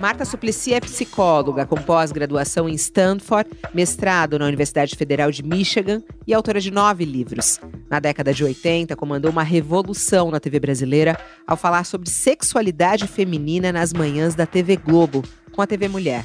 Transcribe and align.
Marta 0.00 0.24
Suplicy 0.24 0.72
é 0.72 0.80
psicóloga 0.80 1.66
com 1.66 1.76
pós-graduação 1.76 2.66
em 2.66 2.72
Stanford, 2.72 3.50
mestrado 3.74 4.38
na 4.38 4.46
Universidade 4.46 4.96
Federal 4.96 5.30
de 5.30 5.42
Michigan 5.42 6.02
e 6.26 6.32
autora 6.32 6.58
de 6.58 6.70
nove 6.70 7.04
livros. 7.04 7.60
Na 7.90 8.00
década 8.00 8.32
de 8.32 8.42
80, 8.42 8.96
comandou 8.96 9.30
uma 9.30 9.42
revolução 9.42 10.30
na 10.30 10.40
TV 10.40 10.58
brasileira 10.58 11.20
ao 11.46 11.54
falar 11.54 11.84
sobre 11.84 12.08
sexualidade 12.08 13.06
feminina 13.06 13.70
nas 13.70 13.92
manhãs 13.92 14.34
da 14.34 14.46
TV 14.46 14.76
Globo, 14.76 15.22
com 15.52 15.60
a 15.60 15.66
TV 15.66 15.86
Mulher. 15.86 16.24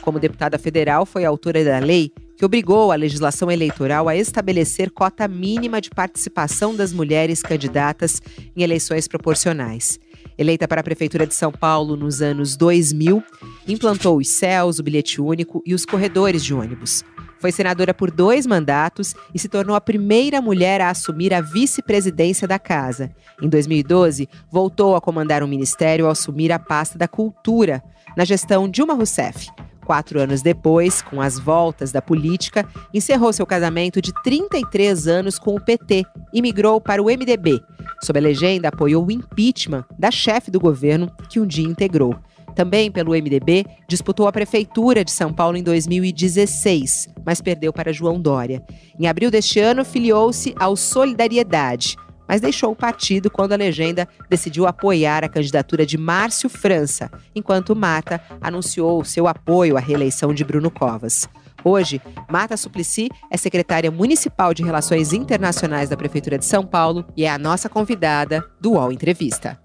Como 0.00 0.20
deputada 0.20 0.56
federal, 0.56 1.04
foi 1.04 1.24
autora 1.24 1.64
da 1.64 1.80
lei 1.80 2.12
que 2.36 2.44
obrigou 2.44 2.92
a 2.92 2.94
legislação 2.94 3.50
eleitoral 3.50 4.08
a 4.08 4.14
estabelecer 4.14 4.92
cota 4.92 5.26
mínima 5.26 5.80
de 5.80 5.90
participação 5.90 6.72
das 6.72 6.92
mulheres 6.92 7.42
candidatas 7.42 8.22
em 8.56 8.62
eleições 8.62 9.08
proporcionais. 9.08 9.98
Eleita 10.38 10.68
para 10.68 10.80
a 10.80 10.84
Prefeitura 10.84 11.26
de 11.26 11.34
São 11.34 11.50
Paulo 11.50 11.96
nos 11.96 12.22
anos 12.22 12.56
2000, 12.56 13.22
implantou 13.66 14.18
os 14.18 14.28
céus, 14.28 14.78
o 14.78 14.82
bilhete 14.84 15.20
único 15.20 15.60
e 15.66 15.74
os 15.74 15.84
corredores 15.84 16.44
de 16.44 16.54
ônibus. 16.54 17.04
Foi 17.40 17.50
senadora 17.50 17.92
por 17.92 18.10
dois 18.10 18.46
mandatos 18.46 19.14
e 19.34 19.38
se 19.38 19.48
tornou 19.48 19.74
a 19.74 19.80
primeira 19.80 20.40
mulher 20.40 20.80
a 20.80 20.90
assumir 20.90 21.34
a 21.34 21.40
vice-presidência 21.40 22.46
da 22.46 22.58
casa. 22.58 23.10
Em 23.42 23.48
2012, 23.48 24.28
voltou 24.50 24.94
a 24.94 25.00
comandar 25.00 25.42
um 25.42 25.48
ministério 25.48 26.04
ao 26.04 26.12
assumir 26.12 26.52
a 26.52 26.58
pasta 26.58 26.96
da 26.96 27.08
Cultura, 27.08 27.82
na 28.16 28.24
gestão 28.24 28.68
Dilma 28.68 28.94
Rousseff. 28.94 29.48
Quatro 29.88 30.20
anos 30.20 30.42
depois, 30.42 31.00
com 31.00 31.18
as 31.18 31.38
voltas 31.38 31.90
da 31.90 32.02
política, 32.02 32.68
encerrou 32.92 33.32
seu 33.32 33.46
casamento 33.46 34.02
de 34.02 34.12
33 34.22 35.08
anos 35.08 35.38
com 35.38 35.54
o 35.54 35.60
PT 35.60 36.04
e 36.30 36.42
migrou 36.42 36.78
para 36.78 37.02
o 37.02 37.06
MDB. 37.06 37.58
Sob 38.04 38.18
a 38.18 38.22
legenda, 38.22 38.68
apoiou 38.68 39.06
o 39.06 39.10
impeachment 39.10 39.86
da 39.98 40.10
chefe 40.10 40.50
do 40.50 40.60
governo, 40.60 41.10
que 41.30 41.40
um 41.40 41.46
dia 41.46 41.66
integrou. 41.66 42.14
Também 42.54 42.92
pelo 42.92 43.12
MDB, 43.12 43.64
disputou 43.88 44.28
a 44.28 44.32
Prefeitura 44.32 45.02
de 45.02 45.10
São 45.10 45.32
Paulo 45.32 45.56
em 45.56 45.62
2016, 45.62 47.08
mas 47.24 47.40
perdeu 47.40 47.72
para 47.72 47.90
João 47.90 48.20
Dória. 48.20 48.62
Em 49.00 49.06
abril 49.06 49.30
deste 49.30 49.58
ano, 49.58 49.86
filiou-se 49.86 50.54
ao 50.60 50.76
Solidariedade 50.76 51.96
mas 52.28 52.42
deixou 52.42 52.70
o 52.70 52.76
partido 52.76 53.30
quando 53.30 53.52
a 53.52 53.56
legenda 53.56 54.06
decidiu 54.28 54.66
apoiar 54.66 55.24
a 55.24 55.28
candidatura 55.28 55.86
de 55.86 55.96
Márcio 55.96 56.50
França, 56.50 57.10
enquanto 57.34 57.74
Marta 57.74 58.20
anunciou 58.40 59.02
seu 59.04 59.26
apoio 59.26 59.78
à 59.78 59.80
reeleição 59.80 60.34
de 60.34 60.44
Bruno 60.44 60.70
Covas. 60.70 61.26
Hoje, 61.64 62.00
Marta 62.30 62.56
Suplicy 62.56 63.08
é 63.30 63.36
secretária 63.36 63.90
municipal 63.90 64.54
de 64.54 64.62
Relações 64.62 65.12
Internacionais 65.12 65.88
da 65.88 65.96
Prefeitura 65.96 66.38
de 66.38 66.44
São 66.44 66.64
Paulo 66.64 67.04
e 67.16 67.24
é 67.24 67.30
a 67.30 67.38
nossa 67.38 67.68
convidada 67.68 68.48
do 68.60 68.72
UOL 68.72 68.92
Entrevista. 68.92 69.58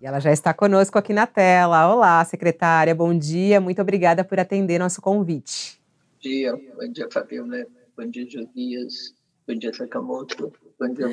E 0.00 0.06
ela 0.06 0.20
já 0.20 0.30
está 0.30 0.52
conosco 0.52 0.98
aqui 0.98 1.14
na 1.14 1.26
tela. 1.26 1.92
Olá, 1.92 2.22
secretária, 2.24 2.94
bom 2.94 3.16
dia. 3.16 3.60
Muito 3.60 3.80
obrigada 3.80 4.22
por 4.22 4.38
atender 4.38 4.78
nosso 4.78 5.00
convite. 5.00 5.80
Bom 6.12 6.28
dia, 6.28 6.52
bom 6.52 6.92
dia, 6.92 7.08
Fabiola. 7.10 7.64
Bom 7.96 8.06
dia, 8.10 8.28
Josias. 8.28 9.14
Bom 9.48 9.54
dia, 9.54 9.72
Sakamoto. 9.72 10.52
Bom 10.78 10.92
dia. 10.92 11.08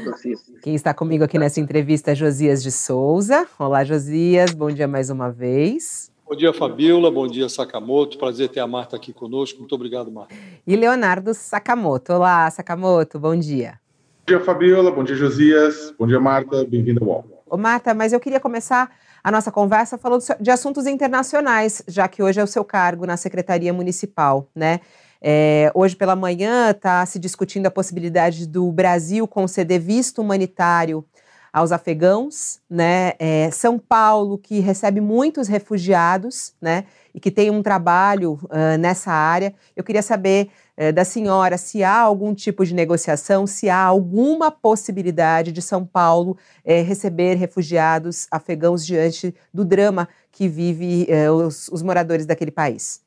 Quem 0.61 0.75
está 0.75 0.93
comigo 0.93 1.23
aqui 1.23 1.39
nessa 1.39 1.61
entrevista 1.61 2.11
é 2.11 2.15
Josias 2.15 2.61
de 2.61 2.69
Souza. 2.69 3.47
Olá, 3.57 3.85
Josias. 3.85 4.51
Bom 4.51 4.69
dia 4.69 4.89
mais 4.89 5.09
uma 5.09 5.31
vez. 5.31 6.11
Bom 6.27 6.35
dia, 6.35 6.51
Fabiola. 6.51 7.09
Bom 7.09 7.25
dia, 7.27 7.47
Sakamoto. 7.47 8.17
Prazer 8.17 8.49
ter 8.49 8.59
a 8.59 8.67
Marta 8.67 8.97
aqui 8.97 9.13
conosco. 9.13 9.59
Muito 9.59 9.73
obrigado, 9.73 10.11
Marta. 10.11 10.35
E 10.67 10.75
Leonardo 10.75 11.33
Sakamoto. 11.33 12.11
Olá, 12.11 12.51
Sakamoto. 12.51 13.17
Bom 13.17 13.37
dia. 13.37 13.79
Bom 14.27 14.35
dia, 14.35 14.39
Fabiola. 14.41 14.91
Bom 14.91 15.01
dia, 15.01 15.15
Josias. 15.15 15.93
Bom 15.97 16.07
dia, 16.07 16.19
Marta. 16.19 16.65
Bem-vinda 16.65 16.99
ao 16.99 17.07
UOL. 17.07 17.43
Ô, 17.49 17.55
Marta, 17.55 17.93
mas 17.93 18.11
eu 18.11 18.19
queria 18.19 18.41
começar 18.41 18.91
a 19.23 19.31
nossa 19.31 19.49
conversa 19.49 19.97
falando 19.97 20.23
de 20.41 20.51
assuntos 20.51 20.85
internacionais, 20.87 21.81
já 21.87 22.05
que 22.09 22.21
hoje 22.21 22.37
é 22.37 22.43
o 22.43 22.47
seu 22.47 22.65
cargo 22.65 23.05
na 23.05 23.15
Secretaria 23.15 23.71
Municipal, 23.71 24.49
né? 24.53 24.81
É, 25.25 25.71
hoje 25.73 25.95
pela 25.95 26.17
manhã 26.17 26.71
está 26.71 27.05
se 27.05 27.17
discutindo 27.17 27.65
a 27.65 27.71
possibilidade 27.71 28.45
do 28.45 28.69
Brasil 28.73 29.25
conceder 29.25 29.79
visto 29.79 30.21
humanitário 30.21 31.05
aos 31.53 31.71
afegãos, 31.71 32.59
né? 32.69 33.13
É, 33.17 33.49
São 33.49 33.79
Paulo, 33.79 34.37
que 34.37 34.59
recebe 34.59 34.99
muitos 34.99 35.47
refugiados, 35.47 36.53
né? 36.59 36.83
E 37.13 37.21
que 37.21 37.31
tem 37.31 37.49
um 37.49 37.63
trabalho 37.63 38.33
uh, 38.45 38.77
nessa 38.77 39.11
área. 39.11 39.53
Eu 39.75 39.83
queria 39.83 40.01
saber 40.01 40.49
da 40.95 41.05
senhora 41.05 41.55
se 41.55 41.83
há 41.83 41.99
algum 41.99 42.33
tipo 42.33 42.65
de 42.65 42.73
negociação, 42.73 43.45
se 43.45 43.69
há 43.69 43.77
alguma 43.77 44.49
possibilidade 44.49 45.51
de 45.51 45.61
São 45.61 45.85
Paulo 45.85 46.35
receber 46.65 47.35
refugiados 47.35 48.25
afegãos 48.31 48.83
diante 48.83 49.35
do 49.53 49.63
drama 49.63 50.09
que 50.31 50.47
vive 50.47 51.07
os, 51.31 51.67
os 51.67 51.83
moradores 51.83 52.25
daquele 52.25 52.49
país. 52.49 53.03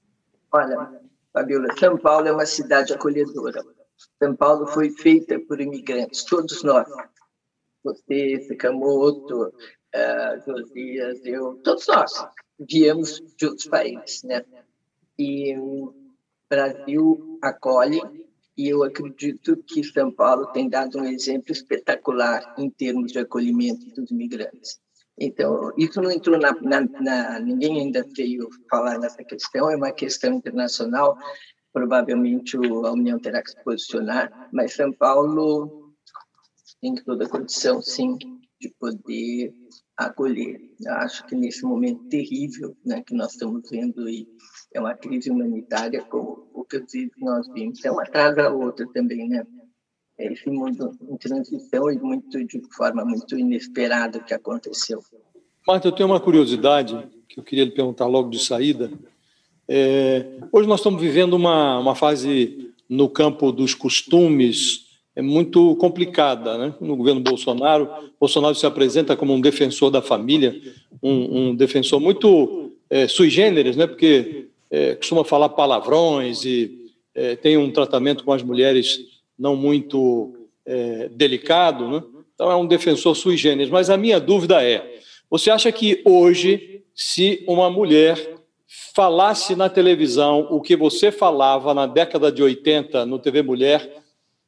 Olha, 0.52 0.88
Fabiola, 1.36 1.68
São 1.78 1.98
Paulo 1.98 2.28
é 2.28 2.32
uma 2.32 2.46
cidade 2.46 2.94
acolhedora. 2.94 3.62
São 4.18 4.34
Paulo 4.34 4.66
foi 4.68 4.88
feita 4.88 5.38
por 5.40 5.60
imigrantes, 5.60 6.24
todos 6.24 6.62
nós. 6.62 6.88
Você, 7.84 8.40
Sakamoto, 8.48 9.42
uh, 9.44 10.40
Josias, 10.46 11.20
eu, 11.26 11.60
todos 11.62 11.86
nós 11.88 12.10
viemos 12.58 13.20
de 13.36 13.46
outros 13.48 13.66
países, 13.66 14.22
né? 14.22 14.42
E 15.18 15.54
o 15.58 15.94
Brasil 16.48 17.38
acolhe 17.42 18.00
e 18.56 18.70
eu 18.70 18.82
acredito 18.82 19.58
que 19.58 19.84
São 19.84 20.10
Paulo 20.10 20.46
tem 20.52 20.70
dado 20.70 20.98
um 20.98 21.04
exemplo 21.04 21.52
espetacular 21.52 22.54
em 22.56 22.70
termos 22.70 23.12
de 23.12 23.18
acolhimento 23.18 23.84
dos 23.94 24.10
imigrantes. 24.10 24.80
Então, 25.18 25.72
isso 25.78 26.00
não 26.00 26.10
entrou 26.10 26.38
na, 26.38 26.52
na, 26.60 26.80
na, 26.82 27.40
Ninguém 27.40 27.80
ainda 27.80 28.06
veio 28.14 28.48
falar 28.70 28.98
nessa 28.98 29.24
questão, 29.24 29.70
é 29.70 29.76
uma 29.76 29.92
questão 29.92 30.34
internacional, 30.34 31.16
provavelmente 31.72 32.56
a 32.56 32.92
União 32.92 33.18
terá 33.18 33.42
que 33.42 33.50
se 33.50 33.64
posicionar, 33.64 34.48
mas 34.52 34.74
São 34.74 34.92
Paulo 34.92 35.94
tem 36.80 36.94
toda 36.96 37.24
a 37.24 37.28
condição, 37.28 37.80
sim, 37.80 38.16
de 38.60 38.68
poder 38.78 39.54
acolher. 39.96 40.60
Eu 40.84 40.92
acho 40.94 41.26
que 41.26 41.34
nesse 41.34 41.64
momento 41.64 42.08
terrível 42.08 42.76
né, 42.84 43.02
que 43.02 43.14
nós 43.14 43.32
estamos 43.32 43.68
vendo 43.70 44.06
aí, 44.06 44.26
é 44.74 44.80
uma 44.80 44.94
crise 44.94 45.30
humanitária, 45.30 46.04
como 46.04 46.48
o 46.52 46.64
que 46.64 46.82
nós 47.18 47.48
vimos, 47.52 47.82
é 47.84 47.90
uma 47.90 48.02
atrás 48.02 48.36
da 48.36 48.50
outra 48.50 48.86
também, 48.92 49.28
né? 49.28 49.46
É 50.18 50.32
esse 50.32 50.48
mundo 50.48 50.96
em 51.10 51.16
transição 51.16 51.90
e 51.90 51.98
muito 51.98 52.42
de 52.44 52.62
forma 52.74 53.04
muito 53.04 53.38
inesperada 53.38 54.20
que 54.20 54.32
aconteceu. 54.32 55.02
Marta, 55.66 55.88
eu 55.88 55.92
tenho 55.92 56.08
uma 56.08 56.20
curiosidade 56.20 57.06
que 57.28 57.38
eu 57.38 57.44
queria 57.44 57.64
lhe 57.64 57.70
perguntar 57.70 58.06
logo 58.06 58.30
de 58.30 58.38
saída. 58.38 58.90
É, 59.68 60.24
hoje 60.52 60.68
nós 60.68 60.80
estamos 60.80 61.00
vivendo 61.00 61.34
uma, 61.34 61.78
uma 61.78 61.94
fase 61.94 62.72
no 62.88 63.08
campo 63.08 63.52
dos 63.52 63.74
costumes 63.74 64.86
é 65.16 65.22
muito 65.22 65.74
complicada, 65.76 66.58
né? 66.58 66.74
No 66.78 66.94
governo 66.94 67.22
Bolsonaro, 67.22 67.88
Bolsonaro 68.20 68.54
se 68.54 68.66
apresenta 68.66 69.16
como 69.16 69.32
um 69.32 69.40
defensor 69.40 69.90
da 69.90 70.02
família, 70.02 70.60
um, 71.02 71.48
um 71.48 71.54
defensor 71.54 71.98
muito 71.98 72.72
é, 72.90 73.08
sui 73.08 73.30
generis, 73.30 73.76
né? 73.76 73.86
Porque 73.86 74.48
é, 74.70 74.94
costuma 74.94 75.24
falar 75.24 75.48
palavrões 75.48 76.44
e 76.44 76.92
é, 77.14 77.34
tem 77.34 77.56
um 77.56 77.70
tratamento 77.70 78.24
com 78.24 78.32
as 78.32 78.42
mulheres 78.42 79.00
não 79.38 79.56
muito 79.56 80.48
é, 80.64 81.08
delicado, 81.08 81.88
né? 81.88 82.02
então 82.34 82.50
é 82.50 82.56
um 82.56 82.66
defensor 82.66 83.14
sui 83.14 83.36
generis. 83.36 83.70
Mas 83.70 83.90
a 83.90 83.96
minha 83.96 84.18
dúvida 84.18 84.62
é: 84.62 84.98
você 85.30 85.50
acha 85.50 85.70
que 85.72 86.02
hoje, 86.04 86.82
se 86.94 87.44
uma 87.46 87.70
mulher 87.70 88.36
falasse 88.94 89.54
na 89.54 89.68
televisão 89.68 90.46
o 90.50 90.60
que 90.60 90.76
você 90.76 91.12
falava 91.12 91.72
na 91.72 91.86
década 91.86 92.32
de 92.32 92.42
80 92.42 93.06
no 93.06 93.18
TV 93.18 93.42
Mulher, 93.42 94.02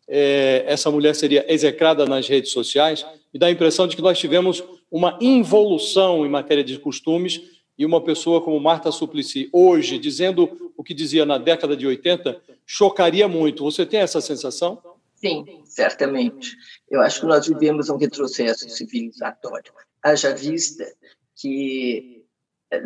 é, 0.09 0.65
essa 0.67 0.91
mulher 0.91 1.15
seria 1.15 1.45
execrada 1.53 2.07
nas 2.07 2.27
redes 2.29 2.51
sociais? 2.51 3.05
Me 3.33 3.39
dá 3.39 3.47
a 3.47 3.51
impressão 3.51 3.87
de 3.87 3.95
que 3.95 4.03
nós 4.03 4.19
tivemos 4.19 4.65
uma 4.91 5.19
involução 5.21 6.25
em 6.25 6.31
matéria 6.31 6.65
de 6.65 6.79
costumes 6.79 7.58
e 7.79 7.87
uma 7.87 8.03
pessoa 8.03 8.43
como 8.43 8.59
Marta 8.59 8.91
Suplicy, 8.91 9.49
hoje, 9.53 9.99
dizendo 9.99 10.73
o 10.77 10.83
que 10.83 10.93
dizia 10.93 11.25
na 11.25 11.39
década 11.39 11.77
de 11.77 11.87
80, 11.87 12.43
chocaria 12.67 13.29
muito. 13.29 13.63
Você 13.63 13.87
tem 13.87 14.01
essa 14.01 14.21
sensação? 14.21 14.83
Sim, 15.15 15.63
certamente. 15.65 16.57
Eu 16.91 17.01
acho 17.01 17.21
que 17.21 17.27
nós 17.27 17.47
vivemos 17.47 17.89
um 17.89 17.97
retrocesso 17.97 18.69
civilizatório. 18.69 19.73
Haja 20.03 20.35
vista 20.35 20.85
que 21.37 22.25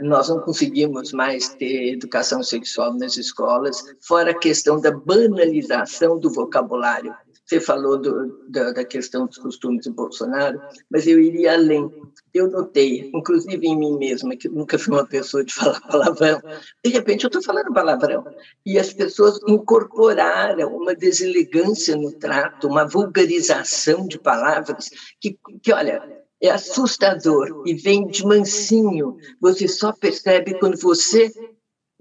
nós 0.03 0.29
não 0.29 0.41
conseguimos 0.41 1.13
mais 1.13 1.49
ter 1.49 1.95
educação 1.95 2.43
sexual 2.43 2.95
nas 2.95 3.17
escolas, 3.17 3.83
fora 4.01 4.31
a 4.31 4.39
questão 4.39 4.81
da 4.81 4.93
banalização 4.93 6.19
do 6.19 6.33
vocabulário. 6.33 7.15
Você 7.45 7.61
falou 7.61 7.99
do, 7.99 8.49
da, 8.49 8.73
da, 8.73 8.85
questão 8.85 9.27
dos 9.27 9.37
costumes 9.39 9.85
do 9.85 9.93
Bolsonaro, 9.93 10.61
mas 10.89 11.07
eu 11.07 11.21
iria 11.21 11.55
além. 11.55 11.91
Eu 12.35 12.51
notei, 12.51 13.11
inclusive 13.15 13.67
em 13.67 13.77
mim 13.77 13.99
mesma, 13.99 14.35
que 14.37 14.49
nunca 14.49 14.79
fui 14.79 14.95
uma 14.95 15.07
pessoa 15.07 15.45
de 15.45 15.53
falar 15.55 15.81
palavrão, 15.81 16.41
de 16.85 16.91
repente 16.91 17.25
eu 17.25 17.29
estou 17.29 17.43
falando 17.43 17.73
palavrão. 17.73 18.25
E 18.65 18.79
as 18.79 18.93
pessoas 18.93 19.39
incorporaram 19.47 20.75
uma 20.75 20.95
deselegância 20.95 21.97
no 21.97 22.13
trato, 22.13 22.69
uma 22.69 22.87
vulgarização 22.87 24.07
de 24.07 24.19
palavras, 24.19 24.91
que, 25.21 25.39
que 25.63 25.73
olha, 25.73 26.03
é 26.43 26.51
assustador 26.51 27.63
e 27.67 27.75
vem 27.75 28.07
de 28.07 28.27
mansinho. 28.27 29.17
Você 29.41 29.69
só 29.69 29.93
percebe 29.93 30.59
quando 30.59 30.77
você 30.77 31.33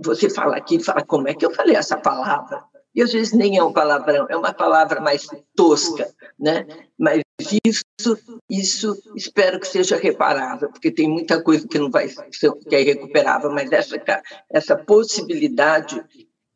você 0.04 0.32
fala 0.32 0.58
aqui 0.58 0.78
e 0.78 0.84
fala 0.84 1.06
como 1.06 1.28
é 1.28 1.34
que 1.36 1.46
eu 1.46 1.54
falei 1.54 1.76
essa 1.76 1.96
palavra. 1.96 2.64
E 2.94 3.02
às 3.02 3.14
vezes 3.14 3.34
nem 3.34 3.58
é 3.58 3.64
um 3.64 3.72
palavrão, 3.72 4.26
é 4.30 4.36
uma 4.36 4.52
palavra 4.52 5.00
mais 5.00 5.28
tosca, 5.56 6.12
né? 6.40 6.68
Mas 6.98 7.22
isso, 7.66 7.84
isso 8.50 9.02
espero 9.16 9.60
que 9.60 9.68
seja 9.68 9.96
reparável, 9.96 10.70
porque 10.70 10.92
tem 10.92 11.10
muita 11.10 11.42
coisa 11.42 11.68
que 11.68 11.80
não 11.80 11.90
vai 11.90 12.08
ser 12.10 12.52
que 12.68 12.76
é 12.76 12.82
irrecuperável, 12.82 13.52
mas 13.52 13.72
essa 13.72 13.96
essa 14.52 14.76
possibilidade 14.76 16.04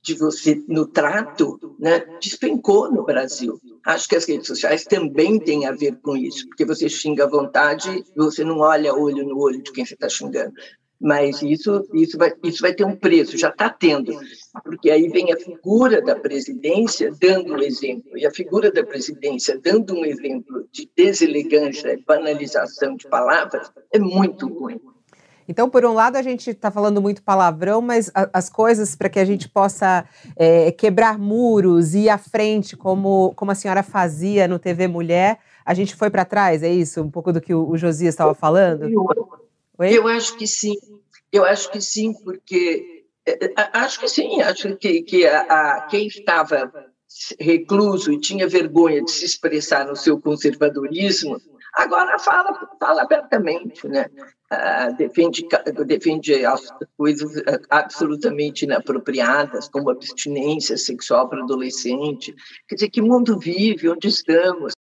de 0.06 0.14
você 0.14 0.64
no 0.68 0.86
trato, 0.86 1.76
né, 1.80 2.06
despencou 2.22 2.92
no 2.92 3.04
Brasil. 3.04 3.60
Acho 3.84 4.08
que 4.08 4.16
as 4.16 4.26
redes 4.26 4.46
sociais 4.46 4.84
também 4.84 5.40
têm 5.40 5.66
a 5.66 5.72
ver 5.72 6.00
com 6.00 6.16
isso, 6.16 6.48
porque 6.48 6.64
você 6.64 6.88
xinga 6.88 7.24
à 7.24 7.28
vontade, 7.28 8.06
você 8.16 8.44
não 8.44 8.60
olha 8.60 8.94
olho 8.94 9.26
no 9.26 9.40
olho 9.40 9.64
de 9.64 9.72
quem 9.72 9.84
você 9.84 9.96
está 9.96 10.08
xingando. 10.08 10.54
Mas 11.00 11.42
isso, 11.42 11.86
isso, 11.94 12.18
vai, 12.18 12.32
isso 12.44 12.62
vai 12.62 12.74
ter 12.74 12.86
um 12.86 12.96
preço, 12.96 13.38
já 13.38 13.50
está 13.50 13.70
tendo, 13.70 14.18
porque 14.64 14.90
aí 14.90 15.10
vem 15.10 15.32
a 15.32 15.38
figura 15.38 16.02
da 16.02 16.16
presidência 16.16 17.14
dando 17.20 17.54
um 17.54 17.60
exemplo, 17.60 18.18
e 18.18 18.26
a 18.26 18.32
figura 18.32 18.72
da 18.72 18.84
presidência 18.84 19.60
dando 19.62 19.94
um 19.94 20.06
exemplo 20.06 20.66
de 20.72 20.90
deselegância 20.96 21.94
e 21.94 22.02
banalização 22.02 22.96
de 22.96 23.08
palavras 23.10 23.72
é 23.92 24.00
muito 24.00 24.48
ruim. 24.48 24.80
Então, 25.48 25.70
por 25.70 25.86
um 25.86 25.94
lado, 25.94 26.16
a 26.16 26.22
gente 26.22 26.50
está 26.50 26.72
falando 26.72 27.02
muito 27.02 27.22
palavrão, 27.22 27.82
mas 27.82 28.10
a, 28.16 28.30
as 28.34 28.50
coisas 28.50 28.96
para 28.96 29.10
que 29.10 29.20
a 29.20 29.26
gente 29.26 29.48
possa 29.48 30.06
é, 30.36 30.72
quebrar 30.72 31.20
muros 31.20 31.94
e 31.94 32.06
ir 32.06 32.10
à 32.10 32.18
frente, 32.18 32.76
como, 32.76 33.32
como 33.36 33.52
a 33.52 33.56
senhora 33.56 33.84
fazia 33.84 34.48
no 34.48 34.58
TV 34.58 34.88
Mulher, 34.88 35.38
a 35.64 35.74
gente 35.74 35.96
foi 35.96 36.10
para 36.10 36.26
trás, 36.26 36.64
é 36.64 36.70
isso? 36.70 37.02
Um 37.02 37.12
pouco 37.12 37.32
do 37.32 37.40
que 37.40 37.54
o, 37.54 37.70
o 37.70 37.78
Josias 37.78 38.14
estava 38.14 38.34
falando? 38.34 38.88
Oi? 39.78 39.98
Eu 39.98 40.08
acho 40.08 40.38
que 40.38 40.48
sim, 40.48 40.76
eu 41.32 41.44
acho 41.44 41.70
que 41.72 41.82
sim, 41.82 42.14
porque 42.24 43.04
é, 43.26 43.46
é, 43.46 43.54
acho 43.74 44.00
que 44.00 44.08
sim, 44.08 44.42
acho 44.42 44.76
que, 44.78 45.02
que 45.02 45.28
a, 45.28 45.42
a, 45.42 45.82
quem 45.88 46.08
estava 46.08 46.72
recluso 47.40 48.12
e 48.12 48.20
tinha 48.20 48.48
vergonha 48.48 49.04
de 49.04 49.12
se 49.12 49.26
expressar 49.26 49.86
no 49.86 49.96
seu 49.96 50.20
conservadorismo, 50.20 51.38
agora 51.74 52.18
fala, 52.20 52.70
fala 52.80 53.02
abertamente, 53.02 53.88
né? 53.88 54.06
Ah, 54.50 54.92
defende, 54.92 55.46
defende 55.88 56.46
as 56.46 56.62
coisas 56.96 57.42
absolutamente 57.70 58.64
inapropriadas, 58.64 59.68
como 59.68 59.90
abstinência 59.90 60.78
sexual 60.78 61.28
para 61.28 61.42
adolescente. 61.42 62.34
Quer 62.68 62.76
dizer, 62.76 62.90
que 62.90 63.02
mundo 63.02 63.40
vive, 63.40 63.90
onde 63.90 64.08
estamos? 64.08 64.74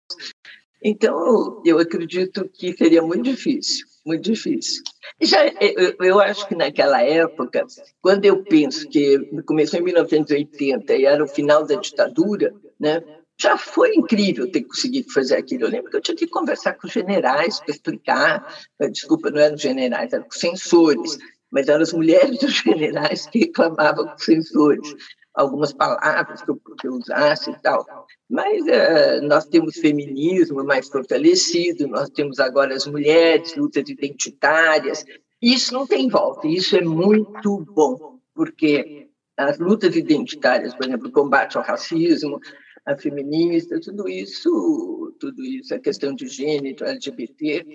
Então, 0.83 1.63
eu 1.65 1.79
acredito 1.79 2.47
que 2.53 2.77
seria 2.77 3.01
muito 3.01 3.23
difícil 3.23 3.87
muito 4.05 4.23
difícil. 4.23 4.83
Já, 5.21 5.47
eu, 5.59 5.95
eu, 5.99 6.19
acho 6.19 6.47
que 6.47 6.55
naquela 6.55 7.01
época, 7.01 7.65
quando 8.01 8.25
eu 8.25 8.43
penso 8.43 8.87
que 8.87 9.17
começou 9.45 9.79
em 9.79 9.83
1980 9.83 10.95
e 10.95 11.05
era 11.05 11.23
o 11.23 11.27
final 11.27 11.65
da 11.65 11.75
ditadura, 11.75 12.53
né, 12.79 13.03
já 13.39 13.57
foi 13.57 13.95
incrível 13.95 14.49
ter 14.49 14.63
conseguido 14.63 15.11
fazer 15.11 15.35
aquilo. 15.35 15.65
Eu 15.65 15.69
lembro 15.69 15.89
que 15.89 15.97
eu 15.97 16.01
tinha 16.01 16.15
que 16.15 16.27
conversar 16.27 16.73
com 16.73 16.87
os 16.87 16.93
generais 16.93 17.59
para 17.59 17.71
explicar. 17.71 18.55
Desculpa, 18.91 19.29
não 19.29 19.39
eram 19.39 19.57
generais, 19.57 20.13
eram 20.13 20.25
censores, 20.29 21.17
mas 21.51 21.67
eram 21.67 21.81
as 21.81 21.91
mulheres 21.91 22.39
dos 22.39 22.53
generais 22.63 23.25
que 23.25 23.39
reclamavam 23.39 24.07
com 24.07 24.17
censores 24.17 24.95
algumas 25.35 25.73
palavras 25.73 26.41
que 26.41 26.49
eu, 26.49 26.55
que 26.79 26.87
eu 26.87 26.93
usasse 26.93 27.51
e 27.51 27.61
tal. 27.61 27.85
Mas 28.29 28.61
uh, 28.63 29.27
nós 29.27 29.45
temos 29.45 29.75
feminismo 29.75 30.63
mais 30.63 30.87
fortalecido, 30.87 31.87
nós 31.87 32.09
temos 32.09 32.39
agora 32.39 32.73
as 32.73 32.87
mulheres, 32.87 33.55
lutas 33.55 33.87
identitárias. 33.89 35.05
Isso 35.41 35.73
não 35.73 35.85
tem 35.85 36.07
volta, 36.07 36.47
isso 36.47 36.75
é 36.75 36.81
muito 36.81 37.65
bom, 37.73 38.19
porque 38.33 39.07
as 39.37 39.59
lutas 39.59 39.95
identitárias, 39.95 40.73
por 40.73 40.85
exemplo, 40.85 41.09
o 41.09 41.11
combate 41.11 41.57
ao 41.57 41.63
racismo, 41.63 42.39
a 42.85 42.95
feminista, 42.95 43.79
tudo 43.81 44.07
isso, 44.07 45.13
tudo 45.19 45.43
isso, 45.43 45.73
a 45.73 45.79
questão 45.79 46.13
de 46.15 46.27
gênero, 46.27 46.85
LGBT. 46.85 47.65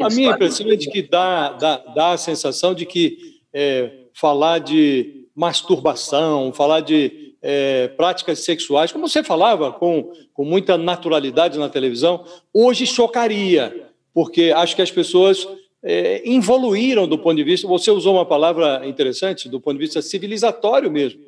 A 0.00 0.08
minha 0.08 0.32
impressão 0.32 0.68
é 0.70 0.76
de 0.76 0.90
que 0.90 1.02
dá, 1.02 1.52
dá, 1.52 1.76
dá 1.94 2.12
a 2.12 2.18
sensação 2.18 2.74
de 2.74 2.84
que 2.84 3.40
é, 3.52 4.08
falar 4.14 4.58
de 4.58 5.23
masturbação, 5.34 6.52
falar 6.52 6.80
de 6.80 7.34
é, 7.42 7.88
práticas 7.88 8.38
sexuais, 8.38 8.90
como 8.90 9.06
você 9.06 9.22
falava 9.22 9.72
com, 9.72 10.12
com 10.32 10.44
muita 10.44 10.78
naturalidade 10.78 11.58
na 11.58 11.68
televisão, 11.68 12.24
hoje 12.52 12.86
chocaria, 12.86 13.90
porque 14.14 14.52
acho 14.56 14.74
que 14.74 14.82
as 14.82 14.90
pessoas 14.90 15.46
é, 15.82 16.22
evoluíram 16.24 17.06
do 17.06 17.18
ponto 17.18 17.36
de 17.36 17.44
vista. 17.44 17.68
Você 17.68 17.90
usou 17.90 18.14
uma 18.14 18.24
palavra 18.24 18.86
interessante, 18.86 19.48
do 19.48 19.60
ponto 19.60 19.74
de 19.74 19.84
vista 19.84 20.00
civilizatório 20.00 20.90
mesmo. 20.90 21.20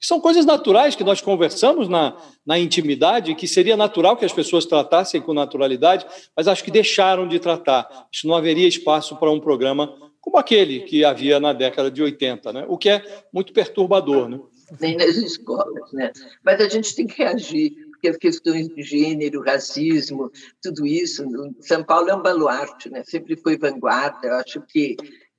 São 0.00 0.18
coisas 0.18 0.46
naturais 0.46 0.96
que 0.96 1.04
nós 1.04 1.20
conversamos 1.20 1.86
na, 1.86 2.16
na 2.44 2.58
intimidade, 2.58 3.34
que 3.34 3.46
seria 3.46 3.76
natural 3.76 4.16
que 4.16 4.24
as 4.24 4.32
pessoas 4.32 4.64
tratassem 4.64 5.20
com 5.20 5.34
naturalidade, 5.34 6.06
mas 6.34 6.48
acho 6.48 6.64
que 6.64 6.70
deixaram 6.70 7.28
de 7.28 7.38
tratar. 7.38 8.08
Isso 8.10 8.26
não 8.26 8.34
haveria 8.34 8.66
espaço 8.66 9.14
para 9.16 9.30
um 9.30 9.38
programa 9.38 9.94
como 10.20 10.36
aquele 10.36 10.80
que 10.80 11.04
havia 11.04 11.40
na 11.40 11.52
década 11.52 11.90
de 11.90 12.02
80, 12.02 12.52
né? 12.52 12.64
o 12.68 12.76
que 12.76 12.90
é 12.90 13.24
muito 13.32 13.52
perturbador. 13.52 14.28
Né? 14.28 14.40
Nem 14.80 14.96
nas 14.96 15.16
escolas. 15.16 15.92
Né? 15.92 16.12
Mas 16.44 16.60
a 16.60 16.68
gente 16.68 16.94
tem 16.94 17.06
que 17.06 17.22
reagir, 17.22 17.72
porque 17.90 18.08
as 18.08 18.16
questões 18.16 18.68
de 18.68 18.82
gênero, 18.82 19.42
racismo, 19.42 20.30
tudo 20.62 20.86
isso, 20.86 21.24
São 21.60 21.82
Paulo 21.82 22.10
é 22.10 22.14
um 22.14 22.22
baluarte, 22.22 22.90
né? 22.90 23.02
sempre 23.04 23.36
foi 23.36 23.56
vanguarda, 23.56 24.28
eu 24.28 24.34
acho 24.34 24.60
que 24.62 24.96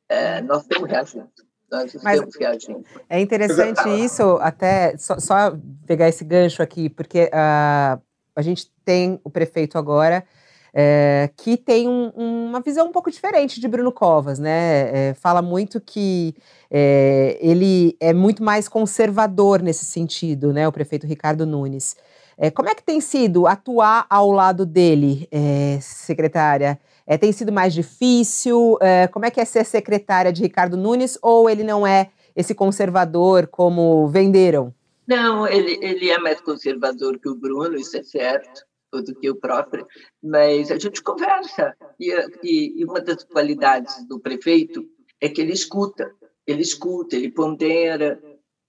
é, 0.10 0.42
nós 0.42 0.64
estamos 0.64 0.90
reagindo. 0.90 1.30
Nós 1.72 1.96
estamos 1.96 2.36
reagindo. 2.36 2.84
É 3.10 3.20
interessante 3.20 3.88
isso, 4.04 4.38
até 4.42 4.98
só, 4.98 5.18
só 5.20 5.58
pegar 5.88 6.10
esse 6.10 6.26
gancho 6.26 6.62
aqui, 6.62 6.90
porque 6.90 7.26
uh, 7.26 8.02
a 8.36 8.42
gente 8.42 8.70
tem 8.84 9.22
o 9.24 9.30
prefeito 9.30 9.78
agora 9.78 10.26
é, 10.74 11.30
que 11.36 11.58
tem 11.58 11.88
um, 11.88 12.10
uma 12.16 12.62
visão 12.62 12.88
um 12.88 12.92
pouco 12.92 13.12
diferente 13.12 13.60
de 13.60 13.68
Bruno 13.68 13.92
Covas, 13.92 14.40
né? 14.40 15.10
É, 15.10 15.14
fala 15.14 15.42
muito 15.42 15.82
que 15.82 16.34
é, 16.70 17.38
ele 17.42 17.96
é 18.00 18.14
muito 18.14 18.44
mais 18.44 18.70
conservador 18.70 19.62
nesse 19.62 19.86
sentido, 19.86 20.54
né? 20.54 20.68
O 20.68 20.72
prefeito 20.72 21.06
Ricardo 21.06 21.46
Nunes. 21.46 21.96
É, 22.38 22.50
como 22.50 22.70
é 22.70 22.76
que 22.76 22.84
tem 22.84 23.02
sido 23.02 23.46
atuar 23.46 24.06
ao 24.10 24.32
lado 24.32 24.66
dele, 24.66 25.28
é, 25.32 25.78
secretária? 25.82 26.80
É, 27.06 27.18
tem 27.18 27.32
sido 27.32 27.52
mais 27.52 27.74
difícil? 27.74 28.78
como 29.12 29.26
é 29.26 29.32
que 29.32 29.42
é 29.42 29.46
ser 29.46 29.66
secretária 29.66 30.32
de 30.32 30.42
Ricardo 30.42 30.78
Nunes? 30.78 31.18
Ou 31.22 31.50
ele 31.50 31.64
não 31.64 31.86
é 31.86 32.10
esse 32.36 32.56
conservador 32.56 33.48
como 33.48 34.08
venderam? 34.08 34.74
Não, 35.06 35.46
ele, 35.46 35.78
ele 35.82 36.10
é 36.10 36.18
mais 36.18 36.40
conservador 36.40 37.20
que 37.20 37.28
o 37.28 37.36
Bruno, 37.36 37.76
isso 37.76 37.98
é 37.98 38.04
certo 38.04 38.71
do 39.00 39.16
que 39.16 39.30
o 39.30 39.36
próprio, 39.36 39.88
mas 40.22 40.72
a 40.72 40.78
gente 40.78 41.02
conversa. 41.02 41.76
E, 42.00 42.12
e, 42.44 42.82
e, 42.82 42.86
uma 42.86 43.00
das 43.00 43.24
qualidades 43.24 44.06
do 44.08 44.20
prefeito 44.20 44.86
é 45.22 45.30
que 45.30 45.40
ele 45.40 45.54
escuta, 45.54 46.12
ele 46.46 46.62
escuta, 46.62 47.16
ele 47.16 47.32
pondera, 47.32 48.20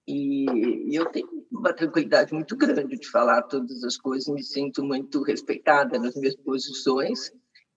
e, 0.07 0.45
e 0.89 0.95
eu 0.95 1.05
tenho 1.05 1.27
uma 1.51 1.73
tranquilidade 1.73 2.33
muito 2.33 2.55
grande 2.55 2.97
de 2.97 3.09
falar 3.09 3.41
todas 3.43 3.83
as 3.83 3.97
coisas, 3.97 4.33
me 4.33 4.43
sinto 4.43 4.83
muito 4.83 5.23
respeitada 5.23 5.97
nas 5.97 6.15
minhas 6.15 6.35
posições 6.35 7.31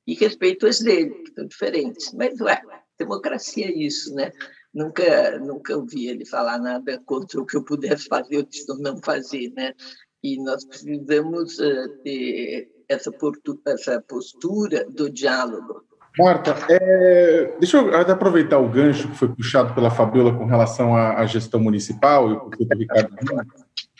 e 0.07 0.15
respeito 0.15 0.67
as 0.67 0.81
dele, 0.81 1.11
que 1.11 1.33
são 1.35 1.47
diferentes. 1.47 2.13
Mas, 2.13 2.41
ué, 2.41 2.61
democracia 2.99 3.67
é 3.67 3.73
isso, 3.73 4.15
né? 4.15 4.33
Nunca, 4.73 5.39
nunca 5.39 5.77
ouvi 5.77 6.09
ele 6.09 6.27
falar 6.27 6.59
nada 6.59 7.01
contra 7.07 7.41
o 7.41 7.47
que 7.47 7.57
eu 7.57 7.65
pudesse 7.65 8.07
fazer 8.07 8.47
ou 8.69 8.79
não 8.79 8.99
fazer, 8.99 9.51
né? 9.53 9.73
E 10.27 10.43
nós 10.43 10.65
precisamos 10.65 11.59
uh, 11.61 11.89
ter 12.03 12.69
essa, 12.89 13.13
essa 13.67 14.03
postura 14.09 14.85
do 14.91 15.09
diálogo. 15.09 15.85
Marta, 16.19 16.57
é, 16.69 17.55
deixa 17.61 17.77
eu 17.77 17.95
aproveitar 17.95 18.59
o 18.59 18.69
gancho 18.69 19.09
que 19.09 19.17
foi 19.17 19.29
puxado 19.29 19.75
pela 19.75 19.91
Fabiola 19.91 20.37
com 20.37 20.47
relação 20.47 20.97
à, 20.97 21.21
à 21.21 21.27
gestão 21.27 21.61
municipal 21.61 22.31
e 22.31 22.33
o 22.33 22.41
professor 22.41 22.77
Ricardo 22.77 23.15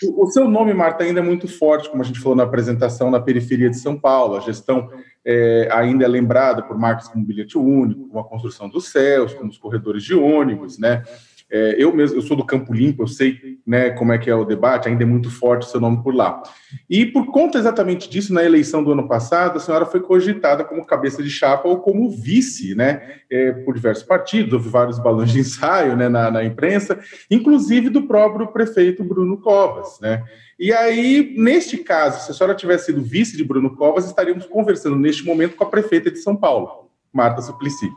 o, 0.03 0.25
o 0.25 0.31
seu 0.31 0.49
nome, 0.49 0.75
Marta, 0.75 1.05
ainda 1.05 1.21
é 1.21 1.23
muito 1.23 1.47
forte, 1.47 1.89
como 1.89 2.03
a 2.03 2.05
gente 2.05 2.21
falou 2.21 2.37
na 2.37 2.43
apresentação, 2.43 3.11
na 3.11 3.21
periferia 3.21 3.71
de 3.71 3.79
São 3.79 3.99
Paulo. 3.99 4.37
A 4.37 4.41
gestão 4.41 4.91
é, 5.25 5.69
ainda 5.73 6.05
é 6.05 6.09
lembrada 6.09 6.63
por 6.63 6.77
marcas 6.79 7.09
como 7.09 7.25
bilhete 7.25 7.57
único, 7.57 8.09
como 8.09 8.21
a 8.21 8.29
construção 8.29 8.69
dos 8.69 8.89
céus, 8.89 9.33
como 9.33 9.51
os 9.51 9.59
corredores 9.59 10.03
de 10.03 10.15
ônibus, 10.15 10.79
né? 10.79 11.03
É, 11.49 11.77
eu 11.79 11.95
mesmo, 11.95 12.17
eu 12.17 12.23
sou 12.23 12.37
do 12.37 12.45
Campo 12.45 12.75
Limpo, 12.75 13.05
eu 13.05 13.07
sei 13.07 13.39
né, 13.65 13.91
como 13.91 14.13
é 14.13 14.19
que 14.19 14.29
é 14.29 14.35
o 14.35 14.45
debate, 14.45 14.89
ainda 14.89 15.05
é 15.05 15.07
muito 15.07 15.31
forte 15.31 15.67
o 15.67 15.71
seu 15.71 15.81
nome 15.81 16.03
por 16.03 16.13
lá. 16.13 16.43
E 16.91 17.07
por 17.07 17.27
conta 17.27 17.57
exatamente 17.57 18.11
disso, 18.11 18.35
na 18.35 18.43
eleição 18.43 18.83
do 18.83 18.91
ano 18.91 19.07
passado, 19.07 19.57
a 19.57 19.61
senhora 19.61 19.87
foi 19.87 20.01
cogitada 20.01 20.65
como 20.65 20.85
cabeça 20.85 21.23
de 21.23 21.31
chapa 21.31 21.69
ou 21.69 21.79
como 21.79 22.11
vice, 22.11 22.75
né, 22.75 23.21
é, 23.31 23.53
por 23.53 23.75
diversos 23.75 24.03
partidos, 24.03 24.55
houve 24.55 24.69
vários 24.69 24.99
balões 24.99 25.31
de 25.31 25.39
ensaio 25.39 25.97
né, 25.97 26.09
na, 26.09 26.31
na 26.33 26.45
imprensa, 26.45 26.99
inclusive 27.31 27.91
do 27.91 28.03
próprio 28.03 28.49
prefeito 28.49 29.05
Bruno 29.05 29.39
Covas, 29.39 30.01
né. 30.01 30.25
E 30.59 30.73
aí, 30.73 31.35
neste 31.37 31.77
caso, 31.79 32.25
se 32.25 32.31
a 32.31 32.35
senhora 32.35 32.57
tivesse 32.57 32.87
sido 32.87 33.03
vice 33.03 33.37
de 33.37 33.45
Bruno 33.45 33.77
Covas, 33.77 34.07
estaríamos 34.07 34.47
conversando 34.47 34.97
neste 34.97 35.23
momento 35.25 35.55
com 35.55 35.65
a 35.65 35.71
prefeita 35.71 36.11
de 36.11 36.19
São 36.19 36.35
Paulo, 36.35 36.91
Marta 37.13 37.43
Suplicy. 37.43 37.91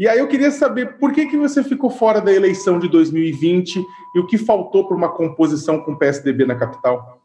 E 0.00 0.08
aí 0.08 0.18
eu 0.18 0.26
queria 0.26 0.50
saber 0.50 0.96
por 0.96 1.12
que, 1.12 1.26
que 1.26 1.36
você 1.36 1.62
ficou 1.62 1.90
fora 1.90 2.22
da 2.22 2.32
eleição 2.32 2.78
de 2.78 2.88
2020 2.88 3.84
e 4.14 4.18
o 4.18 4.26
que 4.26 4.38
faltou 4.38 4.88
para 4.88 4.96
uma 4.96 5.14
composição 5.14 5.84
com 5.84 5.92
o 5.92 5.98
PSDB 5.98 6.46
na 6.46 6.58
capital? 6.58 7.22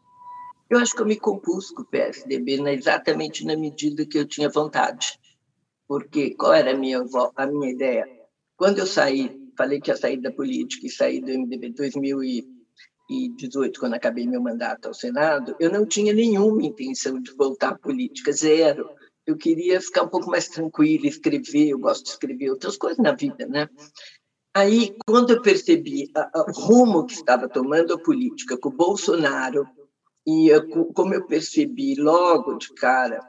Eu 0.68 0.78
acho 0.78 0.94
que 0.94 1.00
eu 1.00 1.06
me 1.06 1.16
compus 1.16 1.70
com 1.70 1.80
o 1.80 1.86
PSDB 1.86 2.60
né, 2.60 2.74
exatamente 2.74 3.46
na 3.46 3.56
medida 3.56 4.04
que 4.04 4.18
eu 4.18 4.26
tinha 4.26 4.50
vontade. 4.50 5.18
Porque 5.88 6.34
qual 6.34 6.52
era 6.52 6.72
a 6.72 6.76
minha, 6.76 7.02
a 7.34 7.46
minha 7.46 7.70
ideia? 7.70 8.06
Quando 8.58 8.80
eu 8.80 8.86
saí, 8.86 9.34
falei 9.56 9.80
que 9.80 9.90
ia 9.90 9.96
sair 9.96 10.18
da 10.18 10.30
política 10.30 10.86
e 10.86 10.90
saí 10.90 11.18
do 11.18 11.32
MDB 11.32 11.68
em 11.68 11.72
2018, 11.72 13.80
quando 13.80 13.94
acabei 13.94 14.26
meu 14.26 14.42
mandato 14.42 14.88
ao 14.88 14.92
Senado, 14.92 15.56
eu 15.58 15.72
não 15.72 15.86
tinha 15.86 16.12
nenhuma 16.12 16.62
intenção 16.62 17.22
de 17.22 17.32
voltar 17.32 17.70
à 17.70 17.78
política, 17.78 18.30
zero 18.32 18.86
eu 19.26 19.36
queria 19.36 19.80
ficar 19.80 20.02
um 20.02 20.08
pouco 20.08 20.30
mais 20.30 20.48
tranquila, 20.48 21.06
escrever, 21.06 21.70
eu 21.70 21.78
gosto 21.78 22.04
de 22.04 22.10
escrever 22.10 22.50
outras 22.50 22.76
coisas 22.76 22.98
na 22.98 23.12
vida, 23.12 23.46
né? 23.46 23.68
Aí, 24.54 24.96
quando 25.06 25.30
eu 25.32 25.42
percebi 25.42 26.10
o 26.34 26.52
rumo 26.52 27.04
que 27.04 27.12
estava 27.12 27.48
tomando 27.48 27.92
a 27.92 27.98
política 27.98 28.56
com 28.56 28.70
o 28.70 28.76
Bolsonaro, 28.76 29.66
e 30.26 30.48
como 30.94 31.14
eu 31.14 31.26
percebi 31.26 31.94
logo 31.94 32.56
de 32.56 32.72
cara 32.74 33.20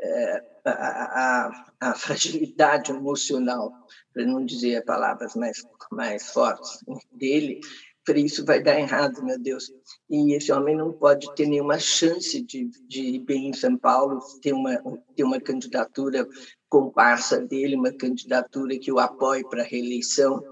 é, 0.00 0.42
a, 0.64 1.94
fragilidade 1.94 2.90
emocional, 2.90 3.72
para 4.12 4.24
não 4.24 4.44
dizer 4.44 4.84
palavras 4.84 5.34
mais, 5.34 5.62
mais 5.90 6.30
fortes, 6.30 6.78
dele, 7.12 7.60
falei, 8.08 8.24
isso 8.24 8.44
vai 8.44 8.62
dar 8.62 8.78
errado, 8.78 9.22
meu 9.22 9.38
Deus. 9.38 9.70
E 10.08 10.34
esse 10.34 10.50
homem 10.50 10.76
não 10.76 10.92
pode 10.92 11.32
ter 11.34 11.46
nenhuma 11.46 11.78
chance 11.78 12.40
de, 12.42 12.68
de 12.88 13.00
ir 13.02 13.18
bem 13.20 13.48
em 13.48 13.52
São 13.52 13.76
Paulo, 13.76 14.18
ter 14.42 14.52
uma, 14.52 14.76
ter 15.14 15.24
uma 15.24 15.40
candidatura 15.40 16.26
comparsa 16.68 17.40
dele, 17.40 17.76
uma 17.76 17.92
candidatura 17.92 18.78
que 18.78 18.90
o 18.90 18.98
apoie 18.98 19.46
para 19.48 19.62
a 19.62 19.66
reeleição. 19.66 20.42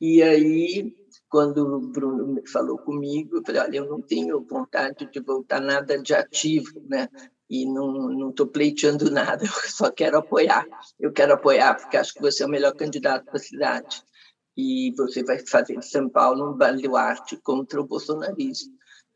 E 0.00 0.22
aí, 0.22 0.94
quando 1.28 1.58
o 1.58 1.80
Bruno 1.80 2.42
falou 2.50 2.78
comigo, 2.78 3.36
eu 3.36 3.42
falei, 3.44 3.62
olha, 3.62 3.76
eu 3.76 3.88
não 3.88 4.00
tenho 4.00 4.40
vontade 4.40 5.08
de 5.10 5.20
voltar 5.20 5.60
nada 5.60 6.00
de 6.00 6.14
ativo, 6.14 6.82
né? 6.88 7.08
E 7.48 7.66
não 7.66 8.30
estou 8.30 8.46
pleiteando 8.46 9.10
nada, 9.10 9.44
eu 9.44 9.70
só 9.70 9.90
quero 9.90 10.18
apoiar. 10.18 10.66
Eu 10.98 11.12
quero 11.12 11.34
apoiar 11.34 11.74
porque 11.74 11.96
acho 11.98 12.14
que 12.14 12.22
você 12.22 12.42
é 12.42 12.46
o 12.46 12.50
melhor 12.50 12.74
candidato 12.74 13.26
para 13.26 13.36
a 13.36 13.40
cidade 13.40 14.02
e 14.56 14.92
você 14.96 15.22
vai 15.22 15.38
fazer 15.46 15.78
de 15.78 15.88
São 15.88 16.08
Paulo 16.08 16.50
um 16.50 16.56
baluarte 16.56 17.36
contra 17.38 17.80
o 17.80 17.86
bolsonarismo. 17.86 18.72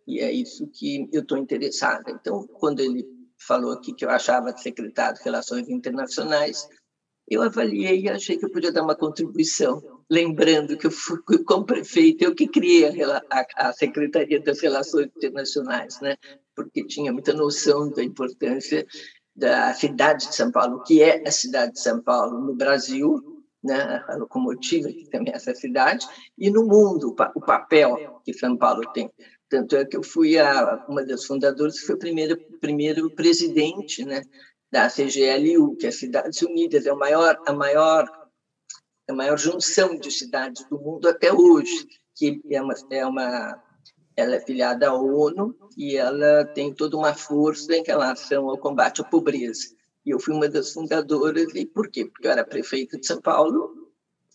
E 0.06 0.20
é 0.20 0.32
isso 0.32 0.66
que 0.68 1.08
eu 1.12 1.22
estou 1.22 1.36
interessada. 1.36 2.10
Então, 2.10 2.46
quando 2.58 2.80
ele 2.80 3.04
falou 3.38 3.72
aqui 3.72 3.92
que 3.92 4.04
eu 4.04 4.10
achava 4.10 4.56
secretário 4.56 5.18
de 5.18 5.24
Relações 5.24 5.68
Internacionais, 5.68 6.66
eu 7.28 7.42
avaliei 7.42 8.02
e 8.02 8.08
achei 8.08 8.38
que 8.38 8.44
eu 8.44 8.50
podia 8.50 8.72
dar 8.72 8.82
uma 8.82 8.94
contribuição. 8.94 9.82
Lembrando 10.08 10.76
que 10.76 10.86
eu 10.86 10.90
fui, 10.90 11.18
como 11.44 11.66
prefeito, 11.66 12.22
eu 12.22 12.34
que 12.34 12.46
criei 12.46 13.02
a, 13.02 13.22
a, 13.30 13.68
a 13.68 13.72
Secretaria 13.72 14.40
das 14.40 14.60
Relações 14.60 15.08
Internacionais, 15.16 16.00
né? 16.00 16.16
porque 16.54 16.86
tinha 16.86 17.12
muita 17.12 17.34
noção 17.34 17.90
da 17.90 18.02
importância 18.02 18.86
da 19.34 19.74
cidade 19.74 20.28
de 20.28 20.34
São 20.34 20.50
Paulo, 20.50 20.82
que 20.82 21.02
é 21.02 21.28
a 21.28 21.30
cidade 21.30 21.72
de 21.72 21.80
São 21.80 22.00
Paulo 22.00 22.40
no 22.40 22.54
Brasil, 22.54 23.35
né, 23.66 24.04
a 24.08 24.16
locomotiva 24.16 24.88
que 24.88 25.10
também 25.10 25.32
é 25.32 25.36
essa 25.36 25.54
cidade, 25.54 26.06
e 26.38 26.50
no 26.50 26.64
mundo, 26.64 27.14
o 27.34 27.40
papel 27.40 28.20
que 28.24 28.32
São 28.32 28.56
Paulo 28.56 28.82
tem. 28.92 29.10
Tanto 29.48 29.76
é 29.76 29.84
que 29.84 29.96
eu 29.96 30.02
fui 30.02 30.38
a, 30.38 30.84
uma 30.88 31.04
das 31.04 31.24
fundadoras, 31.24 31.78
foi 31.80 31.94
o 31.94 31.98
primeiro, 31.98 32.36
primeiro 32.60 33.10
presidente 33.10 34.04
né, 34.04 34.22
da 34.72 34.88
CGLU, 34.88 35.76
que 35.76 35.86
é 35.86 35.90
Cidades 35.90 36.42
Unidas, 36.42 36.86
é 36.86 36.92
o 36.92 36.98
maior, 36.98 37.38
a, 37.46 37.52
maior, 37.52 38.08
a 39.08 39.12
maior 39.12 39.38
junção 39.38 39.96
de 39.96 40.10
cidades 40.10 40.64
do 40.68 40.78
mundo 40.78 41.08
até 41.08 41.32
hoje, 41.32 41.86
que 42.14 42.40
é 42.50 42.60
uma, 42.60 42.74
é 42.90 43.06
uma 43.06 43.62
ela 44.16 44.36
é 44.36 44.40
filiada 44.40 44.88
à 44.88 44.94
ONU 44.94 45.54
e 45.76 45.96
ela 45.96 46.44
tem 46.46 46.74
toda 46.74 46.96
uma 46.96 47.14
força 47.14 47.76
em 47.76 47.84
relação 47.84 48.48
ao 48.48 48.56
combate 48.56 49.02
à 49.02 49.04
pobreza. 49.04 49.75
E 50.06 50.10
eu 50.10 50.20
fui 50.20 50.32
uma 50.32 50.48
das 50.48 50.72
fundadoras, 50.72 51.52
e 51.54 51.66
por 51.66 51.90
quê? 51.90 52.04
Porque 52.06 52.28
eu 52.28 52.30
era 52.30 52.44
prefeita 52.44 52.96
de 52.96 53.06
São 53.06 53.20
Paulo, 53.20 53.90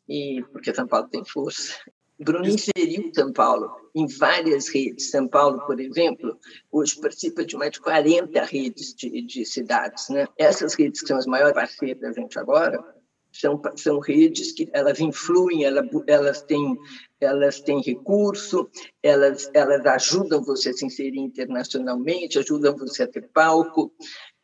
e 0.07 0.43
porque 0.51 0.73
São 0.73 0.85
Paulo 0.85 1.07
tem 1.07 1.23
força. 1.23 1.73
Bruno 2.19 2.45
inseriu 2.45 3.09
São 3.15 3.33
Paulo 3.33 3.71
em 3.95 4.05
várias 4.05 4.67
redes. 4.67 5.09
São 5.09 5.27
Paulo, 5.27 5.65
por 5.65 5.79
exemplo, 5.79 6.37
hoje 6.71 6.99
participa 6.99 7.43
de 7.43 7.55
mais 7.57 7.71
de 7.71 7.81
40 7.81 8.43
redes 8.43 8.93
de, 8.93 9.21
de 9.21 9.45
cidades. 9.45 10.09
Né? 10.09 10.27
Essas 10.37 10.75
redes, 10.75 11.01
que 11.01 11.07
são 11.07 11.17
as 11.17 11.25
maiores 11.25 11.55
parceiras 11.55 11.99
da 11.99 12.11
gente 12.11 12.37
agora, 12.37 12.83
são, 13.31 13.59
são 13.75 13.99
redes 13.99 14.51
que 14.51 14.69
elas 14.73 14.99
influem, 14.99 15.63
elas, 15.63 15.87
elas, 16.05 16.41
têm, 16.41 16.77
elas 17.19 17.61
têm 17.61 17.81
recurso, 17.81 18.69
elas, 19.01 19.49
elas 19.53 19.85
ajudam 19.85 20.43
você 20.43 20.69
a 20.69 20.73
se 20.73 20.85
inserir 20.85 21.19
internacionalmente, 21.19 22.37
ajudam 22.37 22.75
você 22.75 23.03
a 23.03 23.07
ter 23.07 23.29
palco, 23.29 23.91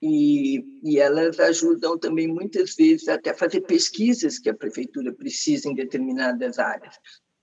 e, 0.02 0.64
e 0.84 1.00
elas 1.00 1.40
ajudam 1.40 1.98
também 1.98 2.28
muitas 2.28 2.76
vezes 2.76 3.08
até 3.08 3.34
fazer 3.34 3.62
pesquisas 3.62 4.38
que 4.38 4.50
a 4.50 4.56
prefeitura 4.56 5.14
precisa 5.14 5.68
em 5.68 5.76
determinadas 5.76 6.60
áreas. 6.60 6.96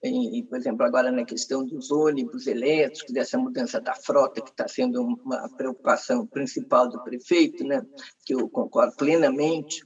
E, 0.02 0.42
por 0.42 0.58
exemplo, 0.58 0.84
agora 0.84 1.10
na 1.10 1.24
questão 1.24 1.64
dos 1.64 1.90
ônibus 1.90 2.46
elétricos, 2.46 3.10
dessa 3.10 3.38
mudança 3.38 3.80
da 3.80 3.94
frota, 3.94 4.42
que 4.42 4.50
está 4.50 4.68
sendo 4.68 5.02
uma 5.02 5.48
preocupação 5.56 6.26
principal 6.26 6.90
do 6.90 7.02
prefeito, 7.02 7.64
né, 7.64 7.82
que 8.26 8.34
eu 8.34 8.46
concordo 8.50 8.94
plenamente, 8.96 9.82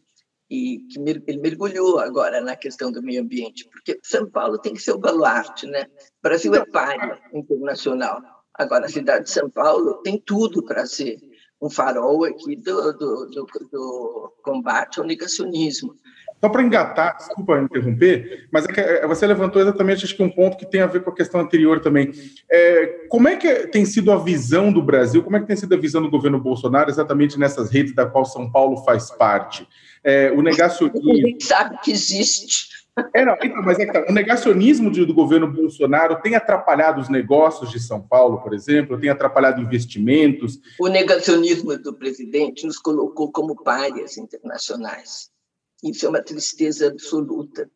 e 0.51 0.79
que 0.91 0.99
ele 0.99 1.39
mergulhou 1.39 2.01
agora 2.01 2.41
na 2.41 2.57
questão 2.57 2.91
do 2.91 3.03
meio 3.03 3.23
ambiente, 3.23 3.69
porque 3.71 3.99
São 4.03 4.29
Paulo 4.29 4.59
tem 4.59 4.73
que 4.73 4.81
ser 4.81 4.93
o 4.93 4.99
baluarte, 4.99 5.67
né? 5.67 5.85
O 5.85 6.23
Brasil 6.23 6.55
é 6.55 6.65
párea 6.65 7.21
internacional. 7.35 8.21
Agora, 8.55 8.87
a 8.87 8.89
cidade 8.89 9.25
de 9.25 9.31
São 9.31 9.51
Paulo 9.51 10.01
tem 10.03 10.19
tudo 10.19 10.65
para 10.65 10.87
ser 10.87 11.19
um 11.61 11.69
farol 11.69 12.25
aqui 12.25 12.57
do, 12.57 12.93
do, 12.93 13.27
do, 13.27 13.47
do 13.71 14.33
combate 14.43 15.01
ao 15.01 15.07
negacionismo. 15.07 15.95
Só 16.41 16.49
para 16.49 16.63
engatar, 16.63 17.17
desculpa 17.17 17.59
interromper, 17.59 18.47
mas 18.53 18.65
é 18.65 18.81
é, 18.81 19.07
você 19.09 19.27
levantou 19.27 19.61
exatamente 19.61 20.05
acho 20.05 20.17
que 20.17 20.23
um 20.23 20.31
ponto 20.31 20.57
que 20.57 20.71
tem 20.71 20.81
a 20.81 20.87
ver 20.87 21.03
com 21.03 21.11
a 21.11 21.15
questão 21.15 21.41
anterior 21.41 21.81
também. 21.81 22.13
É, 22.49 23.07
como 23.09 23.29
é 23.29 23.35
que 23.35 23.67
tem 23.67 23.85
sido 23.85 24.13
a 24.13 24.17
visão 24.17 24.73
do 24.73 24.81
Brasil, 24.81 25.23
como 25.25 25.37
é 25.37 25.41
que 25.41 25.47
tem 25.47 25.57
sido 25.57 25.75
a 25.75 25.79
visão 25.79 26.01
do 26.01 26.11
governo 26.11 26.39
Bolsonaro 26.39 26.91
exatamente 26.91 27.39
nessas 27.39 27.71
redes 27.71 27.93
da 27.93 28.07
qual 28.07 28.25
São 28.25 28.51
Paulo 28.51 28.85
faz 28.85 29.11
parte? 29.11 29.67
É, 30.05 30.31
o 30.31 30.41
negacionismo. 30.41 31.13
A 31.13 31.17
gente 31.17 31.45
sabe 31.45 31.77
que 31.83 31.91
existe. 31.91 32.78
É, 33.15 33.25
não, 33.25 33.37
então, 33.43 33.63
mas 33.63 33.79
é 33.79 33.87
que 33.87 33.93
tá, 33.93 34.05
o 34.09 34.13
negacionismo 34.13 34.91
do 34.91 35.15
governo 35.15 35.51
Bolsonaro 35.51 36.21
tem 36.21 36.35
atrapalhado 36.35 37.01
os 37.01 37.09
negócios 37.09 37.71
de 37.71 37.81
São 37.81 38.01
Paulo, 38.01 38.41
por 38.43 38.55
exemplo, 38.55 38.99
tem 38.99 39.11
atrapalhado 39.11 39.61
investimentos. 39.61 40.59
O 40.81 40.89
negacionismo 40.89 41.77
do 41.79 41.95
presidente 41.95 42.67
nos 42.67 42.79
colocou 42.79 43.31
como 43.31 43.57
párias 43.63 44.17
internacionais. 44.17 45.31
Isso 45.83 46.07
é 46.07 46.09
uma 46.09 46.23
tristeza 46.23 46.89
absoluta. 46.89 47.71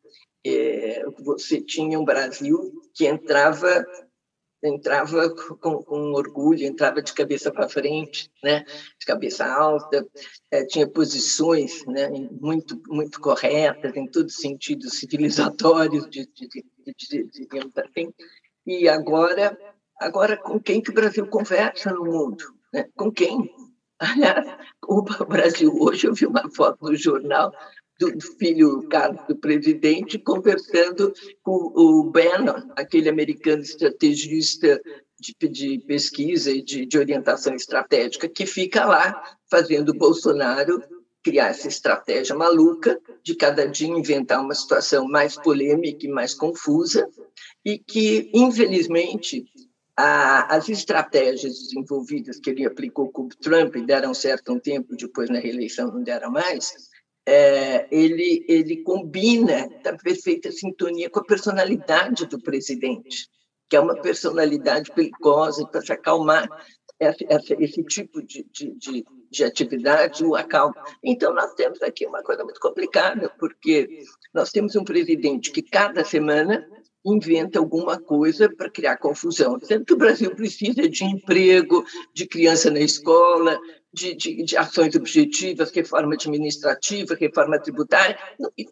É, 0.45 1.05
você 1.25 1.61
tinha 1.61 1.99
um 1.99 2.05
Brasil 2.05 2.73
que 2.95 3.07
entrava 3.07 3.85
entrava 4.63 5.29
com, 5.61 5.83
com 5.83 6.13
orgulho, 6.13 6.65
entrava 6.65 7.03
de 7.03 7.13
cabeça 7.13 7.51
para 7.51 7.69
frente, 7.69 8.31
né? 8.43 8.65
de 8.99 9.07
cabeça 9.07 9.45
alta, 9.47 10.07
é, 10.51 10.65
tinha 10.65 10.89
posições 10.89 11.85
né? 11.87 12.09
muito, 12.41 12.81
muito 12.89 13.21
corretas, 13.21 13.97
em 13.97 14.07
todos 14.07 14.35
os 14.35 14.41
sentidos 14.41 14.99
civilizatórios, 14.99 16.09
de, 16.09 16.27
de, 16.27 16.49
de, 16.49 17.25
digamos 17.33 17.77
assim. 17.77 18.13
E 18.67 18.89
agora, 18.89 19.59
agora, 20.01 20.37
com 20.37 20.61
quem 20.61 20.81
que 20.81 20.91
o 20.91 20.95
Brasil 20.95 21.27
conversa 21.27 21.93
no 21.93 22.05
mundo? 22.05 22.45
Né? 22.73 22.89
Com 22.97 23.11
quem? 23.11 23.51
Aliás, 23.99 24.47
o 24.87 25.03
Brasil, 25.03 25.73
hoje 25.81 26.07
eu 26.07 26.15
vi 26.15 26.27
uma 26.27 26.49
foto 26.51 26.85
no 26.85 26.97
jornal 26.97 27.53
do 27.99 28.21
filho 28.39 28.89
do 29.29 29.37
presidente 29.37 30.19
conversando 30.19 31.13
com 31.43 31.73
o 31.75 32.11
Bannon, 32.11 32.71
aquele 32.77 33.09
americano 33.09 33.63
estrategista 33.63 34.81
de, 35.21 35.49
de 35.49 35.79
pesquisa 35.87 36.51
e 36.51 36.63
de, 36.63 36.85
de, 36.85 36.99
orientação 36.99 37.55
estratégica, 37.55 38.29
que 38.29 38.45
fica 38.45 38.85
lá 38.85 39.23
fazendo 39.49 39.95
Bolsonaro 39.95 40.83
criar 41.23 41.49
essa 41.49 41.69
estratégia 41.69 42.35
maluca 42.35 43.01
de 43.23 43.37
cada 43.37 43.67
dia 43.67 43.87
inventar 43.87 44.41
uma 44.41 44.55
situação 44.55 45.07
mais 45.07 45.37
polêmica 45.37 46.05
e 46.05 46.09
mais 46.09 46.35
confusa, 46.35 47.09
e 47.65 47.79
que, 47.79 48.29
infelizmente, 48.35 49.45
a, 49.97 50.57
as 50.57 50.69
estratégias 50.69 51.55
desenvolvidas 51.61 52.41
que 52.41 52.51
ele 52.51 52.67
aplicou 52.67 53.11
com 53.13 53.23
o 53.23 53.29
Trump 53.29 53.77
deram 53.77 54.13
certo 54.13 54.53
um 54.53 54.59
tempo, 54.59 54.97
depois 54.97 55.31
na 55.31 55.39
reeleição 55.39 55.93
não 55.93 56.03
deram 56.03 56.33
mais, 56.33 56.91
é, 57.27 57.87
ele, 57.91 58.45
ele 58.49 58.83
combina 58.83 59.69
da 59.83 59.97
perfeita 59.97 60.51
sintonia 60.51 61.09
com 61.09 61.21
a 61.21 61.25
personalidade 61.25 62.27
do 62.27 62.41
presidente, 62.41 63.29
que 63.69 63.77
é 63.77 63.81
uma 63.81 64.01
personalidade 64.01 64.91
perigosa 64.93 65.67
para 65.67 65.81
se 65.81 65.93
acalmar 65.93 66.49
esse, 66.99 67.55
esse 67.59 67.85
tipo 67.85 68.23
de, 68.23 68.47
de, 68.53 68.71
de, 68.77 69.05
de, 69.31 69.45
atividade 69.45 70.25
o 70.25 70.35
acalma. 70.35 70.75
Então, 71.03 71.33
nós 71.33 71.55
temos 71.55 71.81
aqui 71.83 72.07
uma 72.07 72.23
coisa 72.23 72.45
muito 72.45 72.61
complicada, 72.61 73.29
porque 73.39 74.05
nós 74.33 74.51
temos 74.51 74.77
um 74.77 74.85
presidente 74.85 75.51
que 75.51 75.63
cada 75.63 76.05
semana 76.05 76.67
inventa 77.05 77.59
alguma 77.59 77.99
coisa 78.01 78.49
para 78.55 78.71
criar 78.71 78.97
confusão, 78.97 79.59
sendo 79.61 79.85
que 79.85 79.93
o 79.93 79.99
Brasil 79.99 80.35
precisa 80.35 80.89
de 80.89 81.05
emprego, 81.05 81.85
de 82.15 82.27
criança 82.27 82.71
na 82.71 82.81
escola, 82.81 83.59
de, 83.93 84.15
de, 84.15 84.43
de 84.43 84.57
ações 84.57 84.95
objetivas, 84.95 85.71
reforma 85.71 86.15
administrativa, 86.15 87.15
reforma 87.15 87.59
tributária. 87.59 88.17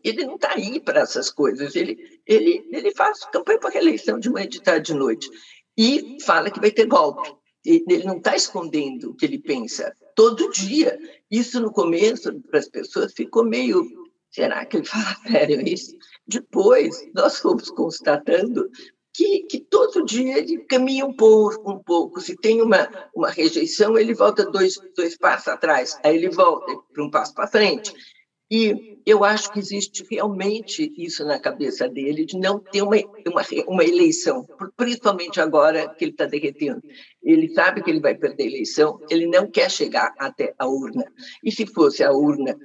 Ele 0.02 0.24
não 0.24 0.36
está 0.36 0.52
aí 0.54 0.80
para 0.80 1.00
essas 1.00 1.30
coisas. 1.30 1.76
Ele, 1.76 1.98
ele, 2.26 2.66
ele 2.72 2.94
faz 2.94 3.24
campanha 3.26 3.58
para 3.58 3.70
reeleição 3.70 4.18
de 4.18 4.30
manhã, 4.30 4.48
de 4.48 4.62
tarde, 4.62 4.92
de 4.92 4.98
noite. 4.98 5.28
E 5.76 6.16
fala 6.22 6.50
que 6.50 6.60
vai 6.60 6.70
ter 6.70 6.86
golpe. 6.86 7.34
Ele 7.64 8.04
não 8.04 8.16
está 8.16 8.34
escondendo 8.34 9.10
o 9.10 9.14
que 9.14 9.26
ele 9.26 9.38
pensa. 9.38 9.94
Todo 10.14 10.50
dia. 10.50 10.98
Isso, 11.30 11.60
no 11.60 11.70
começo, 11.70 12.40
para 12.48 12.58
as 12.58 12.68
pessoas, 12.68 13.12
ficou 13.12 13.44
meio 13.44 13.84
Será 14.30 14.64
que 14.64 14.78
ele 14.78 14.86
fala 14.86 15.16
sério 15.26 15.60
isso? 15.66 15.96
Depois, 16.26 16.96
nós 17.14 17.38
fomos 17.38 17.70
constatando 17.70 18.70
que, 19.12 19.40
que 19.42 19.60
todo 19.60 20.04
dia 20.04 20.38
ele 20.38 20.58
caminha 20.64 21.04
um 21.04 21.12
pouco, 21.12 21.72
um 21.72 21.82
pouco. 21.82 22.20
Se 22.20 22.36
tem 22.36 22.62
uma, 22.62 22.88
uma 23.14 23.30
rejeição, 23.30 23.98
ele 23.98 24.14
volta 24.14 24.44
dois, 24.44 24.78
dois 24.96 25.16
passos 25.16 25.48
atrás, 25.48 25.98
aí 26.04 26.16
ele 26.16 26.30
volta 26.30 26.76
para 26.92 27.04
um 27.04 27.10
passo 27.10 27.34
para 27.34 27.48
frente. 27.48 27.92
E 28.52 28.98
eu 29.06 29.22
acho 29.22 29.52
que 29.52 29.60
existe 29.60 30.04
realmente 30.10 30.92
isso 30.96 31.24
na 31.24 31.38
cabeça 31.38 31.88
dele, 31.88 32.24
de 32.24 32.36
não 32.36 32.58
ter 32.58 32.82
uma, 32.82 32.96
uma, 32.96 33.42
uma 33.68 33.84
eleição, 33.84 34.44
principalmente 34.76 35.40
agora 35.40 35.88
que 35.88 36.04
ele 36.04 36.12
está 36.12 36.26
derretendo. 36.26 36.82
Ele 37.22 37.48
sabe 37.54 37.80
que 37.80 37.90
ele 37.90 38.00
vai 38.00 38.16
perder 38.16 38.42
a 38.42 38.46
eleição, 38.46 39.00
ele 39.08 39.26
não 39.26 39.48
quer 39.48 39.70
chegar 39.70 40.12
até 40.18 40.52
a 40.58 40.66
urna. 40.66 41.04
E 41.44 41.52
se 41.52 41.64
fosse 41.64 42.02
a 42.02 42.10
urna 42.10 42.58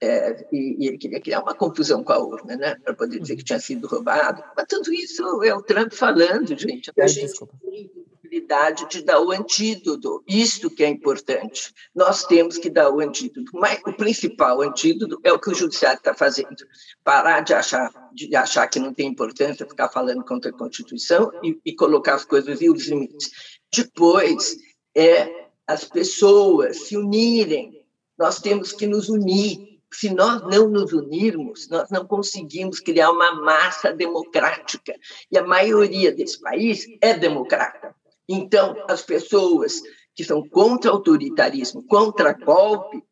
é, 0.00 0.46
e, 0.52 0.84
e, 0.84 0.88
ele 0.88 0.98
queria 0.98 1.20
criar 1.20 1.42
uma 1.42 1.54
confusão 1.54 2.04
com 2.04 2.12
a 2.12 2.18
urna, 2.18 2.56
né, 2.56 2.76
para 2.76 2.94
poder 2.94 3.18
dizer 3.18 3.36
que 3.36 3.44
tinha 3.44 3.58
sido 3.58 3.88
roubado. 3.88 4.42
Mas 4.56 4.66
tudo 4.68 4.92
isso 4.92 5.42
é 5.42 5.52
o 5.54 5.62
Trump 5.62 5.92
falando, 5.92 6.56
gente. 6.56 6.92
A 6.98 7.06
gente 7.08 7.34
tem 7.36 7.88
possibilidade 8.28 8.88
de 8.88 9.02
dar 9.02 9.20
o 9.20 9.32
antídoto. 9.32 10.22
Isso 10.28 10.70
que 10.70 10.84
é 10.84 10.88
importante. 10.88 11.74
Nós 11.94 12.24
temos 12.24 12.58
que 12.58 12.70
dar 12.70 12.90
o 12.90 13.00
antídoto. 13.00 13.50
Mas 13.54 13.80
o 13.84 13.92
principal 13.92 14.62
antídoto 14.62 15.18
é 15.24 15.32
o 15.32 15.38
que 15.38 15.50
o 15.50 15.54
judiciário 15.54 15.98
está 15.98 16.14
fazendo. 16.14 16.56
Parar 17.02 17.40
de 17.40 17.54
achar, 17.54 17.90
de 18.14 18.34
achar 18.36 18.68
que 18.68 18.78
não 18.78 18.94
tem 18.94 19.08
importância 19.08 19.66
ficar 19.66 19.88
falando 19.88 20.24
contra 20.24 20.50
a 20.50 20.56
Constituição 20.56 21.32
e, 21.42 21.58
e 21.64 21.74
colocar 21.74 22.14
as 22.14 22.24
coisas 22.24 22.60
e 22.60 22.70
os 22.70 22.86
limites. 22.86 23.30
Depois, 23.74 24.56
é 24.96 25.48
as 25.66 25.84
pessoas 25.84 26.86
se 26.86 26.96
unirem. 26.96 27.84
Nós 28.16 28.40
temos 28.40 28.72
que 28.72 28.86
nos 28.86 29.08
unir 29.08 29.67
se 29.92 30.10
nós 30.10 30.42
não 30.42 30.68
nos 30.68 30.92
unirmos, 30.92 31.68
nós 31.68 31.90
não 31.90 32.06
conseguimos 32.06 32.80
criar 32.80 33.10
uma 33.10 33.32
massa 33.40 33.92
democrática. 33.92 34.94
E 35.30 35.38
a 35.38 35.46
maioria 35.46 36.12
desse 36.12 36.40
país 36.40 36.86
é 37.00 37.14
democrata. 37.14 37.94
Então, 38.28 38.76
as 38.88 39.02
pessoas 39.02 39.80
que 40.14 40.24
são 40.24 40.46
contra 40.48 40.90
autoritarismo, 40.90 41.82
contra 41.84 42.32
golpe, 42.32 43.02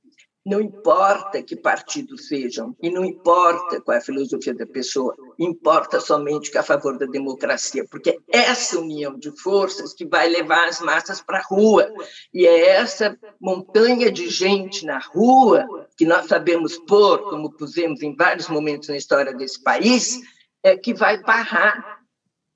não 0.46 0.60
importa 0.60 1.42
que 1.42 1.56
partidos 1.56 2.28
sejam, 2.28 2.76
e 2.80 2.88
não 2.88 3.04
importa 3.04 3.80
qual 3.80 3.96
é 3.96 3.98
a 3.98 4.02
filosofia 4.02 4.54
da 4.54 4.64
pessoa, 4.64 5.12
importa 5.36 5.98
somente 5.98 6.52
que 6.52 6.56
é 6.56 6.60
a 6.60 6.62
favor 6.62 6.96
da 6.96 7.04
democracia, 7.04 7.84
porque 7.90 8.10
é 8.32 8.38
essa 8.38 8.78
união 8.78 9.18
de 9.18 9.32
forças 9.42 9.92
que 9.92 10.06
vai 10.06 10.28
levar 10.28 10.68
as 10.68 10.80
massas 10.80 11.20
para 11.20 11.38
a 11.38 11.42
rua. 11.42 11.92
E 12.32 12.46
é 12.46 12.68
essa 12.76 13.18
montanha 13.40 14.08
de 14.10 14.28
gente 14.28 14.86
na 14.86 15.00
rua, 15.00 15.66
que 15.96 16.06
nós 16.06 16.26
sabemos 16.26 16.78
pôr, 16.78 17.28
como 17.28 17.50
pusemos 17.50 18.00
em 18.00 18.14
vários 18.14 18.48
momentos 18.48 18.88
na 18.88 18.96
história 18.96 19.34
desse 19.34 19.60
país, 19.60 20.20
é 20.62 20.76
que 20.76 20.94
vai 20.94 21.20
barrar 21.22 21.95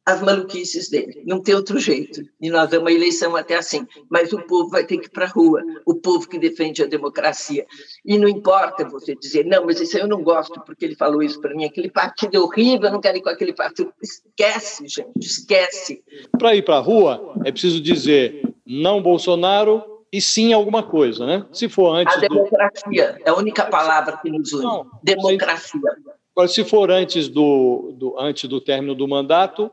as 0.07 0.21
maluquices 0.23 0.89
dele. 0.89 1.23
Não 1.27 1.43
tem 1.43 1.55
outro 1.55 1.79
jeito. 1.79 2.23
E 2.41 2.51
nós 2.51 2.71
vamos 2.71 2.85
uma 2.85 2.93
eleição 2.93 3.37
até 3.37 3.57
assim. 3.57 3.87
Mas 4.11 4.33
o 4.33 4.41
povo 4.43 4.69
vai 4.71 4.85
ter 4.85 4.99
que 4.99 5.07
ir 5.07 5.11
para 5.11 5.27
a 5.27 5.29
rua. 5.29 5.63
O 5.87 5.95
povo 5.95 6.29
que 6.29 6.39
defende 6.39 6.83
a 6.83 6.87
democracia. 6.87 7.67
E 8.05 8.19
não 8.19 8.29
importa 8.29 8.89
você 8.89 9.15
dizer, 9.15 9.45
não, 9.45 9.67
mas 9.67 9.81
isso 9.81 9.97
aí 9.97 10.03
eu 10.03 10.09
não 10.09 10.23
gosto 10.23 10.61
porque 10.61 10.85
ele 10.85 10.97
falou 10.97 11.23
isso 11.23 11.41
para 11.41 11.55
mim. 11.55 11.65
Aquele 11.65 11.91
partido 11.91 12.37
é 12.37 12.41
horrível, 12.41 12.87
eu 12.87 12.93
não 12.93 13.01
quero 13.01 13.19
ir 13.19 13.23
com 13.23 13.29
aquele 13.29 13.53
partido. 13.53 13.93
Esquece, 14.03 14.89
gente, 14.89 15.21
esquece. 15.21 16.03
Para 16.39 16.55
ir 16.55 16.65
para 16.65 16.77
a 16.77 16.81
rua, 16.81 17.35
é 17.45 17.53
preciso 17.53 17.81
dizer 17.81 18.43
não 18.67 19.03
Bolsonaro 19.03 19.85
e 20.13 20.21
sim 20.21 20.53
alguma 20.53 20.83
coisa, 20.83 21.25
né? 21.27 21.47
Se 21.53 21.69
for 21.69 21.95
antes. 21.95 22.17
A 22.17 22.21
democracia 22.21 23.13
do... 23.13 23.23
é 23.25 23.31
a 23.31 23.35
única 23.35 23.67
palavra 23.67 24.17
que 24.17 24.31
nos 24.31 24.53
une. 24.53 24.65
Não, 24.65 24.87
democracia. 25.03 25.81
Agora, 26.35 26.49
se 26.49 26.65
for 26.65 26.91
antes 26.91 27.29
do, 27.29 27.93
do, 27.97 28.19
antes 28.19 28.49
do 28.49 28.61
término 28.61 28.95
do 28.95 29.07
mandato, 29.07 29.71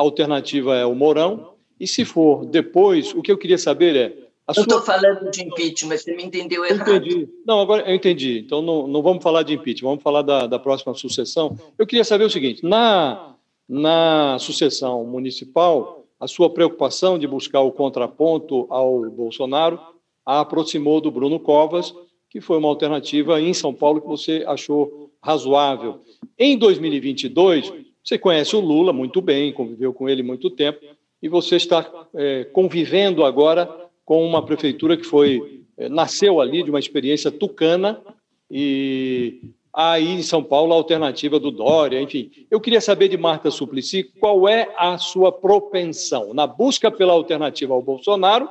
a 0.00 0.02
alternativa 0.02 0.74
é 0.76 0.86
o 0.86 0.94
Mourão. 0.94 1.52
E 1.78 1.86
se 1.86 2.06
for 2.06 2.46
depois, 2.46 3.14
o 3.14 3.20
que 3.20 3.30
eu 3.30 3.36
queria 3.36 3.58
saber 3.58 3.94
é. 3.96 4.30
A 4.46 4.52
eu 4.56 4.62
estou 4.62 4.80
falando 4.80 5.30
de 5.30 5.42
impeachment, 5.42 5.98
você 5.98 6.16
me 6.16 6.24
entendeu 6.24 6.64
errado. 6.64 6.88
Eu 6.88 6.96
entendi. 6.96 7.28
Não, 7.46 7.60
agora 7.60 7.88
eu 7.88 7.94
entendi. 7.94 8.38
Então 8.38 8.62
não, 8.62 8.88
não 8.88 9.02
vamos 9.02 9.22
falar 9.22 9.42
de 9.42 9.52
impeachment, 9.52 9.90
vamos 9.90 10.02
falar 10.02 10.22
da, 10.22 10.46
da 10.46 10.58
próxima 10.58 10.94
sucessão. 10.94 11.56
Eu 11.78 11.86
queria 11.86 12.02
saber 12.02 12.24
o 12.24 12.30
seguinte: 12.30 12.64
na, 12.64 13.34
na 13.68 14.38
sucessão 14.40 15.04
municipal, 15.04 16.06
a 16.18 16.26
sua 16.26 16.48
preocupação 16.48 17.18
de 17.18 17.26
buscar 17.26 17.60
o 17.60 17.70
contraponto 17.70 18.66
ao 18.70 19.02
Bolsonaro 19.10 19.78
a 20.24 20.40
aproximou 20.40 21.00
do 21.00 21.10
Bruno 21.10 21.38
Covas, 21.38 21.94
que 22.30 22.40
foi 22.40 22.56
uma 22.56 22.68
alternativa 22.68 23.40
em 23.40 23.52
São 23.52 23.74
Paulo 23.74 24.00
que 24.00 24.08
você 24.08 24.44
achou 24.46 25.10
razoável. 25.22 26.00
Em 26.38 26.56
2022, 26.56 27.89
você 28.10 28.18
conhece 28.18 28.56
o 28.56 28.60
Lula 28.60 28.92
muito 28.92 29.20
bem, 29.22 29.52
conviveu 29.52 29.94
com 29.94 30.08
ele 30.08 30.20
muito 30.20 30.50
tempo, 30.50 30.80
e 31.22 31.28
você 31.28 31.54
está 31.54 32.08
é, 32.12 32.42
convivendo 32.42 33.24
agora 33.24 33.88
com 34.04 34.26
uma 34.26 34.44
prefeitura 34.44 34.96
que 34.96 35.04
foi 35.04 35.62
é, 35.76 35.88
nasceu 35.88 36.40
ali 36.40 36.64
de 36.64 36.70
uma 36.70 36.80
experiência 36.80 37.30
tucana 37.30 38.02
e 38.50 39.40
aí 39.72 40.08
em 40.08 40.22
São 40.22 40.42
Paulo 40.42 40.72
a 40.72 40.76
alternativa 40.76 41.38
do 41.38 41.52
Dória, 41.52 42.00
enfim. 42.00 42.32
Eu 42.50 42.60
queria 42.60 42.80
saber 42.80 43.06
de 43.06 43.16
Marta 43.16 43.48
Suplicy 43.48 44.02
qual 44.18 44.48
é 44.48 44.74
a 44.76 44.98
sua 44.98 45.30
propensão 45.30 46.34
na 46.34 46.48
busca 46.48 46.90
pela 46.90 47.12
alternativa 47.12 47.74
ao 47.74 47.82
Bolsonaro, 47.82 48.48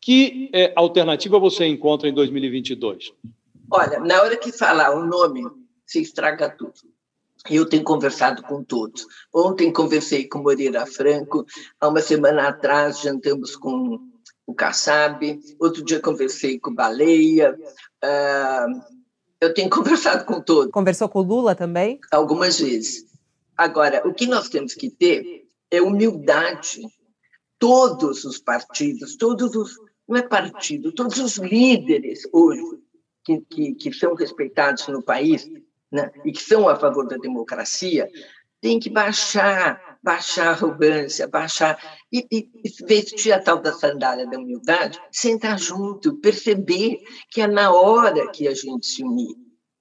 que 0.00 0.48
é, 0.50 0.72
alternativa 0.74 1.38
você 1.38 1.66
encontra 1.66 2.08
em 2.08 2.14
2022? 2.14 3.12
Olha, 3.70 4.00
na 4.00 4.22
hora 4.22 4.36
que 4.38 4.50
falar 4.50 4.96
o 4.96 5.04
nome, 5.04 5.42
se 5.84 6.00
estraga 6.00 6.48
tudo. 6.48 6.93
Eu 7.50 7.68
tenho 7.68 7.84
conversado 7.84 8.42
com 8.42 8.64
todos. 8.64 9.06
Ontem 9.32 9.72
conversei 9.72 10.26
com 10.26 10.38
Moreira 10.38 10.86
Franco, 10.86 11.44
há 11.78 11.88
uma 11.88 12.00
semana 12.00 12.48
atrás 12.48 13.00
jantamos 13.00 13.54
com 13.54 14.00
o 14.46 14.54
Kassab, 14.54 15.38
outro 15.58 15.84
dia 15.84 16.00
conversei 16.00 16.58
com 16.58 16.74
Baleia. 16.74 17.54
Uh, 18.02 18.82
eu 19.40 19.52
tenho 19.52 19.68
conversado 19.70 20.24
com 20.24 20.40
todos. 20.40 20.72
Conversou 20.72 21.08
com 21.08 21.20
o 21.20 21.22
Lula 21.22 21.54
também? 21.54 22.00
Algumas 22.10 22.58
vezes. 22.58 23.04
Agora, 23.56 24.06
o 24.06 24.14
que 24.14 24.26
nós 24.26 24.48
temos 24.48 24.74
que 24.74 24.90
ter 24.90 25.46
é 25.70 25.82
humildade. 25.82 26.82
Todos 27.58 28.24
os 28.24 28.38
partidos, 28.38 29.16
todos 29.16 29.54
os. 29.54 29.76
Não 30.06 30.16
é 30.18 30.22
partido, 30.22 30.92
todos 30.92 31.18
os 31.18 31.36
líderes 31.38 32.28
hoje 32.30 32.78
que, 33.24 33.40
que, 33.40 33.74
que 33.74 33.92
são 33.92 34.14
respeitados 34.14 34.86
no 34.88 35.02
país 35.02 35.48
né, 35.94 36.10
e 36.24 36.32
que 36.32 36.42
são 36.42 36.68
a 36.68 36.74
favor 36.74 37.06
da 37.06 37.16
democracia, 37.16 38.10
tem 38.60 38.80
que 38.80 38.90
baixar, 38.90 39.98
baixar 40.02 40.48
a 40.48 40.50
arrogância, 40.50 41.28
baixar 41.28 41.78
e, 42.12 42.26
e, 42.32 42.50
e 42.64 42.84
vestir 42.84 43.32
a 43.32 43.40
tal 43.40 43.60
da 43.60 43.72
sandália 43.72 44.26
da 44.26 44.36
humildade, 44.36 45.00
sentar 45.12 45.56
junto, 45.56 46.16
perceber 46.16 46.98
que 47.30 47.40
é 47.40 47.46
na 47.46 47.70
hora 47.70 48.28
que 48.32 48.48
a 48.48 48.54
gente 48.54 48.86
se 48.86 49.04
unir 49.04 49.36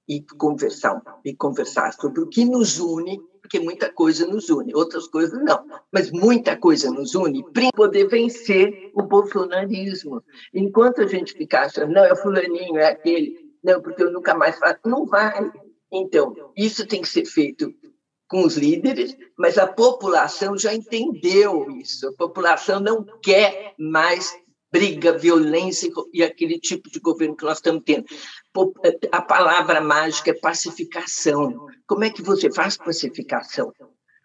e 0.08 0.22
conversar 0.38 1.02
e 1.26 1.34
conversar 1.34 1.92
sobre 1.94 2.22
o 2.22 2.28
que 2.28 2.46
nos 2.46 2.78
une, 2.78 3.20
porque 3.42 3.60
muita 3.60 3.92
coisa 3.92 4.28
nos 4.28 4.50
une, 4.50 4.76
outras 4.76 5.08
coisas 5.08 5.42
não, 5.44 5.66
mas 5.92 6.12
muita 6.12 6.56
coisa 6.58 6.92
nos 6.92 7.16
une 7.16 7.44
para 7.52 7.72
poder 7.74 8.08
vencer 8.08 8.92
o 8.94 9.02
bolsonarismo. 9.02 10.22
Enquanto 10.54 11.02
a 11.02 11.08
gente 11.08 11.34
ficar 11.34 11.66
achando, 11.66 11.92
não, 11.92 12.04
é 12.04 12.16
fulaninho, 12.16 12.78
é 12.78 12.88
aquele, 12.88 13.44
Não, 13.64 13.82
porque 13.82 14.04
eu 14.04 14.12
nunca 14.12 14.36
mais 14.36 14.60
faço. 14.60 14.80
Não 14.86 15.06
vai. 15.06 15.50
Então, 15.94 16.34
isso 16.58 16.88
tem 16.88 17.02
que 17.02 17.08
ser 17.08 17.26
feito 17.26 17.72
com 18.28 18.44
os 18.44 18.58
líderes, 18.58 19.16
mas 19.38 19.60
a 19.60 19.68
população 19.68 20.58
já 20.58 20.74
entendeu 20.74 21.70
isso. 21.80 22.08
A 22.08 22.14
população 22.14 22.80
não 22.80 23.06
quer 23.22 23.76
mais 23.78 24.36
briga, 24.72 25.16
violência 25.16 25.88
e 26.12 26.24
aquele 26.24 26.60
tipo 26.60 26.90
de 26.90 27.00
governo 27.00 27.36
que 27.36 27.46
nós 27.46 27.58
estamos 27.58 27.84
tendo. 27.86 28.06
A 29.12 29.22
palavra 29.22 29.80
mágica 29.80 30.32
é 30.32 30.34
pacificação. 30.34 31.68
Como 31.86 32.04
é 32.04 32.10
que 32.10 32.24
você 32.24 32.52
faz 32.52 32.76
pacificação? 32.76 33.72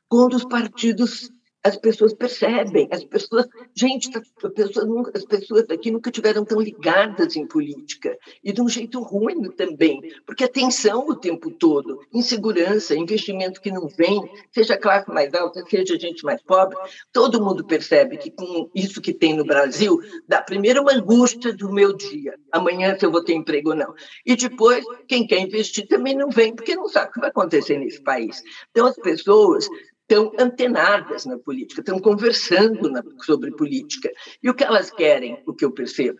Quando 0.08 0.36
os 0.36 0.46
partidos 0.46 1.30
as 1.62 1.76
pessoas 1.76 2.14
percebem, 2.14 2.88
as 2.90 3.04
pessoas, 3.04 3.46
gente, 3.74 4.10
as 4.16 4.52
pessoas, 4.52 4.86
nunca, 4.86 5.12
as 5.14 5.24
pessoas 5.24 5.68
aqui 5.68 5.90
nunca 5.90 6.10
tiveram 6.10 6.44
tão 6.44 6.60
ligadas 6.60 7.36
em 7.36 7.46
política 7.46 8.16
e 8.42 8.52
de 8.52 8.62
um 8.62 8.68
jeito 8.68 9.00
ruim 9.02 9.50
também, 9.50 10.00
porque 10.24 10.44
a 10.44 10.48
tensão 10.48 11.06
o 11.08 11.16
tempo 11.16 11.50
todo, 11.50 12.00
insegurança, 12.12 12.94
investimento 12.94 13.60
que 13.60 13.72
não 13.72 13.88
vem, 13.88 14.22
seja 14.52 14.76
classe 14.76 15.10
mais 15.10 15.34
alta, 15.34 15.64
seja 15.68 15.98
gente 15.98 16.24
mais 16.24 16.40
pobre, 16.42 16.76
todo 17.12 17.44
mundo 17.44 17.64
percebe 17.64 18.16
que 18.16 18.30
com 18.30 18.70
isso 18.74 19.00
que 19.00 19.12
tem 19.12 19.36
no 19.36 19.44
Brasil, 19.44 19.98
dá 20.26 20.40
primeiro 20.40 20.82
uma 20.82 20.92
angústia 20.92 21.52
do 21.52 21.72
meu 21.72 21.92
dia, 21.92 22.34
amanhã 22.52 22.96
se 22.96 23.04
eu 23.04 23.10
vou 23.10 23.24
ter 23.24 23.34
emprego 23.34 23.70
ou 23.70 23.76
não, 23.76 23.94
e 24.24 24.36
depois 24.36 24.84
quem 25.08 25.26
quer 25.26 25.40
investir 25.40 25.88
também 25.88 26.14
não 26.14 26.30
vem, 26.30 26.54
porque 26.54 26.76
não 26.76 26.88
sabe 26.88 27.10
o 27.10 27.12
que 27.14 27.20
vai 27.20 27.30
acontecer 27.30 27.78
nesse 27.78 28.00
país. 28.02 28.42
Então 28.70 28.86
as 28.86 28.96
pessoas 28.96 29.68
estão 30.08 30.32
antenadas 30.38 31.26
na 31.26 31.38
política, 31.38 31.82
estão 31.82 31.98
conversando 31.98 32.90
na, 32.90 33.02
sobre 33.22 33.50
política. 33.52 34.10
E 34.42 34.48
o 34.48 34.54
que 34.54 34.64
elas 34.64 34.90
querem, 34.90 35.42
o 35.46 35.52
que 35.52 35.64
eu 35.64 35.70
percebo? 35.70 36.18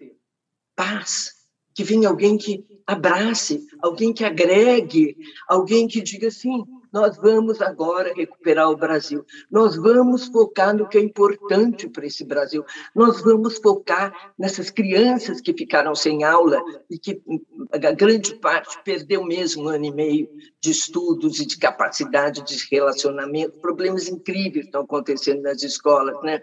Paz. 0.76 1.38
Que 1.74 1.82
venha 1.82 2.08
alguém 2.08 2.36
que 2.36 2.66
abrace, 2.86 3.64
alguém 3.80 4.12
que 4.12 4.24
agregue, 4.24 5.16
alguém 5.48 5.86
que 5.86 6.02
diga 6.02 6.26
assim: 6.26 6.64
nós 6.92 7.16
vamos 7.16 7.60
agora 7.60 8.12
recuperar 8.14 8.70
o 8.70 8.76
Brasil. 8.76 9.24
Nós 9.50 9.76
vamos 9.76 10.26
focar 10.26 10.74
no 10.74 10.88
que 10.88 10.98
é 10.98 11.00
importante 11.00 11.88
para 11.88 12.06
esse 12.06 12.24
Brasil. 12.24 12.64
Nós 12.94 13.20
vamos 13.20 13.58
focar 13.58 14.32
nessas 14.38 14.70
crianças 14.70 15.40
que 15.40 15.52
ficaram 15.52 15.94
sem 15.94 16.24
aula 16.24 16.62
e 16.90 16.98
que 16.98 17.20
a 17.72 17.92
grande 17.92 18.34
parte 18.36 18.78
perdeu 18.84 19.24
mesmo 19.24 19.64
um 19.64 19.68
ano 19.68 19.84
e 19.84 19.92
meio 19.92 20.28
de 20.60 20.70
estudos 20.70 21.40
e 21.40 21.46
de 21.46 21.58
capacidade 21.58 22.44
de 22.44 22.56
relacionamento. 22.70 23.60
Problemas 23.60 24.08
incríveis 24.08 24.66
estão 24.66 24.82
acontecendo 24.82 25.42
nas 25.42 25.62
escolas, 25.62 26.20
né? 26.22 26.42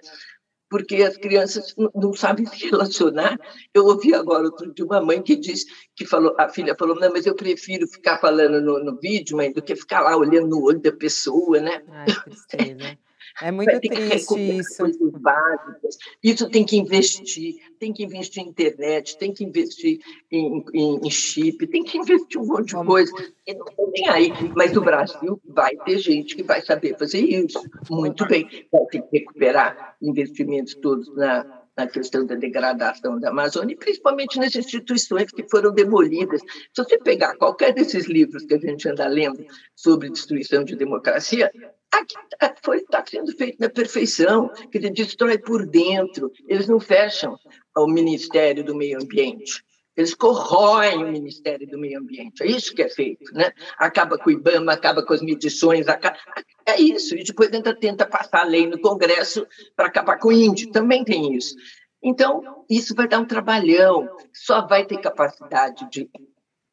Porque 0.70 0.96
as 0.98 1.18
crianças 1.18 1.76
não 1.94 2.14
sabem 2.14 2.46
se 2.48 2.70
relacionar. 2.70 3.38
Eu 3.74 3.86
ouvi 3.86 4.14
agora 4.14 4.46
outro 4.46 4.74
de 4.74 4.84
uma 4.84 5.02
mãe 5.02 5.22
que 5.22 5.36
disse 5.36 5.66
que 5.96 6.06
falou, 6.06 6.36
a 6.38 6.50
filha 6.50 6.76
falou, 6.78 6.96
não, 6.96 7.12
mas 7.12 7.26
eu 7.26 7.36
prefiro 7.36 7.88
ficar 7.88 8.20
falando 8.20 8.62
no, 8.62 8.84
no 8.84 9.00
vídeo, 9.00 9.38
mãe, 9.38 9.52
do 9.52 9.62
que 9.62 9.76
ficar 9.76 10.02
lá 10.02 10.16
olhando 10.16 10.48
no 10.48 10.64
olho 10.64 10.82
da 10.82 10.92
pessoa, 10.92 11.60
né? 11.60 11.84
Ai, 11.88 12.06
tristeza. 12.24 12.98
É 13.42 13.52
muito 13.52 13.80
triste 13.80 14.58
isso. 14.58 14.78
Coisas 14.78 15.12
básicas. 15.20 15.98
Isso 16.24 16.50
tem 16.50 16.66
que 16.66 16.78
investir, 16.78 17.56
tem 17.80 17.92
que 17.92 18.04
investir 18.04 18.44
em 18.44 18.48
internet, 18.48 19.18
tem 19.18 19.34
que 19.34 19.44
investir 19.44 20.00
em, 20.32 20.64
em, 20.74 21.00
em 21.06 21.10
chip, 21.10 21.68
tem 21.68 21.84
que 21.84 21.98
investir 21.98 22.40
um 22.40 22.46
monte 22.46 22.68
de 22.68 22.86
coisa. 22.86 23.12
E 23.46 23.54
não 23.54 23.92
tem 23.92 24.10
aí. 24.10 24.32
Mas 24.56 24.76
o 24.78 24.82
Brasil 24.82 25.42
vai 25.46 25.76
ter 25.86 25.98
gente 26.00 26.36
que 26.36 26.44
vai 26.44 26.62
saber 26.62 26.98
fazer 26.98 27.20
isso. 27.20 27.62
Muito 27.90 28.26
bem. 28.28 28.48
Vai 28.72 28.86
ter 28.86 29.02
que 29.02 29.20
recuperar 29.20 29.98
investimentos 30.02 30.76
todos 30.76 31.14
na, 31.16 31.66
na 31.78 31.88
questão 31.88 32.26
da 32.26 32.36
degradação 32.36 33.20
da 33.20 33.30
Amazônia, 33.30 33.76
principalmente 33.78 34.40
nas 34.40 34.56
instituições 34.56 35.32
que 35.32 35.48
foram 35.50 35.74
demolidas. 35.74 36.42
Se 36.42 36.84
você 36.84 36.98
pegar 36.98 37.36
qualquer 37.36 37.74
desses 37.74 38.06
livros 38.06 38.46
que 38.46 38.54
a 38.54 38.60
gente 38.60 38.88
anda 38.88 39.06
lendo 39.08 39.46
sobre 39.76 40.10
destruição 40.10 40.64
de 40.64 40.76
democracia, 40.76 41.52
aqui 42.00 42.16
tá, 42.40 42.56
foi 42.64 42.78
está 42.78 43.04
sendo 43.06 43.32
feito 43.36 43.58
na 43.60 43.70
perfeição, 43.70 44.50
que 44.72 44.78
ele 44.78 44.90
destrói 44.90 45.38
por 45.38 45.66
dentro. 45.66 46.32
Eles 46.48 46.68
não 46.68 46.80
fecham 46.80 47.38
o 47.76 47.88
Ministério 47.88 48.64
do 48.64 48.76
Meio 48.76 49.02
Ambiente. 49.02 49.64
Eles 49.96 50.14
corroem 50.14 51.04
o 51.04 51.12
Ministério 51.12 51.68
do 51.68 51.80
Meio 51.80 52.00
Ambiente. 52.00 52.44
É 52.44 52.48
isso 52.48 52.74
que 52.76 52.82
é 52.82 52.90
feito, 52.90 53.34
né? 53.34 53.52
Acaba 53.78 54.18
com 54.18 54.30
o 54.30 54.34
IBAMA, 54.34 54.74
acaba 54.74 55.06
com 55.06 55.14
as 55.14 55.22
medições, 55.22 55.88
acaba... 55.88 56.18
é 56.66 56.80
isso. 56.80 57.16
E 57.16 57.24
depois 57.24 57.52
ainda 57.54 57.74
tenta 57.74 58.06
passar 58.06 58.42
a 58.42 58.46
lei 58.46 58.68
no 58.68 58.80
Congresso 58.80 59.48
para 59.76 59.88
acabar 59.88 60.18
com 60.20 60.30
o 60.30 60.34
índio. 60.34 60.72
Também 60.72 61.04
tem 61.06 61.34
isso. 61.34 61.56
Então, 62.04 62.66
isso 62.70 62.94
vai 62.94 63.08
dar 63.08 63.20
um 63.20 63.26
trabalhão. 63.26 64.10
Só 64.34 64.68
vai 64.68 64.86
ter 64.86 65.00
capacidade 65.00 65.90
de 65.90 66.10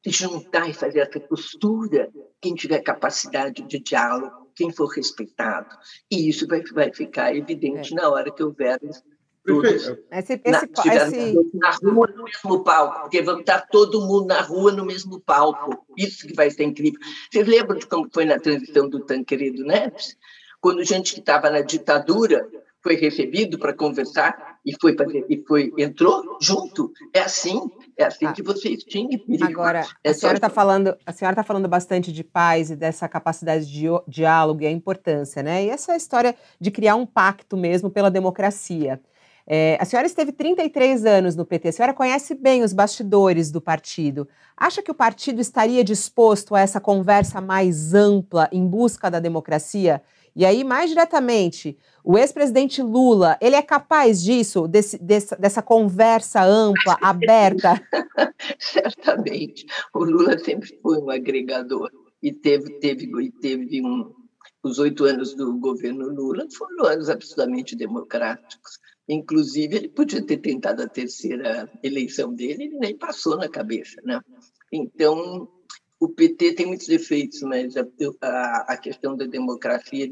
juntar 0.05 0.69
e 0.69 0.75
fazer 0.75 1.01
essa 1.01 1.21
costura 1.21 2.11
quem 2.41 2.55
tiver 2.55 2.81
capacidade 2.81 3.63
de 3.63 3.79
diálogo, 3.79 4.42
quem 4.55 4.73
for 4.73 4.87
respeitado. 4.87 5.77
E 6.11 6.29
isso 6.29 6.47
vai, 6.47 6.63
vai 6.73 6.93
ficar 6.93 7.35
evidente 7.35 7.93
é. 7.93 7.97
na 7.97 8.09
hora 8.09 8.31
que 8.31 8.43
houver 8.43 8.79
todos 9.45 9.89
esse, 10.11 10.35
esse, 10.35 10.41
na, 10.47 10.63
esse... 10.95 11.51
na 11.55 11.71
rua 11.71 12.07
no 12.15 12.25
mesmo 12.25 12.63
palco, 12.63 13.01
porque 13.03 13.23
vamos 13.23 13.41
estar 13.41 13.63
todo 13.63 14.01
mundo 14.01 14.27
na 14.27 14.41
rua 14.41 14.71
no 14.71 14.85
mesmo 14.85 15.21
palco. 15.21 15.85
Isso 15.97 16.27
que 16.27 16.35
vai 16.35 16.51
ser 16.51 16.65
incrível. 16.65 17.01
Vocês 17.31 17.47
lembram 17.47 17.79
de 17.79 17.87
como 17.87 18.09
foi 18.13 18.25
na 18.25 18.39
transição 18.39 18.89
do 18.89 19.01
Tancredo 19.01 19.65
Neves? 19.65 20.17
Quando 20.61 20.85
gente 20.85 21.15
que 21.15 21.21
estava 21.21 21.51
na 21.51 21.61
ditadura 21.61 22.49
foi 22.83 22.97
recebido 22.97 23.59
para 23.59 23.73
conversar 23.73 24.59
e 24.67 24.73
foi 24.81 24.97
e 25.29 25.43
foi 25.47 25.73
entrou 25.79 26.39
junto. 26.41 26.91
É 27.15 27.21
assim, 27.21 27.61
é 27.97 28.05
assim 28.05 28.27
ah. 28.27 28.33
que 28.33 28.43
você 28.43 28.71
extingue 28.71 29.23
Agora, 29.43 29.87
é 30.03 30.11
a 30.11 30.15
senhora 30.15 30.39
está 30.39 30.49
falando, 30.49 30.97
a 31.07 31.13
senhora 31.13 31.35
está 31.35 31.45
falando 31.45 31.69
bastante 31.69 32.13
de 32.13 32.25
paz 32.25 32.71
e 32.71 32.77
dessa 32.77 33.09
capacidade 33.09 33.67
de 33.67 33.87
diálogo 34.09 34.63
e 34.63 34.67
a 34.67 34.71
importância, 34.71 35.43
né? 35.43 35.65
E 35.65 35.69
essa 35.69 35.97
história 35.97 36.35
de 36.61 36.71
criar 36.71 36.97
um 36.97 37.07
pacto 37.07 37.57
mesmo 37.57 37.91
pela 37.91 38.11
democracia. 38.11 39.01
É, 39.47 39.77
a 39.81 39.85
senhora 39.85 40.07
esteve 40.07 40.31
33 40.31 41.05
anos 41.05 41.35
no 41.35 41.45
PT, 41.45 41.69
a 41.69 41.73
senhora 41.73 41.95
conhece 41.95 42.35
bem 42.35 42.63
os 42.63 42.73
bastidores 42.73 43.51
do 43.51 43.61
partido. 43.61 44.29
Acha 44.57 44.81
que 44.83 44.91
o 44.91 44.95
partido 44.95 45.41
estaria 45.41 45.83
disposto 45.83 46.55
a 46.55 46.61
essa 46.61 46.81
conversa 46.81 47.41
mais 47.41 47.93
ampla 47.93 48.49
em 48.53 48.65
busca 48.67 49.11
da 49.11 49.19
democracia? 49.19 50.01
E 50.35 50.45
aí, 50.45 50.65
mais 50.65 50.89
diretamente, 50.89 51.77
o 52.03 52.17
ex-presidente 52.17 52.83
Lula, 52.83 53.37
ele 53.41 53.55
é 53.55 53.63
capaz 53.63 54.23
disso, 54.23 54.67
desse, 54.67 54.99
dessa, 54.99 55.37
dessa 55.37 55.63
conversa 55.63 56.43
ampla, 56.43 56.97
aberta? 57.03 57.81
Certamente. 58.59 59.67
O 59.95 60.05
Lula 60.05 60.39
sempre 60.39 60.79
foi 60.83 60.99
um 60.99 61.11
agregador 61.11 61.91
e 62.23 62.33
teve, 62.33 62.79
teve, 62.79 63.31
teve 63.41 63.83
um, 63.83 64.13
os 64.63 64.79
oito 64.79 65.05
anos 65.05 65.35
do 65.35 65.59
governo 65.59 66.09
Lula 66.09 66.47
foram 66.57 66.87
anos 66.87 67.11
absolutamente 67.11 67.77
democráticos. 67.77 68.79
Inclusive, 69.09 69.77
ele 69.77 69.89
podia 69.89 70.25
ter 70.25 70.39
tentado 70.39 70.83
a 70.83 70.89
terceira 70.89 71.71
eleição 71.83 72.33
dele, 72.33 72.65
ele 72.65 72.79
nem 72.79 72.97
passou 72.97 73.37
na 73.37 73.49
cabeça, 73.49 74.01
né? 74.05 74.21
Então, 74.73 75.49
o 76.03 76.09
PT 76.09 76.55
tem 76.55 76.67
muitos 76.67 76.89
defeitos, 76.89 77.43
mas 77.43 77.77
a, 77.77 77.87
a, 78.67 78.77
questão 78.77 79.17
da 79.17 79.25
democracia, 79.25 80.11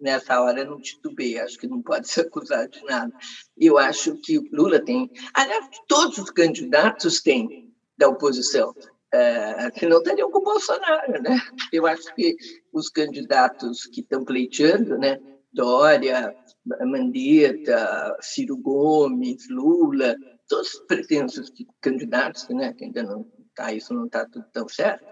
nessa 0.00 0.40
hora, 0.40 0.64
não 0.64 0.80
titubeia, 0.80 1.44
acho 1.44 1.58
que 1.58 1.66
não 1.66 1.82
pode 1.82 2.08
ser 2.08 2.22
acusado 2.22 2.70
de 2.70 2.82
nada. 2.84 3.12
Eu 3.54 3.76
acho 3.76 4.16
que 4.22 4.38
o 4.38 4.48
Lula 4.50 4.82
tem, 4.82 5.10
aliás, 5.34 5.68
todos 5.86 6.16
os 6.16 6.30
candidatos 6.30 7.20
têm 7.20 7.70
da 7.98 8.08
oposição, 8.08 8.74
é, 9.12 9.70
senão 9.78 9.98
estariam 9.98 10.30
com 10.30 10.38
o 10.38 10.44
Bolsonaro, 10.44 11.20
né? 11.20 11.38
Eu 11.70 11.86
acho 11.86 12.14
que 12.14 12.34
os 12.72 12.88
candidatos 12.88 13.84
que 13.84 14.00
estão 14.00 14.24
pleiteando, 14.24 14.96
né, 14.96 15.20
Dória, 15.52 16.34
Mandetta, 16.80 18.16
Ciro 18.22 18.56
Gomes, 18.56 19.46
Lula, 19.50 20.16
todos 20.48 20.72
os 20.72 20.80
pretensos 20.86 21.52
candidatos, 21.82 22.48
né, 22.48 22.72
que 22.72 22.84
ainda 22.84 23.02
não 23.02 23.35
está, 23.56 23.72
isso 23.72 23.94
não 23.94 24.04
está 24.04 24.26
tudo 24.26 24.44
tão 24.52 24.68
certo, 24.68 25.06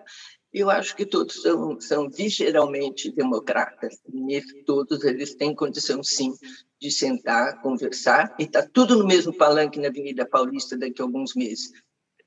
eu 0.52 0.70
acho 0.70 0.94
que 0.94 1.04
todos 1.07 1.42
são, 1.42 1.80
são 1.80 2.09
visceralmente 2.09 3.11
democratas. 3.11 3.98
E 4.12 4.40
todos 4.64 5.02
eles 5.02 5.35
têm 5.35 5.54
condição, 5.54 6.02
sim, 6.04 6.33
de 6.80 6.90
sentar, 6.92 7.61
conversar, 7.61 8.35
e 8.38 8.44
está 8.44 8.62
tudo 8.62 8.96
no 8.96 9.07
mesmo 9.07 9.33
palanque 9.33 9.80
na 9.80 9.88
Avenida 9.88 10.24
Paulista 10.24 10.78
daqui 10.78 11.02
a 11.02 11.04
alguns 11.04 11.35
meses. 11.35 11.72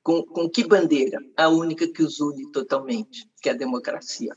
Com, 0.02 0.22
com 0.22 0.48
que 0.48 0.66
bandeira? 0.66 1.18
A 1.36 1.48
única 1.48 1.88
que 1.88 2.02
os 2.02 2.20
une 2.20 2.50
totalmente, 2.52 3.26
que 3.40 3.48
é 3.48 3.52
a 3.52 3.56
democracia. 3.56 4.34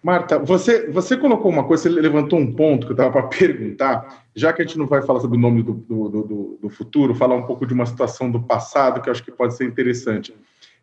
Marta, 0.00 0.38
você, 0.38 0.90
você 0.90 1.16
colocou 1.16 1.50
uma 1.50 1.66
coisa, 1.66 1.84
você 1.84 1.88
levantou 1.88 2.38
um 2.38 2.54
ponto 2.54 2.86
que 2.86 2.92
eu 2.92 2.94
estava 2.94 3.10
para 3.10 3.26
perguntar, 3.26 4.26
já 4.36 4.52
que 4.52 4.60
a 4.60 4.64
gente 4.64 4.76
não 4.76 4.86
vai 4.86 5.00
falar 5.00 5.18
sobre 5.18 5.38
o 5.38 5.40
nome 5.40 5.62
do, 5.62 5.72
do, 5.72 6.08
do, 6.08 6.58
do, 6.60 6.68
futuro, 6.68 7.14
falar 7.14 7.34
um 7.34 7.46
pouco 7.46 7.66
de 7.66 7.72
uma 7.72 7.86
situação 7.86 8.30
do 8.30 8.42
passado 8.42 9.00
que 9.00 9.08
eu 9.08 9.12
acho 9.12 9.24
que 9.24 9.32
pode 9.32 9.56
ser 9.56 9.64
interessante. 9.64 10.34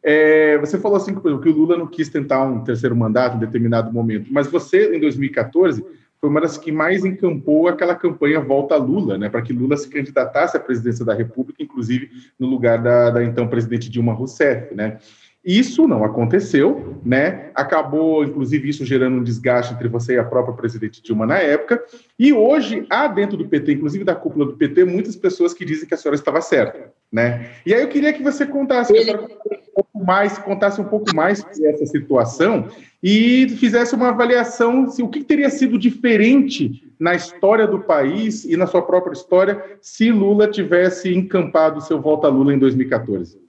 É, 0.04 0.58
você 0.58 0.80
falou 0.80 0.98
assim 0.98 1.14
que 1.14 1.28
o 1.28 1.52
Lula 1.52 1.78
não 1.78 1.88
quis 1.88 2.10
tentar 2.10 2.44
um 2.44 2.64
terceiro 2.64 2.96
mandato 2.96 3.38
em 3.38 3.40
determinado 3.40 3.94
momento, 3.94 4.32
mas 4.32 4.48
você, 4.48 4.96
em 4.96 5.00
2014, 5.00 5.86
foi 6.20 6.30
uma 6.30 6.42
das 6.42 6.58
que 6.58 6.72
mais 6.72 7.04
encampou 7.04 7.68
aquela 7.68 7.96
campanha 7.96 8.40
Volta 8.40 8.76
Lula, 8.76 9.18
né, 9.18 9.28
para 9.28 9.42
que 9.42 9.52
Lula 9.54 9.76
se 9.76 9.90
candidatasse 9.90 10.56
à 10.56 10.60
presidência 10.60 11.04
da 11.04 11.14
República, 11.14 11.64
inclusive 11.64 12.10
no 12.40 12.48
lugar 12.48 12.82
da, 12.82 13.10
da 13.10 13.24
então 13.24 13.48
presidente 13.48 13.90
Dilma 13.90 14.14
Rousseff, 14.14 14.74
né? 14.74 14.98
Isso 15.44 15.88
não 15.88 16.04
aconteceu, 16.04 17.00
né? 17.04 17.50
Acabou, 17.56 18.24
inclusive, 18.24 18.70
isso 18.70 18.86
gerando 18.86 19.18
um 19.18 19.24
desgaste 19.24 19.74
entre 19.74 19.88
você 19.88 20.14
e 20.14 20.20
a 20.20 20.24
própria 20.24 20.56
presidente 20.56 21.02
Dilma 21.02 21.26
na 21.26 21.40
época. 21.40 21.84
E 22.18 22.32
hoje 22.32 22.86
há 22.92 23.08
dentro 23.08 23.36
do 23.36 23.48
PT, 23.48 23.74
inclusive 23.74 24.04
da 24.04 24.14
cúpula 24.14 24.46
do 24.46 24.54
PT, 24.54 24.86
muitas 24.86 25.16
pessoas 25.16 25.52
que 25.52 25.66
dizem 25.66 25.88
que 25.88 25.96
a 25.96 25.98
senhora 25.98 26.16
estava 26.16 26.42
certa, 26.42 26.94
né? 27.12 27.52
E 27.66 27.74
aí 27.74 27.82
eu 27.82 27.90
queria 27.90 28.14
que 28.14 28.24
você 28.24 28.46
contasse, 28.46 28.94
que 28.94 29.12
um 29.12 29.28
pouco 29.74 30.06
mais, 30.06 30.38
contasse 30.38 30.80
um 30.80 30.86
pouco 30.86 31.14
mais 31.14 31.40
sobre 31.40 31.68
essa 31.68 31.86
situação 31.86 32.70
e 33.04 33.50
fizesse 33.60 33.94
uma 33.96 34.10
avaliação 34.10 34.90
se 34.90 35.04
o 35.04 35.10
que 35.10 35.24
teria 35.24 35.50
sido 35.50 35.78
diferente 35.78 36.94
na 37.00 37.14
história 37.16 37.68
do 37.68 37.80
país 37.80 38.46
e 38.46 38.56
na 38.56 38.68
sua 38.68 38.82
própria 38.82 39.14
história 39.14 39.78
se 39.82 40.12
Lula 40.12 40.48
tivesse 40.48 41.14
encampado 41.14 41.82
seu 41.82 42.00
volta 42.00 42.28
a 42.28 42.30
Lula 42.30 42.54
em 42.54 42.60
2014. 42.60 43.42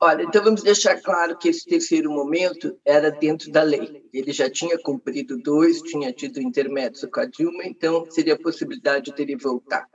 Olha, 0.00 0.24
então 0.24 0.42
vamos 0.42 0.64
deixar 0.64 1.00
claro 1.00 1.38
que 1.38 1.48
esse 1.48 1.64
terceiro 1.64 2.10
momento 2.10 2.76
era 2.84 3.08
dentro 3.08 3.52
da 3.52 3.62
lei. 3.62 4.02
Ele 4.12 4.32
já 4.32 4.50
tinha 4.50 4.76
cumprido 4.76 5.38
dois, 5.38 5.80
tinha 5.80 6.12
tido 6.12 6.40
intermédios 6.40 7.04
com 7.04 7.20
a 7.20 7.24
Dilma, 7.24 7.64
então 7.64 8.04
seria 8.10 8.34
a 8.34 8.38
possibilidade 8.38 9.14
de 9.14 9.22
ele 9.22 9.36
voltar. 9.36 9.86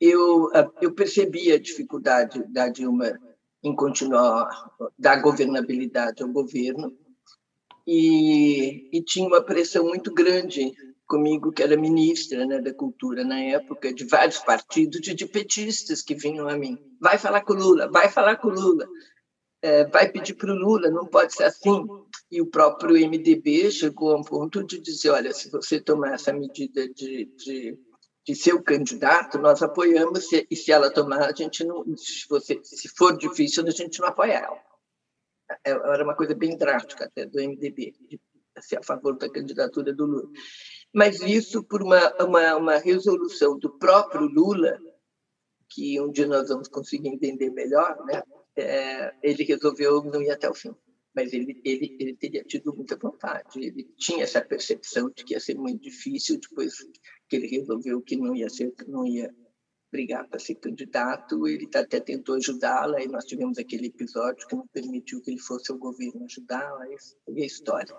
Eu, 0.00 0.50
ah, 0.54 0.70
eu 0.80 0.92
percebi 0.92 1.52
a 1.52 1.58
dificuldade 1.58 2.42
da 2.52 2.68
Dilma 2.68 3.18
em 3.62 3.74
continuar, 3.74 4.48
da 4.98 5.16
governabilidade 5.16 6.22
ao 6.22 6.28
governo, 6.28 6.96
e, 7.86 8.88
e 8.92 9.02
tinha 9.02 9.26
uma 9.26 9.42
pressão 9.42 9.84
muito 9.84 10.12
grande 10.12 10.72
comigo, 11.06 11.50
que 11.50 11.62
era 11.62 11.76
ministra 11.76 12.46
né, 12.46 12.60
da 12.60 12.72
Cultura 12.72 13.24
na 13.24 13.40
época, 13.40 13.92
de 13.92 14.04
vários 14.04 14.38
partidos 14.38 15.06
e 15.08 15.14
de 15.14 15.26
petistas 15.26 16.02
que 16.02 16.14
vinham 16.14 16.48
a 16.48 16.56
mim. 16.56 16.78
Vai 17.00 17.18
falar 17.18 17.40
com 17.40 17.54
Lula, 17.54 17.90
vai 17.90 18.08
falar 18.08 18.36
com 18.36 18.48
Lula 18.48 18.86
é, 19.60 19.84
vai 19.86 20.10
pedir 20.10 20.34
para 20.34 20.52
o 20.52 20.56
Lula, 20.56 20.90
não 20.90 21.06
pode 21.06 21.34
ser 21.34 21.44
assim. 21.44 21.84
E 22.30 22.40
o 22.40 22.46
próprio 22.46 22.94
MDB 22.94 23.70
chegou 23.70 24.12
a 24.12 24.18
um 24.18 24.22
ponto 24.22 24.62
de 24.64 24.78
dizer: 24.78 25.10
olha, 25.10 25.32
se 25.32 25.50
você 25.50 25.80
tomar 25.80 26.14
essa 26.14 26.32
medida 26.32 26.88
de, 26.88 27.26
de, 27.36 27.78
de 28.28 28.34
ser 28.34 28.52
o 28.52 28.62
candidato, 28.62 29.38
nós 29.38 29.62
apoiamos, 29.62 30.30
e 30.50 30.54
se 30.54 30.70
ela 30.70 30.92
tomar, 30.92 31.22
a 31.22 31.32
gente 31.32 31.64
não. 31.64 31.82
Se, 31.96 32.28
você, 32.28 32.60
se 32.62 32.86
for 32.90 33.16
difícil, 33.16 33.66
a 33.66 33.70
gente 33.70 33.98
não 34.00 34.08
apoia 34.08 34.34
ela. 34.34 34.62
É, 35.64 35.70
era 35.70 36.04
uma 36.04 36.14
coisa 36.14 36.34
bem 36.34 36.54
drástica 36.54 37.06
até 37.06 37.24
do 37.24 37.38
MDB, 37.40 37.94
de 38.06 38.20
ser 38.60 38.80
a 38.80 38.82
favor 38.82 39.16
da 39.16 39.30
candidatura 39.30 39.94
do 39.94 40.04
Lula. 40.04 40.28
Mas 40.94 41.22
isso 41.22 41.64
por 41.64 41.82
uma, 41.82 42.22
uma, 42.22 42.56
uma 42.56 42.76
resolução 42.76 43.58
do 43.58 43.78
próprio 43.78 44.26
Lula, 44.26 44.78
que 45.70 45.98
um 45.98 46.12
dia 46.12 46.26
nós 46.26 46.50
vamos 46.50 46.68
conseguir 46.68 47.08
entender 47.08 47.48
melhor, 47.48 47.96
né? 48.04 48.22
é, 48.56 49.14
ele 49.22 49.42
resolveu 49.42 50.04
não 50.04 50.20
ir 50.20 50.30
até 50.30 50.50
o 50.50 50.54
fim. 50.54 50.74
Mas 51.14 51.32
ele, 51.32 51.58
ele, 51.64 51.96
ele 51.98 52.14
teria 52.14 52.44
tido 52.44 52.76
muita 52.76 52.94
vontade. 52.94 53.58
Ele 53.58 53.84
tinha 53.96 54.22
essa 54.22 54.42
percepção 54.42 55.10
de 55.16 55.24
que 55.24 55.32
ia 55.32 55.40
ser 55.40 55.54
muito 55.54 55.82
difícil 55.82 56.38
depois 56.38 56.74
que 57.28 57.36
ele 57.36 57.46
resolveu 57.46 58.00
que 58.00 58.16
não 58.16 58.34
ia 58.34 58.48
ser, 58.48 58.72
não 58.86 59.06
ia 59.06 59.32
brigar 59.90 60.26
para 60.28 60.38
ser 60.38 60.56
candidato. 60.56 61.46
Ele 61.46 61.68
até 61.74 62.00
tentou 62.00 62.36
ajudá-la 62.36 63.02
e 63.02 63.08
nós 63.08 63.24
tivemos 63.24 63.58
aquele 63.58 63.86
episódio 63.86 64.46
que 64.46 64.56
não 64.56 64.66
permitiu 64.72 65.20
que 65.20 65.30
ele 65.30 65.40
fosse 65.40 65.70
ao 65.70 65.78
governo 65.78 66.24
ajudá-la. 66.24 66.86
E 67.28 67.42
a 67.42 67.46
história. 67.46 67.94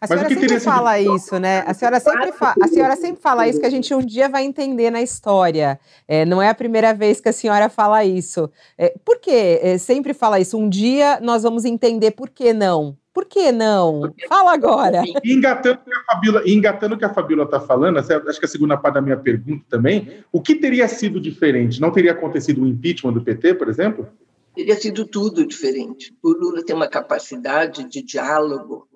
A 0.00 0.06
senhora 0.06 0.28
sempre 0.28 0.60
fala 0.60 1.00
isso, 1.00 1.38
né? 1.40 1.64
A 1.66 1.74
senhora 1.74 1.98
sempre, 1.98 2.32
fa 2.32 2.54
a 2.60 2.68
senhora 2.68 2.96
sempre 2.96 3.20
fala 3.20 3.48
isso 3.48 3.58
que 3.58 3.66
a 3.66 3.70
gente 3.70 3.92
um 3.92 4.00
dia 4.00 4.28
vai 4.28 4.44
entender 4.44 4.90
na 4.90 5.02
história. 5.02 5.78
É, 6.06 6.24
não 6.24 6.40
é 6.40 6.48
a 6.48 6.54
primeira 6.54 6.94
vez 6.94 7.20
que 7.20 7.28
a 7.28 7.32
senhora 7.32 7.68
fala 7.68 8.04
isso. 8.04 8.48
É, 8.76 8.94
por 9.04 9.18
que 9.18 9.30
é, 9.30 9.76
sempre 9.76 10.14
fala 10.14 10.38
isso? 10.38 10.56
Um 10.56 10.68
dia 10.68 11.18
nós 11.20 11.42
vamos 11.42 11.64
entender 11.64 12.12
por 12.12 12.30
que 12.30 12.52
não. 12.52 12.96
Por 13.18 13.24
que 13.24 13.50
não? 13.50 14.14
Fala 14.28 14.52
agora. 14.52 15.02
E 15.24 15.32
engatando 15.32 15.80
que 15.84 15.92
a 15.92 16.04
Fabíola, 16.04 16.42
engatando 16.46 16.96
que 16.96 17.04
a 17.04 17.12
Fabíola 17.12 17.42
está 17.42 17.58
falando, 17.58 17.98
acho 17.98 18.38
que 18.38 18.44
a 18.44 18.48
segunda 18.48 18.76
parte 18.76 18.94
da 18.94 19.00
minha 19.00 19.16
pergunta 19.16 19.64
também, 19.68 20.22
o 20.30 20.40
que 20.40 20.54
teria 20.54 20.86
sido 20.86 21.20
diferente? 21.20 21.80
Não 21.80 21.90
teria 21.90 22.12
acontecido 22.12 22.62
o 22.62 22.66
impeachment 22.66 23.14
do 23.14 23.20
PT, 23.20 23.54
por 23.54 23.68
exemplo? 23.68 24.06
Teria 24.54 24.76
sido 24.76 25.04
tudo 25.04 25.44
diferente. 25.44 26.14
O 26.22 26.30
Lula 26.30 26.64
tem 26.64 26.76
uma 26.76 26.86
capacidade 26.86 27.88
de 27.88 28.02
diálogo 28.02 28.86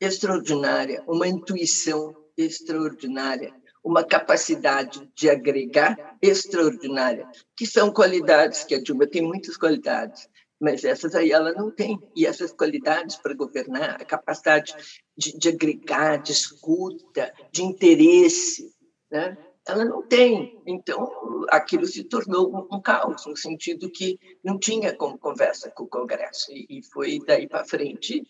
extraordinária, 0.00 1.02
uma 1.06 1.28
intuição 1.28 2.14
extraordinária, 2.34 3.52
uma 3.84 4.02
capacidade 4.02 5.06
de 5.14 5.28
agregar 5.28 6.16
extraordinária, 6.22 7.28
que 7.54 7.66
são 7.66 7.92
qualidades 7.92 8.64
que 8.64 8.74
a 8.74 8.82
Dilma 8.82 9.06
tem 9.06 9.20
muitas 9.20 9.58
qualidades, 9.58 10.26
mas 10.60 10.84
essas 10.84 11.14
aí 11.14 11.32
ela 11.32 11.52
não 11.52 11.70
tem. 11.70 11.98
E 12.14 12.26
essas 12.26 12.52
qualidades 12.52 13.16
para 13.16 13.34
governar, 13.34 14.00
a 14.00 14.04
capacidade 14.04 14.74
de, 15.16 15.36
de 15.38 15.48
agregar, 15.48 16.16
de 16.16 16.32
escuta, 16.32 17.32
de 17.52 17.62
interesse, 17.62 18.74
né? 19.10 19.36
ela 19.66 19.84
não 19.84 20.02
tem. 20.02 20.60
Então, 20.66 21.44
aquilo 21.50 21.86
se 21.86 22.04
tornou 22.04 22.50
um, 22.50 22.76
um, 22.76 22.80
caos, 22.80 23.26
no 23.26 23.36
sentido 23.36 23.90
que 23.90 24.18
não 24.42 24.58
tinha 24.58 24.94
como 24.94 25.18
conversa 25.18 25.70
com 25.70 25.84
o 25.84 25.88
Congresso. 25.88 26.52
E, 26.52 26.78
e 26.78 26.82
foi 26.82 27.18
daí 27.26 27.48
para 27.48 27.64
frente 27.64 28.22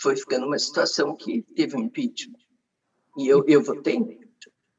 foi 0.00 0.16
ficando 0.16 0.46
uma 0.46 0.58
situação 0.58 1.14
que 1.14 1.42
teve 1.54 1.76
um 1.76 1.80
impeachment. 1.80 2.38
E 3.16 3.28
eu, 3.28 3.44
eu 3.46 3.62
votei 3.62 4.22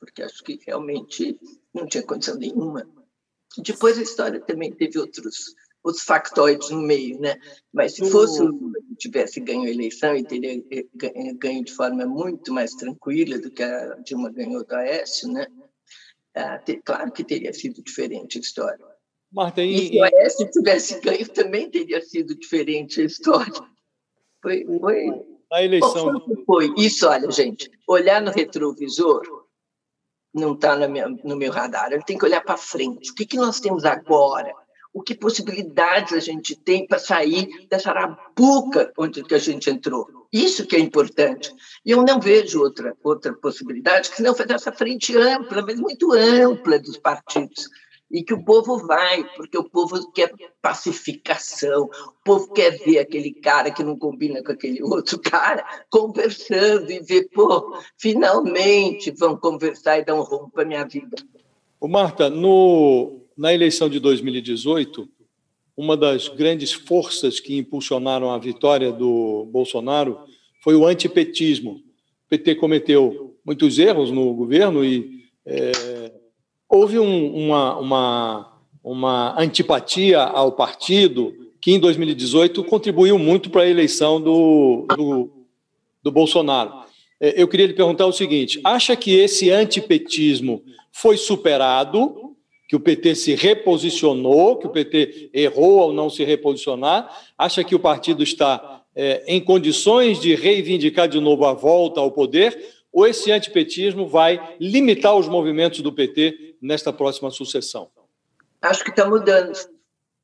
porque 0.04 0.22
acho 0.22 0.44
que 0.44 0.60
realmente 0.68 1.40
não 1.74 1.88
tinha 1.88 2.06
condição 2.06 2.36
nenhuma. 2.36 2.86
Depois 3.58 3.98
a 3.98 4.02
história 4.02 4.42
também 4.42 4.70
teve 4.74 5.00
outros, 5.00 5.56
outros 5.84 6.04
factoides 6.04 6.70
no 6.70 6.82
meio, 6.82 7.20
né? 7.20 7.36
Mas 7.72 7.96
se 7.96 8.10
fosse 8.10 8.42
o 8.42 8.46
Lula 8.46 8.80
que 8.88 8.96
tivesse 8.96 9.40
ganho 9.40 9.64
a 9.64 9.70
eleição 9.70 10.16
e 10.16 10.24
teria 10.24 10.64
eh, 10.72 10.86
eh, 11.02 11.34
ganho 11.34 11.64
de 11.64 11.74
forma 11.74 12.06
muito 12.06 12.54
mais 12.54 12.72
tranquila 12.74 13.38
do 13.38 13.52
que 13.52 13.62
a 13.62 13.96
Dilma 13.96 14.32
ganhou 14.32 14.66
do 14.66 14.76
Aécio, 14.76 15.32
né? 15.32 15.46
Ah, 16.36 16.60
claro 16.84 17.12
que 17.12 17.24
teria 17.24 17.54
sido 17.54 17.84
diferente 17.84 18.38
a 18.38 18.42
história. 18.42 18.86
Marta, 19.32 19.62
e... 19.62 19.74
e 19.74 19.88
se 19.90 20.00
o 20.00 20.04
Aécio 20.04 20.52
tivesse 20.52 21.00
ganho, 21.02 21.28
também 21.30 21.70
teria 21.70 22.02
sido 22.02 22.34
diferente 22.36 23.02
a 23.02 23.06
história. 23.06 23.54
Foi, 24.42 24.66
foi. 24.80 25.08
A 25.52 25.64
eleição. 25.64 26.22
Foi, 26.46 26.74
Isso, 26.78 27.08
olha, 27.08 27.30
gente, 27.30 27.70
olhar 27.88 28.22
no 28.22 28.32
retrovisor 28.32 29.22
não 30.34 30.54
está 30.54 30.76
no, 30.76 31.36
meu 31.38 31.52
radar. 31.52 31.92
Ele 31.92 32.04
tem 32.04 32.18
que 32.18 32.26
olhar 32.26 32.42
para 32.42 32.58
frente. 32.58 33.12
O 33.12 33.16
que, 33.16 33.26
que 33.26 33.38
nós 33.38 33.60
temos 33.60 33.86
agora? 33.86 34.54
O 34.94 35.02
que 35.02 35.16
possibilidades 35.16 36.14
a 36.14 36.20
gente 36.20 36.56
tem 36.56 36.86
para 36.86 37.00
sair 37.00 37.68
dessa 37.68 37.90
arapuca 37.90 38.94
onde 38.98 39.24
que 39.24 39.34
a 39.34 39.40
gente 39.40 39.70
entrou? 39.70 40.08
Isso 40.32 40.68
que 40.68 40.76
é 40.76 40.80
importante. 40.80 41.52
E 41.84 41.92
eu 41.92 42.04
não 42.04 42.20
vejo 42.20 42.62
outra, 42.62 42.96
outra 43.04 43.34
possibilidade 43.34 44.12
que 44.12 44.22
não 44.22 44.36
fazer 44.36 44.54
essa 44.54 44.72
frente 44.72 45.18
ampla, 45.18 45.64
mas 45.64 45.80
muito 45.80 46.14
ampla 46.14 46.78
dos 46.78 46.98
partidos 46.98 47.68
e 48.14 48.24
que 48.24 48.34
o 48.34 48.46
povo 48.46 48.78
vai, 48.86 49.24
porque 49.36 49.58
o 49.58 49.64
povo 49.64 50.12
quer 50.12 50.32
pacificação, 50.62 51.86
o 51.86 52.24
povo 52.24 52.54
quer 52.54 52.78
ver 52.78 53.00
aquele 53.00 53.34
cara 53.34 53.72
que 53.72 53.84
não 53.84 53.98
combina 53.98 54.44
com 54.44 54.52
aquele 54.52 54.84
outro 54.84 55.18
cara 55.20 55.66
conversando 55.90 56.92
e 56.92 57.00
ver, 57.00 57.28
pô, 57.34 57.76
finalmente 57.98 59.10
vão 59.10 59.36
conversar 59.36 59.98
e 59.98 60.06
dar 60.06 60.14
um 60.14 60.22
rumo 60.22 60.52
para 60.52 60.62
a 60.62 60.66
minha 60.66 60.86
vida. 60.86 61.16
Ô 61.80 61.88
Marta, 61.88 62.30
no, 62.30 63.23
na 63.38 63.54
eleição 63.54 63.90
de 63.90 64.00
2018, 64.00 65.08
uma 65.76 65.98
das 65.98 66.28
grandes 66.28 66.72
forças 66.72 67.40
que 67.40 67.58
impulsionaram 67.58 68.32
a 68.32 68.38
vitória 68.38 68.92
do 68.92 69.48
Bolsonaro 69.52 70.20
foi 70.62 70.76
o 70.76 70.86
antipetismo. 70.86 71.72
O 71.72 72.30
PT 72.30 72.56
cometeu 72.56 73.36
muitos 73.46 73.80
erros 73.80 74.12
no 74.12 74.34
governo 74.34 74.86
e 74.86 75.24
é, 75.46 76.12
houve 76.70 77.00
um, 77.00 77.36
uma, 77.36 77.78
uma, 77.78 78.62
uma 78.84 79.42
antipatia 79.42 80.22
ao 80.22 80.52
partido 80.52 81.34
que, 81.62 81.72
em 81.72 81.80
2018, 81.80 82.64
contribuiu 82.64 83.18
muito 83.18 83.50
para 83.50 83.64
a 83.64 83.70
eleição 83.70 84.22
do, 84.22 84.86
do, 84.96 85.30
do 86.02 86.12
Bolsonaro. 86.12 86.84
É, 87.20 87.42
eu 87.42 87.48
queria 87.48 87.68
lhe 87.68 87.74
perguntar 87.74 88.06
o 88.06 88.14
seguinte: 88.14 88.60
acha 88.64 88.96
que 88.96 89.16
esse 89.16 89.50
antipetismo 89.50 90.64
foi 90.92 91.18
superado, 91.18 92.33
que 92.74 92.78
o 92.78 92.80
PT 92.80 93.14
se 93.14 93.36
reposicionou, 93.36 94.58
que 94.58 94.66
o 94.66 94.70
PT 94.72 95.30
errou 95.32 95.80
ao 95.80 95.94
não 95.94 96.10
se 96.10 96.24
reposicionar? 96.24 97.08
Acha 97.38 97.64
que 97.64 97.76
o 97.76 97.80
partido 97.80 98.24
está 98.24 98.84
é, 98.96 99.24
em 99.28 99.40
condições 99.40 100.20
de 100.20 100.34
reivindicar 100.34 101.08
de 101.08 101.20
novo 101.20 101.46
a 101.46 101.54
volta 101.54 102.00
ao 102.00 102.10
poder? 102.10 102.84
ou 102.92 103.08
esse 103.08 103.32
antipetismo 103.32 104.08
vai 104.08 104.56
limitar 104.60 105.16
os 105.16 105.28
movimentos 105.28 105.82
do 105.82 105.94
PT 105.94 106.58
nesta 106.60 106.92
próxima 106.92 107.30
sucessão? 107.30 107.90
Acho 108.62 108.84
que 108.84 108.90
está 108.90 109.08
mudando. 109.08 109.58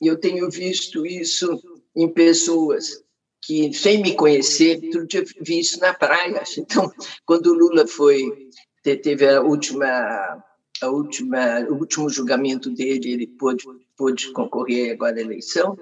E 0.02 0.08
eu 0.08 0.20
tenho 0.20 0.50
visto 0.50 1.06
isso 1.06 1.60
em 1.96 2.08
pessoas 2.08 3.04
que, 3.44 3.72
sem 3.74 4.02
me 4.02 4.16
conhecer, 4.16 4.80
tudo 4.92 5.08
dia 5.08 5.24
vi 5.42 5.60
isso 5.60 5.80
na 5.80 5.94
praia. 5.94 6.44
Então, 6.58 6.92
quando 7.26 7.48
o 7.48 7.54
Lula 7.54 7.86
foi 7.88 8.50
teve 8.84 9.28
a 9.28 9.42
última 9.42 10.44
a 10.82 10.90
última 10.90 11.60
o 11.70 11.76
último 11.76 12.10
julgamento 12.10 12.70
dele, 12.70 13.12
ele 13.12 13.28
pôde 13.28 13.66
pôde 13.98 14.32
concorrer 14.32 14.94
agora 14.94 15.18
à 15.18 15.22
eleição. 15.22 15.78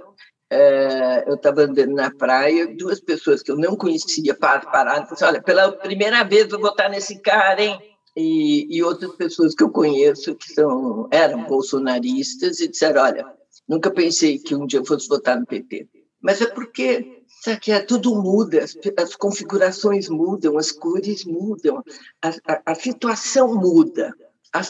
é, 0.49 1.25
eu 1.27 1.36
estava 1.36 1.63
andando 1.63 1.93
na 1.93 2.10
praia, 2.10 2.67
duas 2.75 2.99
pessoas 2.99 3.43
que 3.43 3.51
eu 3.51 3.57
não 3.57 3.75
conhecia 3.75 4.33
pararam 4.33 4.62
e 4.62 4.71
falaram 4.71 5.03
assim, 5.03 5.25
olha, 5.25 5.41
pela 5.41 5.71
primeira 5.71 6.23
vez 6.23 6.49
vou 6.49 6.60
votar 6.60 6.89
nesse 6.89 7.21
cara, 7.21 7.62
hein? 7.62 7.79
E, 8.15 8.75
e 8.75 8.81
outras 8.81 9.13
pessoas 9.15 9.53
que 9.53 9.63
eu 9.63 9.69
conheço 9.69 10.33
que 10.36 10.51
são, 10.51 11.07
eram 11.12 11.43
bolsonaristas 11.43 12.60
e 12.60 12.67
disseram, 12.67 13.03
olha, 13.03 13.25
nunca 13.67 13.91
pensei 13.91 14.39
que 14.39 14.55
um 14.55 14.65
dia 14.65 14.79
eu 14.79 14.86
fosse 14.86 15.07
votar 15.07 15.39
no 15.39 15.45
PT. 15.45 15.88
Mas 16.19 16.41
é 16.41 16.47
porque 16.47 17.23
sabe, 17.43 17.71
é, 17.71 17.79
tudo 17.79 18.15
muda, 18.15 18.63
as, 18.63 18.75
as, 18.97 19.15
configurações 19.15 20.10
mudam, 20.10 20.57
as 20.57 20.71
cores 20.71 21.25
mudam, 21.25 21.83
a, 22.21 22.29
a, 22.53 22.62
a 22.71 22.75
situação 22.75 23.53
muda. 23.53 24.13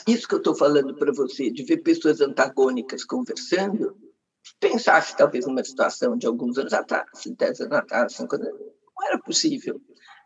Isso 0.07 0.27
que 0.27 0.33
eu 0.33 0.39
estou 0.39 0.55
falando 0.55 0.95
para 0.95 1.11
você, 1.11 1.51
de 1.51 1.63
ver 1.63 1.77
pessoas 1.77 2.21
antagônicas 2.21 3.03
conversando, 3.03 3.95
pensasse 4.59 5.15
talvez 5.15 5.45
numa 5.45 5.63
situação 5.63 6.17
de 6.17 6.25
alguns 6.25 6.57
anos 6.57 6.73
atrás, 6.73 7.07
10 7.25 7.61
anos 7.61 7.77
atrás, 7.77 8.13
cinco 8.13 8.35
anos, 8.35 8.49
não 8.49 9.07
era 9.07 9.19
possível. 9.19 9.81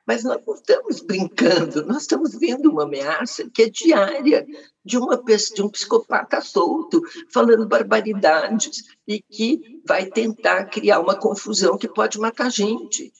Mas 0.06 0.24
nós 0.24 0.42
não 0.46 0.56
estamos 0.56 1.02
brincando, 1.02 1.86
nós 1.86 2.04
estamos 2.04 2.34
vendo 2.34 2.72
uma 2.72 2.84
ameaça 2.84 3.48
que 3.54 3.64
é 3.64 3.70
diária 3.70 4.46
de, 4.84 4.98
uma, 4.98 5.16
de 5.16 5.62
um 5.62 5.70
psicopata 5.70 6.42
solto, 6.42 7.02
falando 7.32 7.68
barbaridades, 7.68 8.84
e 9.08 9.22
que 9.22 9.82
vai 9.86 10.08
tentar 10.08 10.66
criar 10.66 11.00
uma 11.00 11.16
confusão 11.16 11.78
que 11.78 11.88
pode 11.88 12.20
matar 12.20 12.52
gente. 12.52 13.14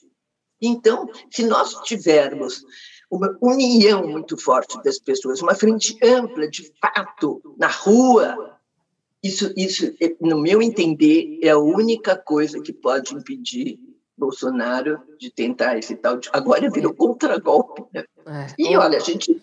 Então, 0.60 1.08
se 1.30 1.44
nós 1.44 1.74
tivermos 1.82 2.64
uma 3.12 3.36
união 3.42 4.08
muito 4.08 4.38
forte 4.38 4.82
das 4.82 4.98
pessoas, 4.98 5.42
uma 5.42 5.54
frente 5.54 5.98
ampla, 6.02 6.48
de 6.48 6.72
fato, 6.80 7.42
na 7.58 7.68
rua, 7.68 8.56
isso, 9.22 9.52
isso, 9.54 9.92
no 10.18 10.40
meu 10.40 10.62
entender, 10.62 11.38
é 11.42 11.50
a 11.50 11.58
única 11.58 12.16
coisa 12.16 12.58
que 12.62 12.72
pode 12.72 13.14
impedir 13.14 13.78
Bolsonaro 14.16 14.98
de 15.18 15.30
tentar 15.30 15.76
esse 15.76 15.94
tal 15.94 16.16
de. 16.16 16.30
Agora 16.32 16.70
virou 16.70 16.94
contragolpe. 16.94 17.84
Né? 17.92 18.04
É. 18.26 18.46
E 18.58 18.76
olha, 18.76 18.96
a 18.96 19.00
gente 19.00 19.38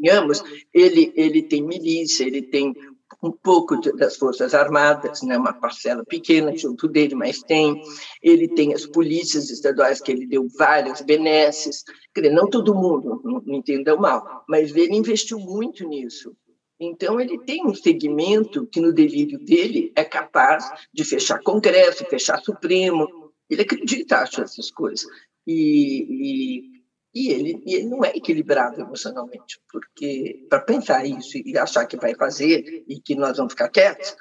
ganhamos, 0.00 0.42
ele, 0.74 1.12
ele 1.14 1.42
tem 1.42 1.62
milícia, 1.62 2.24
ele 2.24 2.42
tem 2.42 2.74
um 3.22 3.30
pouco 3.30 3.80
das 3.96 4.16
Forças 4.16 4.52
Armadas, 4.52 5.22
né, 5.22 5.38
uma 5.38 5.52
parcela 5.52 6.04
pequena 6.04 6.56
junto 6.56 6.88
dele, 6.88 7.14
mas 7.14 7.38
tem. 7.40 7.80
Ele 8.20 8.48
tem 8.48 8.74
as 8.74 8.84
polícias 8.84 9.48
estaduais, 9.48 10.00
que 10.00 10.10
ele 10.10 10.26
deu 10.26 10.46
várias 10.58 11.00
benesses. 11.00 11.84
Não 12.32 12.50
todo 12.50 12.74
mundo, 12.74 13.20
não 13.24 13.40
me 13.42 13.58
entendam 13.58 13.96
mal, 13.96 14.44
mas 14.48 14.74
ele 14.74 14.96
investiu 14.96 15.38
muito 15.38 15.86
nisso. 15.86 16.34
Então, 16.80 17.20
ele 17.20 17.38
tem 17.38 17.64
um 17.64 17.74
segmento 17.74 18.66
que, 18.66 18.80
no 18.80 18.92
delírio 18.92 19.38
dele, 19.38 19.92
é 19.94 20.02
capaz 20.02 20.68
de 20.92 21.04
fechar 21.04 21.40
Congresso, 21.40 22.04
fechar 22.06 22.40
Supremo. 22.40 23.06
Ele 23.48 23.62
acredita, 23.62 24.16
acha 24.16 24.42
essas 24.42 24.68
coisas. 24.68 25.06
E, 25.46 26.06
e, 26.10 26.71
e, 27.14 27.30
ele, 27.30 27.62
e 27.66 27.74
ele 27.74 27.86
não 27.86 28.04
é 28.04 28.10
equilibrado 28.16 28.80
emocionalmente, 28.80 29.60
porque 29.70 30.46
para 30.48 30.60
pensar 30.60 31.04
isso 31.04 31.38
e 31.38 31.56
achar 31.58 31.86
que 31.86 31.96
vai 31.96 32.14
fazer 32.14 32.84
e 32.88 33.00
que 33.00 33.14
nós 33.14 33.36
vamos 33.36 33.52
ficar 33.52 33.68
quietos, 33.68 34.16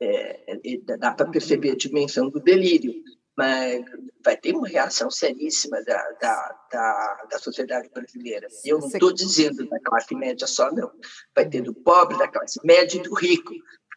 é, 0.00 0.52
é 0.52 0.96
dá 0.98 1.12
para 1.12 1.30
perceber 1.30 1.70
a 1.70 1.76
dimensão 1.76 2.28
do 2.28 2.40
delírio 2.40 2.92
mas 3.36 3.82
vai 4.24 4.36
ter 4.36 4.54
uma 4.54 4.68
reação 4.68 5.10
seríssima 5.10 5.82
da, 5.84 6.02
da, 6.20 6.58
da, 6.70 7.26
da 7.30 7.38
sociedade 7.38 7.88
brasileira. 7.88 8.46
E 8.64 8.68
eu 8.68 8.78
não 8.78 8.88
estou 8.88 9.12
dizendo 9.12 9.66
da 9.68 9.80
classe 9.80 10.14
média 10.14 10.46
só, 10.46 10.70
não. 10.70 10.90
Vai 11.34 11.48
ter 11.48 11.62
do 11.62 11.74
pobre, 11.74 12.18
da 12.18 12.28
classe 12.28 12.60
média 12.64 12.98
e 12.98 13.02
do 13.02 13.14
rico, 13.14 13.52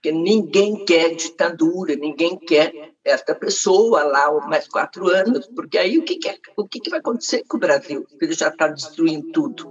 porque 0.05 0.11
ninguém 0.11 0.85
quer 0.85 1.15
ditadura, 1.15 1.95
ninguém 1.95 2.37
quer 2.37 2.71
esta 3.03 3.33
pessoa 3.33 4.03
lá 4.03 4.31
mais 4.47 4.67
quatro 4.67 5.07
anos, 5.07 5.47
porque 5.47 5.79
aí 5.79 5.97
o 5.97 6.03
que, 6.03 6.17
que, 6.17 6.29
é, 6.29 6.37
o 6.55 6.67
que, 6.67 6.79
que 6.79 6.91
vai 6.91 6.99
acontecer 6.99 7.43
com 7.47 7.57
o 7.57 7.59
Brasil? 7.59 8.05
Ele 8.21 8.33
já 8.33 8.49
está 8.49 8.67
destruindo 8.67 9.31
tudo. 9.31 9.67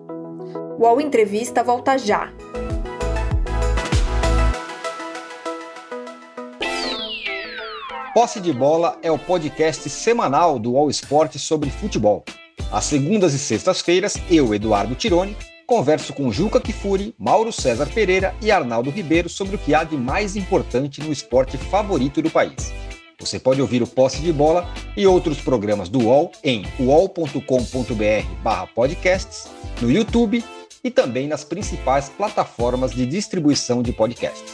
O 0.77 0.83
UOL 0.83 1.01
Entrevista 1.01 1.63
volta 1.63 1.97
já. 1.97 2.33
Posse 8.13 8.41
de 8.41 8.53
Bola 8.53 8.99
é 9.03 9.11
o 9.13 9.19
podcast 9.19 9.89
semanal 9.89 10.59
do 10.59 10.77
All 10.77 10.91
Sport 10.91 11.37
sobre 11.37 11.71
futebol. 11.71 12.25
Às 12.73 12.87
segundas 12.87 13.35
e 13.35 13.39
sextas-feiras, 13.39 14.17
eu, 14.29 14.53
Eduardo 14.53 14.97
Tironi, 14.97 15.37
converso 15.67 16.13
com 16.13 16.31
Juca 16.31 16.61
Kifuri, 16.61 17.15
Mauro 17.19 17.51
César 17.53 17.87
Pereira 17.87 18.33
e 18.41 18.51
Arnaldo 18.51 18.91
Ribeiro 18.91 19.29
sobre 19.29 19.55
o 19.57 19.59
que 19.59 19.75
há 19.75 19.85
de 19.85 19.97
mais 19.97 20.37
importante 20.37 21.01
no 21.01 21.13
esporte 21.13 21.57
favorito 21.57 22.21
do 22.23 22.31
país. 22.31 22.73
Você 23.19 23.39
pode 23.39 23.63
ouvir 23.63 23.83
o 23.83 23.87
Posse 23.87 24.21
de 24.21 24.33
Bola 24.33 24.69
e 24.97 25.07
outros 25.07 25.41
programas 25.41 25.89
do 25.89 26.01
UOL 26.01 26.33
em 26.43 26.65
uol.com.br/podcasts, 26.79 29.49
no 29.81 29.91
YouTube 29.91 30.45
e 30.83 30.91
também 30.91 31.27
nas 31.27 31.45
principais 31.45 32.11
plataformas 32.11 32.93
de 32.93 33.07
distribuição 33.07 33.83
de 33.83 33.91
podcasts. 33.93 34.53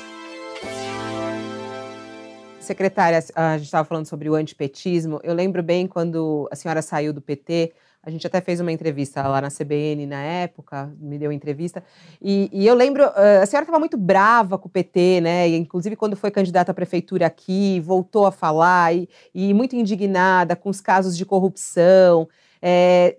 Secretária, 2.61 3.19
a 3.35 3.57
gente 3.57 3.65
estava 3.65 3.85
falando 3.85 4.07
sobre 4.07 4.31
o 4.31 4.35
antipetismo. 4.35 5.19
Eu 5.25 5.35
lembro 5.35 5.61
bem 5.61 5.89
quando 5.89 6.49
a 6.53 6.55
senhora 6.55 6.81
saiu 6.81 7.13
do 7.13 7.21
PT, 7.21 7.73
a 8.03 8.11
gente 8.11 8.27
até 8.27 8.41
fez 8.41 8.61
uma 8.61 8.73
entrevista 8.73 9.27
lá 9.29 9.41
na 9.41 9.49
CBN 9.49 10.07
na 10.07 10.23
época, 10.23 10.93
me 10.99 11.19
deu 11.19 11.31
entrevista, 11.31 11.83
e, 12.21 12.49
e 12.53 12.67
eu 12.67 12.75
lembro, 12.75 13.05
a 13.05 13.45
senhora 13.47 13.65
estava 13.65 13.79
muito 13.79 13.99
brava 13.99 14.57
com 14.57 14.69
o 14.69 14.71
PT, 14.71 15.21
né? 15.21 15.49
E, 15.49 15.57
inclusive 15.57 15.97
quando 15.97 16.17
foi 16.17 16.31
candidata 16.31 16.73
à 16.73 16.75
prefeitura 16.75 17.27
aqui, 17.27 17.79
voltou 17.81 18.27
a 18.27 18.33
falar, 18.33 18.95
e, 18.95 19.09
e 19.35 19.53
muito 19.53 19.77
indignada 19.77 20.57
com 20.57 20.71
os 20.71 20.81
casos 20.81 21.17
de 21.17 21.27
corrupção. 21.27 22.27
É, 22.63 23.17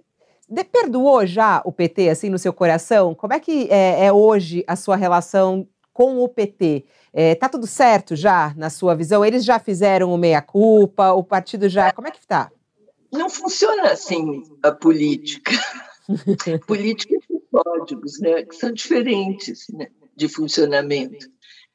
de, 0.50 0.64
perdoou 0.64 1.26
já 1.26 1.62
o 1.64 1.72
PT, 1.72 2.10
assim, 2.10 2.30
no 2.30 2.38
seu 2.38 2.52
coração? 2.52 3.16
Como 3.16 3.34
é 3.34 3.40
que 3.40 3.68
é, 3.72 4.06
é 4.06 4.12
hoje 4.12 4.64
a 4.68 4.76
sua 4.76 4.96
relação 4.96 5.68
com 5.94 6.20
o 6.24 6.28
PT? 6.28 6.86
É, 7.14 7.36
tá 7.36 7.48
tudo 7.48 7.68
certo 7.68 8.16
já, 8.16 8.54
na 8.58 8.70
sua 8.70 8.96
visão? 8.96 9.24
Eles 9.24 9.46
já 9.46 9.60
fizeram 9.60 10.14
o 10.14 10.18
meia-culpa, 10.18 11.12
o 11.14 11.24
partido 11.24 11.70
já. 11.70 11.92
Como 11.94 12.08
é 12.08 12.12
que 12.12 12.20
está? 12.20 12.52
Não 13.12 13.30
funciona 13.30 13.92
assim 13.92 14.44
a 14.64 14.72
política. 14.72 15.52
política 16.68 17.18
tem 17.28 17.42
códigos, 17.52 18.20
né, 18.20 18.44
que 18.44 18.56
são 18.56 18.72
diferentes 18.72 19.68
né, 19.74 19.88
de 20.16 20.28
funcionamento. 20.28 21.28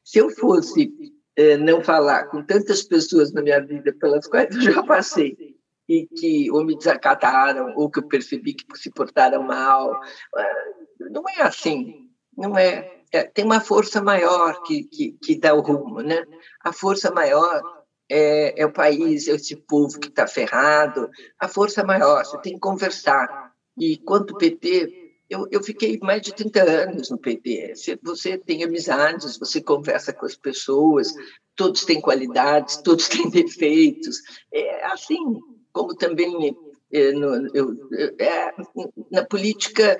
Se 0.03 0.19
eu 0.19 0.29
fosse 0.29 0.91
é, 1.35 1.57
não 1.57 1.83
falar 1.83 2.25
com 2.25 2.43
tantas 2.43 2.83
pessoas 2.83 3.31
na 3.31 3.41
minha 3.41 3.59
vida 3.59 3.93
pelas 3.93 4.27
quais 4.27 4.55
eu 4.55 4.61
já 4.61 4.83
passei 4.83 5.55
e 5.87 6.07
que 6.07 6.51
ou 6.51 6.65
me 6.65 6.75
desacataram 6.75 7.73
ou 7.75 7.89
que 7.89 7.99
eu 7.99 8.07
percebi 8.07 8.53
que 8.53 8.65
se 8.77 8.89
portaram 8.89 9.43
mal, 9.43 10.01
é, 10.35 11.09
não 11.11 11.23
é 11.29 11.41
assim, 11.41 12.09
não 12.35 12.57
é 12.57 12.97
é, 13.11 13.23
tem 13.23 13.45
uma 13.45 13.61
força 13.61 14.01
maior 14.01 14.61
que, 14.63 14.83
que, 14.83 15.11
que 15.13 15.39
dá 15.39 15.53
o 15.53 15.61
rumo, 15.61 16.01
né? 16.01 16.25
A 16.63 16.73
força 16.73 17.11
maior 17.11 17.61
é, 18.09 18.61
é 18.61 18.65
o 18.65 18.71
país, 18.71 19.27
é 19.27 19.35
esse 19.35 19.55
povo 19.55 19.99
que 19.99 20.07
está 20.07 20.27
ferrado. 20.27 21.09
A 21.39 21.47
força 21.47 21.83
maior, 21.83 22.25
você 22.25 22.37
tem 22.39 22.53
que 22.53 22.59
conversar. 22.59 23.51
E 23.77 23.97
quanto 23.97 24.37
PT, 24.37 25.13
eu, 25.29 25.47
eu 25.51 25.61
fiquei 25.61 25.97
mais 26.01 26.21
de 26.21 26.33
30 26.33 26.63
anos 26.63 27.09
no 27.09 27.17
PT. 27.17 27.73
Você 28.03 28.37
tem 28.37 28.63
amizades, 28.63 29.37
você 29.37 29.61
conversa 29.61 30.13
com 30.13 30.25
as 30.25 30.35
pessoas, 30.35 31.13
todos 31.55 31.85
têm 31.85 31.99
qualidades, 31.99 32.77
todos 32.77 33.07
têm 33.09 33.29
defeitos. 33.29 34.21
É 34.53 34.85
assim, 34.85 35.19
como 35.71 35.95
também 35.95 36.55
é, 36.91 37.11
no, 37.11 37.55
eu, 37.55 37.75
é, 38.19 38.53
na 39.11 39.25
política 39.25 39.99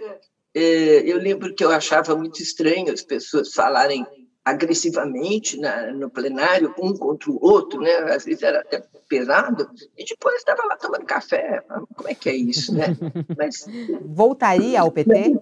é, 0.55 1.03
eu 1.05 1.17
lembro 1.17 1.53
que 1.53 1.63
eu 1.63 1.69
achava 1.69 2.15
muito 2.15 2.41
estranho 2.41 2.91
as 2.91 3.03
pessoas 3.03 3.53
falarem 3.53 4.03
agressivamente 4.47 5.59
na, 5.59 5.91
no 5.91 6.09
plenário, 6.09 6.73
um 6.79 6.95
contra 6.95 7.29
o 7.29 7.37
outro, 7.41 7.81
né? 7.81 7.95
Às 8.13 8.23
vezes 8.23 8.41
era 8.43 8.61
até 8.61 8.81
pesado, 9.09 9.69
e 9.97 10.05
depois 10.05 10.35
estava 10.37 10.63
lá 10.65 10.77
tomando 10.77 11.05
café. 11.05 11.61
Como 11.95 12.09
é 12.09 12.15
que 12.15 12.29
é 12.29 12.35
isso, 12.35 12.73
né? 12.73 12.85
Mas 13.37 13.65
voltaria 14.05 14.79
ao 14.79 14.91
PT? 14.91 15.37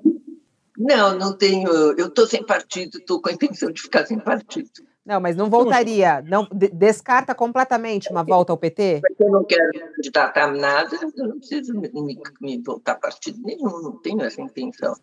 Não, 0.78 1.18
não 1.18 1.38
tenho. 1.38 1.70
Eu 1.70 2.08
estou 2.08 2.26
sem 2.26 2.44
partido, 2.44 2.98
estou 2.98 3.22
com 3.22 3.30
a 3.30 3.34
intenção 3.34 3.72
de 3.72 3.82
ficar 3.82 4.06
sem 4.06 4.20
partido. 4.20 4.70
Não, 5.06 5.22
mas 5.22 5.36
não 5.36 5.52
voltaria. 5.52 6.22
Não 6.24 6.48
descarta 6.52 7.36
completamente 7.36 8.10
uma 8.10 8.24
volta 8.24 8.52
ao 8.52 8.58
PT? 8.58 9.04
Eu 9.20 9.30
não 9.30 9.44
quero 9.44 9.72
candidatar 9.96 10.52
nada, 10.52 10.98
eu 11.16 11.28
não 11.28 11.38
preciso 11.38 11.80
me, 11.80 12.20
me 12.42 12.62
voltar 12.64 12.94
a 12.94 12.96
partido 12.96 13.40
nenhum, 13.44 13.84
não 13.84 13.98
tenho 14.00 14.24
essa 14.24 14.42
intenção. 14.42 14.96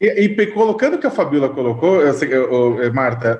E, 0.00 0.06
e, 0.06 0.46
colocando 0.48 0.94
o 0.94 0.98
que 0.98 1.06
a 1.06 1.10
Fabiola 1.10 1.48
colocou, 1.48 2.02
eu, 2.02 2.92
Marta, 2.92 3.38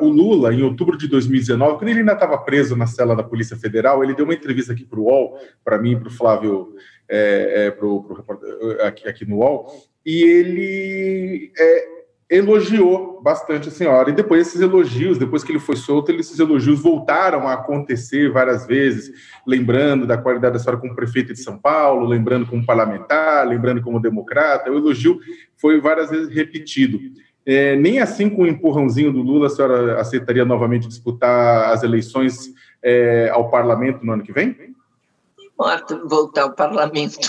uh, 0.00 0.04
o 0.04 0.08
Lula, 0.08 0.54
em 0.54 0.62
outubro 0.62 0.96
de 0.96 1.08
2019, 1.08 1.78
quando 1.78 1.88
ele 1.88 2.00
ainda 2.00 2.12
estava 2.12 2.38
preso 2.38 2.76
na 2.76 2.86
cela 2.86 3.16
da 3.16 3.24
Polícia 3.24 3.56
Federal, 3.56 4.02
ele 4.02 4.14
deu 4.14 4.24
uma 4.24 4.34
entrevista 4.34 4.72
aqui 4.72 4.84
para 4.84 5.00
o 5.00 5.04
UOL, 5.04 5.38
para 5.64 5.78
mim, 5.78 5.98
para 5.98 6.08
o 6.08 6.12
Flávio, 6.12 6.74
é, 7.08 7.66
é, 7.66 7.70
pro, 7.70 8.02
pro, 8.02 8.82
aqui, 8.82 9.08
aqui 9.08 9.24
no 9.24 9.38
UOL, 9.38 9.66
e 10.04 10.22
ele 10.22 11.52
é, 11.58 11.95
elogiou 12.28 13.20
bastante 13.22 13.68
a 13.68 13.72
senhora. 13.72 14.10
E 14.10 14.12
depois 14.12 14.46
esses 14.46 14.60
elogios, 14.60 15.18
depois 15.18 15.44
que 15.44 15.52
ele 15.52 15.60
foi 15.60 15.76
solto, 15.76 16.10
esses 16.12 16.38
elogios 16.38 16.80
voltaram 16.80 17.46
a 17.46 17.54
acontecer 17.54 18.30
várias 18.30 18.66
vezes, 18.66 19.12
lembrando 19.46 20.06
da 20.06 20.18
qualidade 20.18 20.54
da 20.54 20.58
senhora 20.58 20.80
como 20.80 20.94
prefeita 20.94 21.32
de 21.32 21.40
São 21.40 21.56
Paulo, 21.56 22.06
lembrando 22.06 22.46
como 22.46 22.66
parlamentar, 22.66 23.46
lembrando 23.46 23.80
como 23.80 24.00
democrata. 24.00 24.70
O 24.70 24.76
elogio 24.76 25.20
foi 25.56 25.80
várias 25.80 26.10
vezes 26.10 26.34
repetido. 26.34 26.98
É, 27.44 27.76
nem 27.76 28.00
assim 28.00 28.28
com 28.28 28.42
o 28.42 28.46
empurrãozinho 28.46 29.12
do 29.12 29.22
Lula 29.22 29.46
a 29.46 29.50
senhora 29.50 30.00
aceitaria 30.00 30.44
novamente 30.44 30.88
disputar 30.88 31.72
as 31.72 31.84
eleições 31.84 32.52
é, 32.82 33.30
ao 33.32 33.48
parlamento 33.50 34.04
no 34.04 34.12
ano 34.12 34.24
que 34.24 34.32
vem? 34.32 34.74
Morta, 35.56 35.96
voltar 36.04 36.42
ao 36.42 36.52
parlamento. 36.52 37.28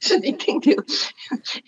Você 0.00 0.18
não 0.18 0.24
entendeu? 0.26 0.76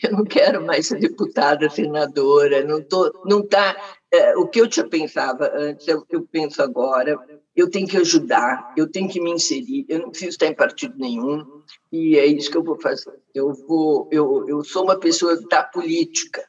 Eu 0.03 0.13
não 0.13 0.25
quero 0.25 0.65
mais 0.65 0.87
ser 0.87 1.01
deputada, 1.01 1.69
senadora, 1.69 2.65
não 2.65 2.83
tô, 2.83 3.13
não 3.25 3.47
tá. 3.47 3.77
É, 4.11 4.37
o 4.37 4.47
que 4.47 4.61
eu 4.61 4.69
tinha 4.69 4.89
pensava 4.89 5.51
antes, 5.55 5.87
eu, 5.87 6.05
eu 6.09 6.23
penso 6.23 6.63
agora. 6.63 7.19
Eu 7.55 7.69
tenho 7.69 7.89
que 7.89 7.97
ajudar, 7.97 8.73
eu 8.77 8.89
tenho 8.89 9.09
que 9.09 9.21
me 9.21 9.33
inserir. 9.33 9.85
Eu 9.89 10.01
não 10.01 10.11
preciso 10.11 10.31
estar 10.31 10.47
em 10.47 10.55
partido 10.55 10.95
nenhum 10.97 11.45
e 11.91 12.17
é 12.17 12.25
isso 12.25 12.51
que 12.51 12.57
eu 12.57 12.63
vou 12.63 12.81
fazer. 12.81 13.19
Eu 13.35 13.53
vou, 13.53 14.09
eu, 14.13 14.49
eu 14.49 14.63
sou 14.63 14.85
uma 14.85 14.99
pessoa 14.99 15.37
da 15.49 15.65
política 15.65 16.47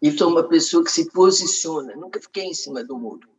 e 0.00 0.10
sou 0.10 0.30
uma 0.30 0.48
pessoa 0.48 0.82
que 0.82 0.90
se 0.90 1.10
posiciona. 1.12 1.94
Nunca 1.94 2.20
fiquei 2.20 2.44
em 2.44 2.54
cima 2.54 2.82
do 2.82 2.98
muro. 2.98 3.35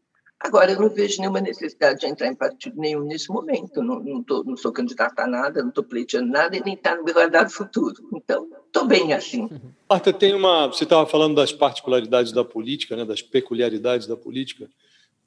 Agora, 0.47 0.71
eu 0.71 0.79
não 0.79 0.89
vejo 0.89 1.19
nenhuma 1.19 1.41
necessidade 1.41 1.99
de 1.99 2.05
entrar 2.05 2.27
em 2.27 2.35
partido 2.35 2.79
nenhum 2.79 3.03
nesse 3.03 3.29
momento. 3.29 3.83
Não, 3.83 3.99
não, 3.99 4.23
tô, 4.23 4.45
não 4.45 4.55
sou 4.55 4.71
candidata 4.71 5.23
a 5.23 5.27
nada, 5.27 5.61
não 5.61 5.67
estou 5.67 5.83
pleiteando 5.83 6.31
nada 6.31 6.55
e 6.55 6.63
nem 6.63 6.73
está 6.73 6.95
no 6.95 7.03
meu 7.03 7.13
radar 7.13 7.49
futuro. 7.49 7.95
Então, 8.15 8.47
estou 8.65 8.85
bem 8.85 9.11
assim. 9.11 9.49
Marta, 9.89 10.13
tem 10.13 10.33
uma. 10.33 10.67
Você 10.67 10.85
estava 10.85 11.05
falando 11.05 11.35
das 11.35 11.51
particularidades 11.51 12.31
da 12.31 12.45
política, 12.45 12.95
né, 12.95 13.03
das 13.03 13.21
peculiaridades 13.21 14.07
da 14.07 14.15
política. 14.15 14.69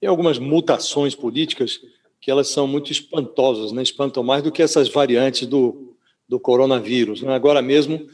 Tem 0.00 0.08
algumas 0.08 0.38
mutações 0.38 1.14
políticas 1.14 1.80
que 2.18 2.30
elas 2.30 2.48
são 2.48 2.66
muito 2.66 2.90
espantosas, 2.90 3.72
né? 3.72 3.82
espantam 3.82 4.22
mais 4.22 4.42
do 4.42 4.50
que 4.50 4.62
essas 4.62 4.88
variantes 4.88 5.46
do, 5.46 5.94
do 6.26 6.40
coronavírus. 6.40 7.20
Né? 7.20 7.34
Agora 7.34 7.60
mesmo, 7.60 8.06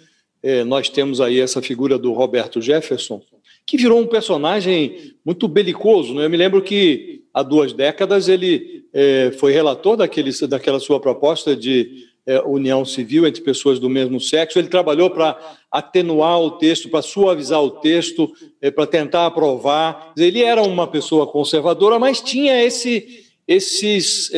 eh, 0.42 0.64
nós 0.64 0.88
temos 0.88 1.20
aí 1.20 1.40
essa 1.40 1.62
figura 1.62 1.96
do 1.98 2.12
Roberto 2.12 2.61
Jefferson, 2.61 3.20
que 3.67 3.77
virou 3.77 3.99
um 3.99 4.07
personagem 4.07 5.14
muito 5.25 5.49
belicoso. 5.49 6.14
Né? 6.14 6.25
Eu 6.25 6.31
me 6.31 6.37
lembro 6.37 6.62
que 6.62 7.25
há 7.35 7.43
duas 7.43 7.73
décadas 7.73 8.29
ele 8.29 8.85
é, 8.93 9.33
foi 9.39 9.53
relator 9.53 9.97
daquele, 9.97 10.31
daquela 10.47 10.79
sua 10.79 11.01
proposta 11.01 11.57
de 11.57 12.07
é, 12.25 12.41
união 12.43 12.85
civil 12.85 13.27
entre 13.27 13.43
pessoas 13.43 13.81
do 13.81 13.91
mesmo 13.91 14.21
sexo. 14.21 14.59
Ele 14.59 14.69
trabalhou 14.69 15.11
para 15.11 15.37
atenuar 15.71 16.41
o 16.41 16.53
texto, 16.53 16.89
para 16.89 17.03
suavizar 17.03 17.61
o 17.61 17.73
texto, 17.73 18.33
é, 18.62 18.71
para 18.71 18.87
tentar 18.87 19.27
aprovar. 19.27 20.12
Ele 20.17 20.43
era 20.43 20.62
uma 20.62 20.87
pessoa 20.87 21.27
conservadora, 21.27 21.99
mas 21.99 22.21
tinha 22.21 22.62
esse, 22.62 23.27
esses, 23.49 24.31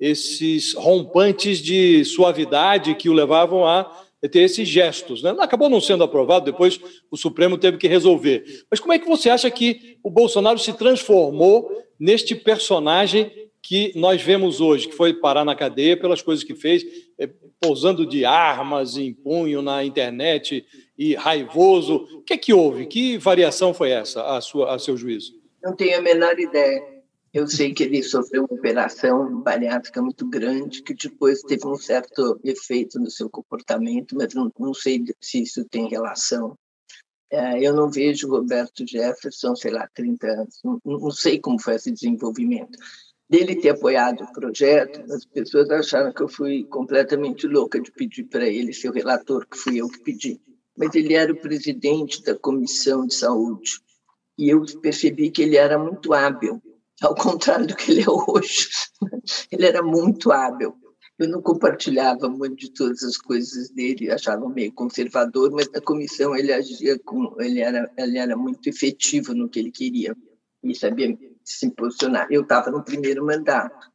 esses 0.00 0.74
rompantes 0.74 1.58
de 1.58 2.04
suavidade 2.04 2.94
que 2.96 3.08
o 3.08 3.12
levavam 3.12 3.64
a 3.64 3.90
ter 4.28 4.40
esses 4.40 4.68
gestos. 4.68 5.22
Né? 5.22 5.34
Acabou 5.38 5.68
não 5.68 5.80
sendo 5.80 6.04
aprovado, 6.04 6.44
depois 6.44 6.80
o 7.10 7.16
Supremo 7.16 7.58
teve 7.58 7.76
que 7.76 7.88
resolver. 7.88 8.44
Mas 8.70 8.80
como 8.80 8.92
é 8.92 8.98
que 8.98 9.08
você 9.08 9.28
acha 9.30 9.50
que 9.50 9.98
o 10.02 10.10
Bolsonaro 10.10 10.58
se 10.58 10.72
transformou 10.72 11.70
neste 11.98 12.34
personagem 12.34 13.30
que 13.62 13.92
nós 13.94 14.20
vemos 14.20 14.60
hoje, 14.60 14.88
que 14.88 14.94
foi 14.94 15.14
parar 15.14 15.44
na 15.44 15.54
cadeia 15.54 15.96
pelas 15.96 16.20
coisas 16.20 16.44
que 16.44 16.54
fez, 16.54 16.84
é, 17.18 17.28
pousando 17.60 18.04
de 18.04 18.24
armas 18.24 18.96
em 18.96 19.14
punho 19.14 19.62
na 19.62 19.84
internet 19.84 20.64
e 20.98 21.14
raivoso? 21.14 22.08
O 22.16 22.22
que 22.22 22.34
é 22.34 22.36
que 22.36 22.52
houve? 22.52 22.86
Que 22.86 23.18
variação 23.18 23.72
foi 23.72 23.90
essa, 23.90 24.36
a, 24.36 24.40
sua, 24.40 24.74
a 24.74 24.78
seu 24.78 24.96
juízo? 24.96 25.32
Não 25.62 25.76
tenho 25.76 25.96
a 25.96 26.02
menor 26.02 26.38
ideia. 26.38 26.91
Eu 27.32 27.46
sei 27.46 27.72
que 27.72 27.82
ele 27.82 28.02
sofreu 28.02 28.44
uma 28.44 28.58
operação 28.58 29.40
bariátrica 29.40 30.02
muito 30.02 30.28
grande, 30.28 30.82
que 30.82 30.92
depois 30.92 31.40
teve 31.40 31.66
um 31.66 31.76
certo 31.76 32.38
efeito 32.44 33.00
no 33.00 33.10
seu 33.10 33.30
comportamento, 33.30 34.14
mas 34.14 34.34
não, 34.34 34.52
não 34.58 34.74
sei 34.74 35.02
se 35.18 35.42
isso 35.42 35.64
tem 35.64 35.88
relação. 35.88 36.54
É, 37.30 37.66
eu 37.66 37.74
não 37.74 37.90
vejo 37.90 38.28
Roberto 38.28 38.86
Jefferson, 38.86 39.56
sei 39.56 39.70
lá, 39.70 39.88
30 39.94 40.26
anos, 40.26 40.60
não, 40.62 40.78
não 40.84 41.10
sei 41.10 41.40
como 41.40 41.58
foi 41.58 41.76
esse 41.76 41.90
desenvolvimento. 41.90 42.78
Dele 43.30 43.56
ter 43.56 43.70
apoiado 43.70 44.24
o 44.24 44.32
projeto, 44.34 45.10
as 45.10 45.24
pessoas 45.24 45.70
acharam 45.70 46.12
que 46.12 46.22
eu 46.22 46.28
fui 46.28 46.64
completamente 46.64 47.46
louca 47.46 47.80
de 47.80 47.90
pedir 47.90 48.24
para 48.24 48.46
ele 48.46 48.74
ser 48.74 48.90
o 48.90 48.92
relator, 48.92 49.46
que 49.48 49.56
fui 49.56 49.78
eu 49.78 49.88
que 49.88 50.00
pedi. 50.00 50.38
Mas 50.76 50.94
ele 50.94 51.14
era 51.14 51.32
o 51.32 51.40
presidente 51.40 52.22
da 52.22 52.38
Comissão 52.38 53.06
de 53.06 53.14
Saúde. 53.14 53.80
E 54.36 54.50
eu 54.50 54.62
percebi 54.82 55.30
que 55.30 55.40
ele 55.40 55.56
era 55.56 55.78
muito 55.78 56.12
hábil 56.12 56.60
ao 57.06 57.14
contrário 57.14 57.66
do 57.66 57.76
que 57.76 57.90
ele 57.90 58.02
é 58.02 58.10
hoje. 58.10 58.68
Ele 59.50 59.66
era 59.66 59.82
muito 59.82 60.32
hábil. 60.32 60.74
Eu 61.18 61.28
não 61.28 61.42
compartilhava 61.42 62.28
muito 62.28 62.56
de 62.56 62.72
todas 62.72 63.02
as 63.02 63.16
coisas 63.16 63.70
dele, 63.70 64.10
achava 64.10 64.48
meio 64.48 64.72
conservador, 64.72 65.52
mas 65.52 65.70
na 65.70 65.80
comissão 65.80 66.34
ele 66.34 66.52
agia 66.52 66.98
com, 67.04 67.36
ele 67.38 67.60
era, 67.60 67.88
ele 67.98 68.18
era 68.18 68.36
muito 68.36 68.68
efetivo 68.68 69.34
no 69.34 69.48
que 69.48 69.60
ele 69.60 69.70
queria 69.70 70.16
e 70.64 70.74
sabia 70.74 71.16
se 71.44 71.70
posicionar. 71.70 72.26
Eu 72.30 72.42
estava 72.42 72.70
no 72.70 72.82
primeiro 72.82 73.24
mandato 73.24 73.86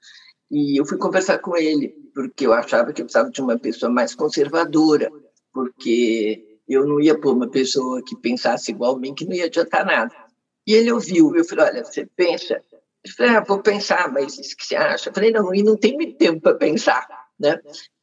e 0.49 0.79
eu 0.79 0.85
fui 0.85 0.97
conversar 0.97 1.39
com 1.39 1.57
ele 1.57 1.89
porque 2.13 2.45
eu 2.45 2.53
achava 2.53 2.93
que 2.93 3.01
eu 3.01 3.05
precisava 3.05 3.31
de 3.31 3.41
uma 3.41 3.57
pessoa 3.57 3.91
mais 3.91 4.15
conservadora, 4.15 5.11
porque 5.51 6.59
eu 6.67 6.85
não 6.85 7.01
ia 7.01 7.19
pôr 7.19 7.33
uma 7.33 7.49
pessoa 7.49 8.01
que 8.05 8.15
pensasse 8.15 8.71
igual 8.71 8.95
a 8.95 8.99
mim 8.99 9.13
que 9.13 9.25
não 9.25 9.33
ia 9.33 9.45
adiantar 9.45 9.85
nada. 9.85 10.15
E 10.65 10.73
ele 10.73 10.91
ouviu, 10.91 11.35
eu 11.35 11.43
falei, 11.43 11.65
olha, 11.65 11.83
você 11.83 12.05
pensa 12.15 12.61
eu 13.03 13.11
falei, 13.11 13.35
ah, 13.35 13.43
vou 13.43 13.61
pensar, 13.61 14.11
mas 14.11 14.37
o 14.37 14.41
que 14.41 14.65
você 14.65 14.75
acha? 14.75 15.09
Eu 15.09 15.13
falei, 15.13 15.31
não, 15.31 15.53
e 15.53 15.63
não 15.63 15.77
tem 15.77 15.93
muito 15.93 16.17
tempo 16.17 16.41
para 16.41 16.55
pensar, 16.55 17.07
né? 17.39 17.59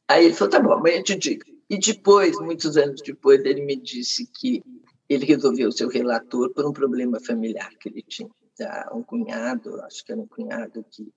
Aí 0.07 0.25
ele 0.25 0.33
falou, 0.33 0.51
tá 0.51 0.59
bom, 0.59 0.73
amanhã 0.73 0.97
eu 0.97 1.03
te 1.03 1.15
digo. 1.15 1.43
E 1.69 1.79
depois, 1.79 2.39
muitos 2.39 2.77
anos 2.77 3.01
depois, 3.01 3.43
ele 3.43 3.61
me 3.61 3.75
disse 3.75 4.29
que 4.39 4.63
ele 5.09 5.25
resolveu 5.25 5.71
ser 5.71 5.85
o 5.85 5.89
relator 5.89 6.51
por 6.53 6.65
um 6.65 6.73
problema 6.73 7.19
familiar 7.19 7.69
que 7.79 7.89
ele 7.89 8.03
tinha. 8.07 8.29
Um 8.93 9.03
cunhado, 9.03 9.81
acho 9.81 10.03
que 10.05 10.11
era 10.11 10.21
um 10.21 10.27
cunhado 10.27 10.85
que 10.89 11.11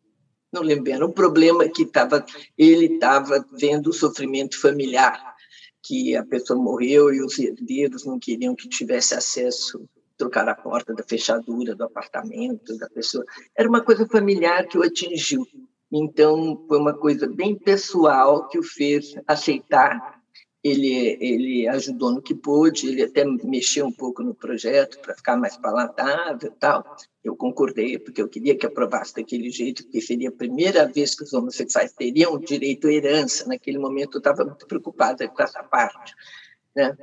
não 0.53 0.62
lembro, 0.62 0.91
era 0.91 1.07
um 1.07 1.12
problema 1.12 1.68
que 1.68 1.85
tava, 1.85 2.24
ele 2.57 2.95
estava 2.95 3.45
vendo 3.53 3.89
o 3.89 3.93
sofrimento 3.93 4.59
familiar, 4.61 5.37
que 5.83 6.16
a 6.16 6.24
pessoa 6.24 6.59
morreu 6.59 7.12
e 7.12 7.22
os 7.22 7.39
herdeiros 7.39 8.05
não 8.05 8.18
queriam 8.18 8.55
que 8.55 8.68
tivesse 8.68 9.14
acesso 9.14 9.89
trocar 10.18 10.48
a 10.48 10.54
porta 10.54 10.92
da 10.92 11.04
fechadura 11.04 11.74
do 11.74 11.84
apartamento 11.84 12.76
da 12.76 12.88
pessoa. 12.90 13.24
Era 13.56 13.68
uma 13.68 13.82
coisa 13.82 14.06
familiar 14.06 14.66
que 14.66 14.76
o 14.76 14.82
atingiu. 14.82 15.46
Então, 15.90 16.64
foi 16.68 16.78
uma 16.78 16.92
coisa 16.92 17.26
bem 17.26 17.56
pessoal 17.56 18.48
que 18.48 18.58
o 18.58 18.62
fez 18.62 19.14
aceitar. 19.26 20.18
Ele, 20.62 21.16
ele 21.20 21.68
ajudou 21.68 22.10
no 22.10 22.20
que 22.20 22.34
pôde, 22.34 22.88
ele 22.88 23.04
até 23.04 23.24
mexeu 23.24 23.86
um 23.86 23.92
pouco 23.92 24.22
no 24.22 24.34
projeto 24.34 24.98
para 25.00 25.14
ficar 25.14 25.36
mais 25.36 25.56
palatável 25.56 26.52
tal. 26.58 26.96
Eu 27.22 27.36
concordei, 27.36 27.96
porque 27.98 28.20
eu 28.20 28.28
queria 28.28 28.56
que 28.56 28.66
aprovasse 28.66 29.14
daquele 29.14 29.50
jeito, 29.50 29.84
porque 29.84 30.00
seria 30.00 30.30
a 30.30 30.32
primeira 30.32 30.86
vez 30.86 31.14
que 31.14 31.22
os 31.22 31.32
homossexuais 31.32 31.92
teriam 31.92 32.38
direito 32.38 32.88
à 32.88 32.92
herança. 32.92 33.46
Naquele 33.46 33.78
momento, 33.78 34.16
eu 34.16 34.18
estava 34.18 34.44
muito 34.44 34.66
preocupada 34.66 35.28
com 35.28 35.42
essa 35.42 35.62
parte. 35.62 36.12
Né? 36.74 36.96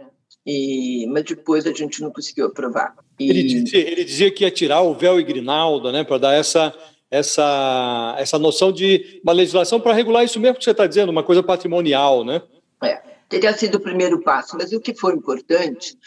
E, 0.45 1.07
mas 1.07 1.23
depois 1.23 1.65
a 1.65 1.73
gente 1.73 2.01
não 2.01 2.11
conseguiu 2.11 2.45
aprovar. 2.45 2.95
E... 3.19 3.29
Ele, 3.29 3.43
dizia, 3.43 3.79
ele, 3.79 4.03
dizia, 4.03 4.31
que 4.31 4.43
ia 4.43 4.51
tirar 4.51 4.81
o 4.81 4.93
véu 4.93 5.19
e 5.19 5.23
grinalda, 5.23 5.91
né, 5.91 6.03
para 6.03 6.19
dar 6.19 6.33
essa, 6.33 6.73
essa, 7.09 8.15
essa 8.19 8.37
noção 8.37 8.71
de 8.71 9.19
uma 9.23 9.33
legislação 9.33 9.79
para 9.79 9.93
regular 9.93 10.23
isso 10.23 10.39
mesmo 10.39 10.57
que 10.57 10.63
você 10.63 10.71
está 10.71 10.85
dizendo, 10.85 11.09
uma 11.09 11.23
coisa 11.23 11.41
patrimonial, 11.41 12.23
né? 12.23 12.41
É, 12.83 13.01
teria 13.27 13.53
sido 13.53 13.75
o 13.75 13.79
primeiro 13.79 14.21
passo, 14.21 14.55
mas 14.55 14.71
o 14.71 14.79
que 14.79 14.93
foi 14.93 15.13
importante 15.13 15.97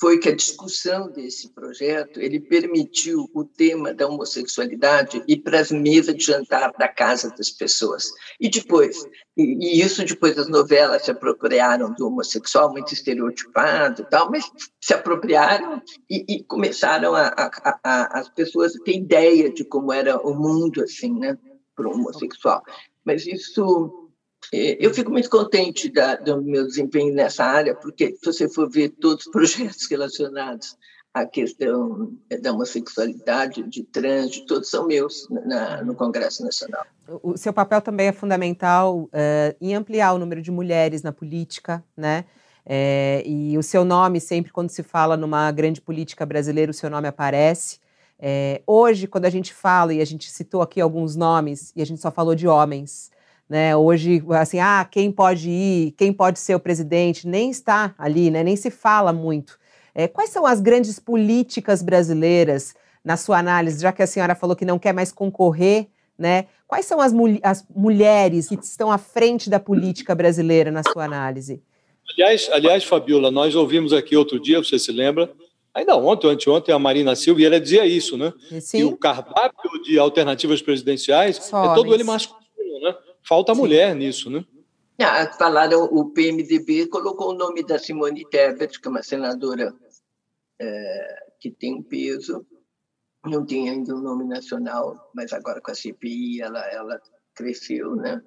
foi 0.00 0.18
que 0.18 0.30
a 0.30 0.34
discussão 0.34 1.10
desse 1.10 1.50
projeto 1.50 2.20
ele 2.20 2.40
permitiu 2.40 3.28
o 3.34 3.44
tema 3.44 3.92
da 3.92 4.08
homossexualidade 4.08 5.22
ir 5.28 5.42
para 5.42 5.60
as 5.60 5.70
mesas 5.70 6.16
de 6.16 6.24
jantar 6.24 6.72
da 6.72 6.88
casa 6.88 7.28
das 7.36 7.50
pessoas. 7.50 8.10
E 8.40 8.48
depois, 8.48 9.04
e, 9.36 9.78
e 9.78 9.82
isso 9.82 10.02
depois 10.02 10.38
as 10.38 10.48
novelas 10.48 11.02
se 11.02 11.10
apropriaram 11.10 11.92
do 11.92 12.06
homossexual, 12.06 12.72
muito 12.72 12.94
estereotipado 12.94 14.00
e 14.00 14.04
tal, 14.06 14.30
mas 14.30 14.50
se 14.80 14.94
apropriaram 14.94 15.82
e, 16.08 16.24
e 16.36 16.44
começaram 16.44 17.14
a, 17.14 17.26
a, 17.28 17.80
a, 17.84 18.20
as 18.20 18.30
pessoas 18.30 18.74
a 18.74 18.82
ter 18.82 18.96
ideia 18.96 19.52
de 19.52 19.64
como 19.64 19.92
era 19.92 20.16
o 20.16 20.34
mundo 20.34 20.82
assim, 20.82 21.12
né, 21.18 21.36
para 21.76 21.86
o 21.86 21.92
homossexual. 21.92 22.62
Mas 23.04 23.26
isso 23.26 23.99
eu 24.52 24.92
fico 24.92 25.10
muito 25.10 25.30
contente 25.30 25.90
da, 25.90 26.16
do 26.16 26.42
meu 26.42 26.66
desempenho 26.66 27.14
nessa 27.14 27.44
área, 27.44 27.74
porque 27.74 28.16
se 28.16 28.24
você 28.24 28.48
for 28.48 28.68
ver 28.68 28.90
todos 28.90 29.26
os 29.26 29.32
projetos 29.32 29.86
relacionados 29.90 30.76
à 31.12 31.26
questão 31.26 32.12
da 32.40 32.52
homossexualidade, 32.52 33.62
de 33.64 33.82
trânsito, 33.84 34.46
todos 34.46 34.70
são 34.70 34.86
meus 34.86 35.28
na, 35.28 35.82
no 35.82 35.94
Congresso 35.94 36.42
Nacional. 36.44 36.84
O 37.22 37.36
seu 37.36 37.52
papel 37.52 37.80
também 37.80 38.08
é 38.08 38.12
fundamental 38.12 39.02
uh, 39.02 39.56
em 39.60 39.74
ampliar 39.74 40.12
o 40.12 40.18
número 40.18 40.40
de 40.40 40.50
mulheres 40.50 41.02
na 41.02 41.12
política, 41.12 41.84
né? 41.96 42.24
É, 42.64 43.22
e 43.26 43.56
o 43.58 43.62
seu 43.62 43.84
nome, 43.84 44.20
sempre 44.20 44.52
quando 44.52 44.70
se 44.70 44.82
fala 44.82 45.16
numa 45.16 45.50
grande 45.50 45.80
política 45.80 46.24
brasileira, 46.26 46.70
o 46.70 46.74
seu 46.74 46.90
nome 46.90 47.08
aparece. 47.08 47.80
É, 48.18 48.62
hoje, 48.66 49.06
quando 49.06 49.24
a 49.24 49.30
gente 49.30 49.52
fala, 49.52 49.94
e 49.94 50.00
a 50.00 50.04
gente 50.04 50.30
citou 50.30 50.60
aqui 50.62 50.80
alguns 50.80 51.16
nomes, 51.16 51.72
e 51.74 51.82
a 51.82 51.86
gente 51.86 52.00
só 52.00 52.10
falou 52.10 52.34
de 52.34 52.46
homens, 52.46 53.10
né? 53.50 53.76
Hoje, 53.76 54.22
assim, 54.30 54.60
ah, 54.60 54.86
quem 54.88 55.10
pode 55.10 55.50
ir, 55.50 55.90
quem 55.98 56.12
pode 56.12 56.38
ser 56.38 56.54
o 56.54 56.60
presidente, 56.60 57.26
nem 57.26 57.50
está 57.50 57.92
ali, 57.98 58.30
né? 58.30 58.44
Nem 58.44 58.54
se 58.54 58.70
fala 58.70 59.12
muito. 59.12 59.58
É, 59.92 60.06
quais 60.06 60.30
são 60.30 60.46
as 60.46 60.60
grandes 60.60 61.00
políticas 61.00 61.82
brasileiras, 61.82 62.74
na 63.04 63.16
sua 63.16 63.38
análise, 63.38 63.82
já 63.82 63.92
que 63.92 64.02
a 64.02 64.06
senhora 64.06 64.34
falou 64.34 64.54
que 64.54 64.64
não 64.64 64.78
quer 64.78 64.92
mais 64.92 65.10
concorrer, 65.10 65.88
né? 66.16 66.46
Quais 66.68 66.86
são 66.86 67.00
as, 67.00 67.12
mul 67.12 67.38
as 67.42 67.66
mulheres 67.74 68.48
que 68.48 68.54
estão 68.54 68.92
à 68.92 68.98
frente 68.98 69.50
da 69.50 69.58
política 69.58 70.14
brasileira, 70.14 70.70
na 70.70 70.82
sua 70.84 71.04
análise? 71.04 71.60
Aliás, 72.12 72.48
aliás, 72.52 72.84
Fabiola, 72.84 73.30
nós 73.30 73.54
ouvimos 73.54 73.92
aqui 73.92 74.16
outro 74.16 74.38
dia, 74.38 74.62
você 74.62 74.78
se 74.78 74.92
lembra, 74.92 75.32
ainda 75.74 75.96
ontem 75.96 76.28
anteontem, 76.28 76.74
a 76.74 76.78
Marina 76.78 77.16
Silva, 77.16 77.40
e 77.40 77.46
ela 77.46 77.58
dizia 77.58 77.86
isso, 77.86 78.16
né? 78.16 78.32
Sim. 78.60 78.78
Que 78.78 78.84
o 78.84 78.96
cardápio 78.96 79.82
de 79.82 79.98
alternativas 79.98 80.60
presidenciais 80.60 81.36
Só 81.36 81.72
é 81.72 81.74
todo 81.74 81.92
ele 81.94 82.04
masculino? 82.04 82.40
Falta 83.26 83.54
Sim. 83.54 83.60
mulher 83.60 83.94
nisso, 83.94 84.30
né? 84.30 84.44
Ah, 85.02 85.32
falaram, 85.32 85.84
o 85.84 86.10
PMDB 86.10 86.86
colocou 86.88 87.30
o 87.30 87.34
nome 87.34 87.64
da 87.64 87.78
Simone 87.78 88.28
Tebet, 88.28 88.78
que 88.78 88.86
é 88.86 88.90
uma 88.90 89.02
senadora 89.02 89.74
é, 90.60 91.24
que 91.40 91.50
tem 91.50 91.74
um 91.74 91.82
peso, 91.82 92.46
não 93.24 93.46
tem 93.46 93.70
ainda 93.70 93.94
um 93.94 94.00
nome 94.00 94.24
nacional, 94.24 95.10
mas 95.14 95.32
agora 95.32 95.60
com 95.60 95.70
a 95.70 95.74
CPI 95.74 96.42
ela, 96.42 96.60
ela 96.70 97.00
cresceu, 97.34 97.96
né? 97.96 98.22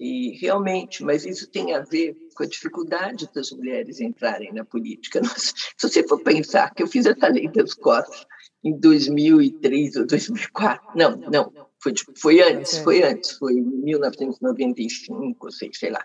E 0.00 0.36
realmente, 0.38 1.04
mas 1.04 1.24
isso 1.24 1.50
tem 1.50 1.74
a 1.74 1.80
ver 1.80 2.16
com 2.34 2.42
a 2.42 2.46
dificuldade 2.46 3.28
das 3.34 3.50
mulheres 3.52 4.00
entrarem 4.00 4.52
na 4.52 4.64
política. 4.64 5.20
Nossa, 5.22 5.52
se 5.76 5.88
você 5.88 6.06
for 6.06 6.20
pensar 6.20 6.74
que 6.74 6.82
eu 6.82 6.86
fiz 6.86 7.06
essa 7.06 7.28
lei 7.28 7.48
das 7.48 7.74
cotas 7.74 8.26
em 8.62 8.78
2003 8.78 9.96
ou 9.96 10.06
2004, 10.06 10.92
não, 10.96 11.16
não, 11.16 11.52
foi, 11.84 11.92
foi 12.16 12.40
antes, 12.40 12.78
foi 12.78 13.02
antes, 13.02 13.32
foi 13.32 13.52
em 13.52 13.62
1995, 13.62 15.52
sei, 15.52 15.70
sei 15.74 15.90
lá. 15.90 16.02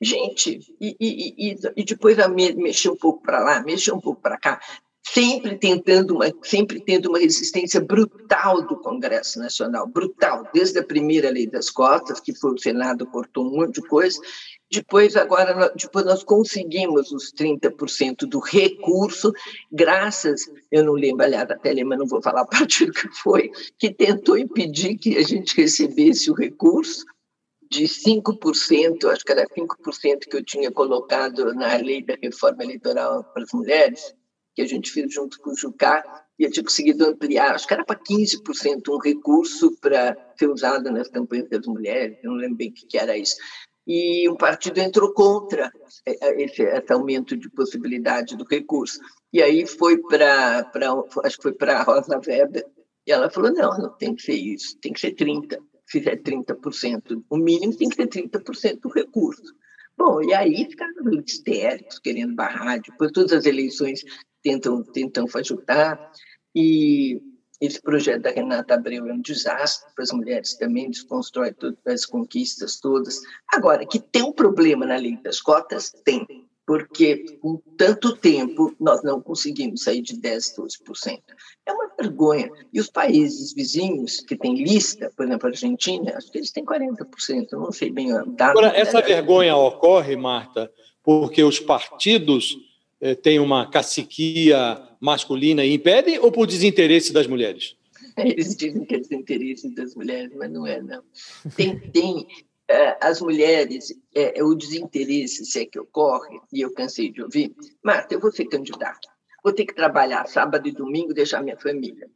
Gente, 0.00 0.60
e, 0.80 0.96
e, 1.00 1.50
e, 1.50 1.56
e 1.76 1.84
depois 1.84 2.18
a 2.20 2.28
me, 2.28 2.54
mexer 2.54 2.90
um 2.90 2.96
pouco 2.96 3.20
para 3.20 3.40
lá, 3.40 3.60
mexer 3.62 3.92
um 3.92 4.00
pouco 4.00 4.22
para 4.22 4.38
cá, 4.38 4.60
sempre 5.02 5.58
tentando 5.58 6.14
uma, 6.14 6.32
sempre 6.42 6.80
tendo 6.80 7.08
uma 7.08 7.18
resistência 7.18 7.80
brutal 7.80 8.62
do 8.62 8.76
Congresso 8.76 9.40
Nacional, 9.40 9.86
brutal, 9.88 10.48
desde 10.54 10.78
a 10.78 10.84
primeira 10.84 11.28
lei 11.28 11.46
das 11.48 11.68
cotas, 11.68 12.20
que 12.20 12.32
foi 12.32 12.54
o 12.54 12.58
Senado 12.58 13.04
cortou 13.06 13.44
um 13.46 13.56
monte 13.56 13.80
de 13.80 13.88
coisa, 13.88 14.20
depois 14.70 15.16
agora 15.16 15.72
depois 15.74 16.04
nós 16.04 16.22
conseguimos 16.22 17.10
os 17.10 17.32
30% 17.32 18.26
do 18.26 18.38
recurso, 18.38 19.32
graças, 19.70 20.42
eu 20.70 20.84
não 20.84 20.92
lembro, 20.92 21.24
aliás, 21.24 21.50
até 21.50 21.72
lembro, 21.72 21.98
não 21.98 22.06
vou 22.06 22.22
falar 22.22 22.42
a 22.42 22.46
partir 22.46 22.92
que 22.92 23.08
foi, 23.08 23.50
que 23.78 23.92
tentou 23.92 24.38
impedir 24.38 24.96
que 24.96 25.18
a 25.18 25.22
gente 25.22 25.56
recebesse 25.56 26.30
o 26.30 26.34
recurso 26.34 27.04
de 27.68 27.84
5%, 27.84 29.04
acho 29.10 29.24
que 29.24 29.32
era 29.32 29.46
5% 29.46 30.28
que 30.28 30.36
eu 30.36 30.44
tinha 30.44 30.70
colocado 30.70 31.52
na 31.54 31.76
lei 31.76 32.04
da 32.04 32.16
reforma 32.20 32.64
eleitoral 32.64 33.24
para 33.24 33.42
as 33.42 33.52
mulheres, 33.52 34.14
que 34.54 34.62
a 34.62 34.66
gente 34.66 34.90
fez 34.90 35.12
junto 35.12 35.38
com 35.40 35.50
o 35.50 35.56
Jucá, 35.56 36.04
e 36.38 36.44
eu 36.44 36.50
tinha 36.50 36.64
conseguido 36.64 37.06
ampliar, 37.06 37.54
acho 37.54 37.66
que 37.66 37.74
era 37.74 37.84
para 37.84 38.00
15% 38.00 38.88
um 38.88 38.98
recurso 38.98 39.76
para 39.80 40.16
ser 40.36 40.48
usado 40.48 40.90
nas 40.90 41.08
campanhas 41.08 41.48
das 41.48 41.66
mulheres, 41.66 42.18
eu 42.22 42.30
não 42.30 42.38
lembro 42.38 42.56
bem 42.56 42.70
o 42.70 42.72
que 42.72 42.98
era 42.98 43.16
isso 43.16 43.36
e 43.92 44.28
o 44.28 44.36
partido 44.36 44.78
entrou 44.78 45.12
contra 45.12 45.68
esse, 46.06 46.62
esse 46.62 46.92
aumento 46.92 47.36
de 47.36 47.50
possibilidade 47.50 48.36
do 48.36 48.44
recurso. 48.44 49.00
E 49.32 49.42
aí 49.42 49.66
foi 49.66 49.98
para, 49.98 50.70
acho 51.24 51.36
que 51.36 51.42
foi 51.42 51.52
para 51.52 51.80
a 51.80 51.82
Rosa 51.82 52.20
Weber, 52.24 52.64
e 53.04 53.10
ela 53.10 53.28
falou, 53.28 53.52
não, 53.52 53.76
não 53.76 53.96
tem 53.96 54.14
que 54.14 54.22
ser 54.22 54.34
isso, 54.34 54.78
tem 54.80 54.92
que 54.92 55.00
ser 55.00 55.16
30%. 55.16 55.58
Se 55.84 55.98
fizer 55.98 56.22
30%, 56.22 57.24
o 57.28 57.36
mínimo 57.36 57.76
tem 57.76 57.88
que 57.88 57.96
ser 57.96 58.06
30% 58.06 58.78
do 58.78 58.88
recurso. 58.90 59.52
Bom, 59.98 60.22
e 60.22 60.32
aí 60.32 60.68
ficaram 60.70 61.10
histéricos, 61.26 61.98
querendo 61.98 62.32
barrar, 62.36 62.80
depois 62.80 63.10
todas 63.10 63.32
as 63.32 63.44
eleições 63.44 64.04
tentam, 64.40 64.84
tentam 64.84 65.26
ajudar, 65.34 66.12
e 66.54 67.20
esse 67.60 67.80
projeto 67.80 68.22
da 68.22 68.30
Renata 68.30 68.74
Abreu 68.74 69.06
é 69.06 69.12
um 69.12 69.20
desastre 69.20 69.92
para 69.94 70.04
as 70.04 70.12
mulheres 70.12 70.54
também, 70.54 70.90
desconstrói 70.90 71.52
todas 71.52 71.78
as 71.86 72.06
conquistas 72.06 72.80
todas. 72.80 73.20
Agora, 73.52 73.84
que 73.84 73.98
tem 73.98 74.22
um 74.22 74.32
problema 74.32 74.86
na 74.86 74.96
lei 74.96 75.18
das 75.22 75.40
cotas? 75.40 75.90
Tem, 76.04 76.26
porque 76.66 77.36
com 77.40 77.60
tanto 77.76 78.16
tempo 78.16 78.74
nós 78.80 79.02
não 79.02 79.20
conseguimos 79.20 79.82
sair 79.82 80.00
de 80.00 80.16
10%, 80.16 80.54
12%. 80.56 81.20
É 81.66 81.72
uma 81.72 81.90
vergonha. 82.00 82.50
E 82.72 82.80
os 82.80 82.88
países 82.88 83.52
vizinhos 83.52 84.20
que 84.20 84.36
têm 84.36 84.62
lista, 84.62 85.12
por 85.14 85.26
exemplo, 85.26 85.48
a 85.48 85.50
Argentina, 85.50 86.14
acho 86.16 86.30
que 86.30 86.38
eles 86.38 86.52
têm 86.52 86.64
40%, 86.64 87.48
eu 87.52 87.60
não 87.60 87.72
sei 87.72 87.90
bem 87.90 88.14
o 88.14 88.24
dado. 88.24 88.58
Agora, 88.58 88.68
essa 88.68 89.02
vergonha 89.02 89.54
ocorre, 89.54 90.16
Marta, 90.16 90.70
porque 91.02 91.42
os 91.42 91.60
partidos 91.60 92.56
eh, 93.00 93.14
têm 93.14 93.38
uma 93.38 93.70
caciquia 93.70 94.80
masculina 95.00 95.64
e 95.64 95.74
impedem 95.74 96.18
ou 96.18 96.30
por 96.30 96.46
desinteresse 96.46 97.12
das 97.12 97.26
mulheres? 97.26 97.76
Eles 98.16 98.54
dizem 98.56 98.84
que 98.84 98.96
é 98.96 98.98
desinteresse 98.98 99.74
das 99.74 99.94
mulheres, 99.94 100.30
mas 100.36 100.50
não 100.50 100.66
é, 100.66 100.82
não. 100.82 101.02
Tem, 101.56 101.78
tem 101.78 102.26
uh, 102.70 102.96
as 103.00 103.20
mulheres, 103.20 103.94
é, 104.14 104.42
o 104.42 104.54
desinteresse, 104.54 105.44
se 105.44 105.60
é 105.60 105.66
que 105.66 105.78
ocorre, 105.78 106.40
e 106.52 106.60
eu 106.60 106.72
cansei 106.72 107.10
de 107.10 107.22
ouvir, 107.22 107.54
Marta, 107.82 108.14
eu 108.14 108.20
vou 108.20 108.30
ser 108.30 108.46
candidata, 108.46 109.08
vou 109.42 109.52
ter 109.52 109.64
que 109.64 109.74
trabalhar 109.74 110.26
sábado 110.26 110.68
e 110.68 110.72
domingo, 110.72 111.14
deixar 111.14 111.42
minha 111.42 111.56
família. 111.56 112.08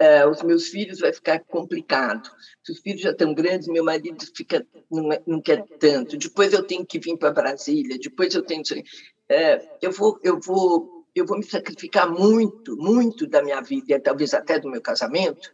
Uh, 0.00 0.30
os 0.30 0.42
meus 0.44 0.68
filhos 0.68 1.00
vai 1.00 1.12
ficar 1.12 1.40
complicado. 1.40 2.30
Se 2.62 2.70
os 2.70 2.78
filhos 2.78 3.00
já 3.00 3.10
estão 3.10 3.34
grandes, 3.34 3.66
meu 3.66 3.82
marido 3.82 4.24
fica 4.32 4.64
não, 4.88 5.12
é, 5.12 5.20
não 5.26 5.42
quer 5.42 5.64
tanto. 5.80 6.16
Depois 6.16 6.52
eu 6.52 6.62
tenho 6.62 6.86
que 6.86 7.00
vir 7.00 7.16
para 7.16 7.32
Brasília. 7.32 7.98
Depois 7.98 8.32
eu 8.32 8.42
tenho 8.42 8.62
uh, 9.30 9.68
eu 9.80 9.92
vou 9.92 10.18
eu 10.22 10.40
vou 10.40 10.98
eu 11.14 11.26
vou 11.26 11.38
me 11.38 11.44
sacrificar 11.44 12.08
muito, 12.08 12.76
muito 12.76 13.26
da 13.26 13.42
minha 13.42 13.60
vida, 13.60 14.00
talvez 14.00 14.32
até 14.34 14.58
do 14.58 14.70
meu 14.70 14.80
casamento, 14.80 15.52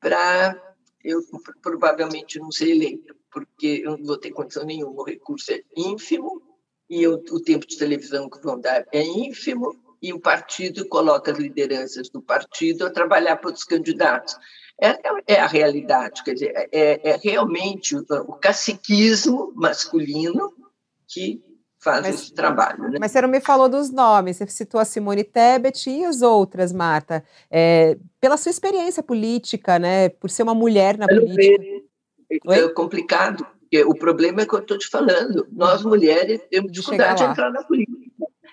para 0.00 0.60
eu 1.04 1.20
provavelmente 1.62 2.38
não 2.38 2.50
ser 2.50 2.70
eleito, 2.70 3.14
porque 3.30 3.82
eu 3.84 3.96
não 3.96 4.04
vou 4.04 4.16
ter 4.16 4.32
condição 4.32 4.64
nenhuma, 4.64 5.02
o 5.02 5.04
recurso 5.04 5.52
é 5.52 5.62
ínfimo 5.76 6.42
e 6.88 7.02
eu, 7.02 7.22
o 7.30 7.40
tempo 7.40 7.66
de 7.66 7.78
televisão 7.78 8.28
que 8.28 8.42
vão 8.42 8.58
dar 8.58 8.86
é 8.90 9.02
ínfimo 9.02 9.74
e 10.00 10.12
o 10.12 10.20
partido 10.20 10.86
coloca 10.88 11.32
as 11.32 11.38
lideranças 11.38 12.08
do 12.08 12.20
partido 12.20 12.86
a 12.86 12.90
trabalhar 12.90 13.36
para 13.36 13.52
os 13.52 13.64
candidatos. 13.64 14.36
É, 14.80 15.34
é, 15.34 15.40
a 15.40 15.46
realidade, 15.46 16.24
quer 16.24 16.34
dizer, 16.34 16.52
é, 16.72 17.10
é 17.10 17.16
realmente 17.22 17.96
o, 17.96 18.04
o 18.26 18.32
caciquismo 18.34 19.52
masculino 19.54 20.52
que 21.06 21.42
faz 21.84 22.02
mas, 22.02 22.14
esse 22.14 22.34
trabalho. 22.34 22.90
Né? 22.90 22.98
Mas 22.98 23.12
você 23.12 23.20
não 23.20 23.28
me 23.28 23.40
falou 23.40 23.68
dos 23.68 23.90
nomes, 23.90 24.38
você 24.38 24.46
citou 24.46 24.80
a 24.80 24.84
Simone 24.84 25.22
Tebet 25.22 25.90
e 25.90 26.04
as 26.04 26.22
outras, 26.22 26.72
Marta. 26.72 27.22
É, 27.50 27.98
pela 28.20 28.38
sua 28.38 28.50
experiência 28.50 29.02
política, 29.02 29.78
né, 29.78 30.08
por 30.08 30.30
ser 30.30 30.42
uma 30.42 30.54
mulher 30.54 30.96
na 30.96 31.06
política. 31.06 31.62
É 32.48 32.68
complicado, 32.70 33.46
porque 33.60 33.84
o 33.84 33.94
problema 33.94 34.40
é 34.40 34.46
que 34.46 34.54
eu 34.54 34.60
estou 34.60 34.78
te 34.78 34.88
falando. 34.88 35.46
Nós, 35.52 35.84
mulheres, 35.84 36.40
temos 36.50 36.72
dificuldade 36.72 37.20
de, 37.20 37.26
de 37.26 37.30
entrar 37.30 37.52
na 37.52 37.62
política. 37.62 37.94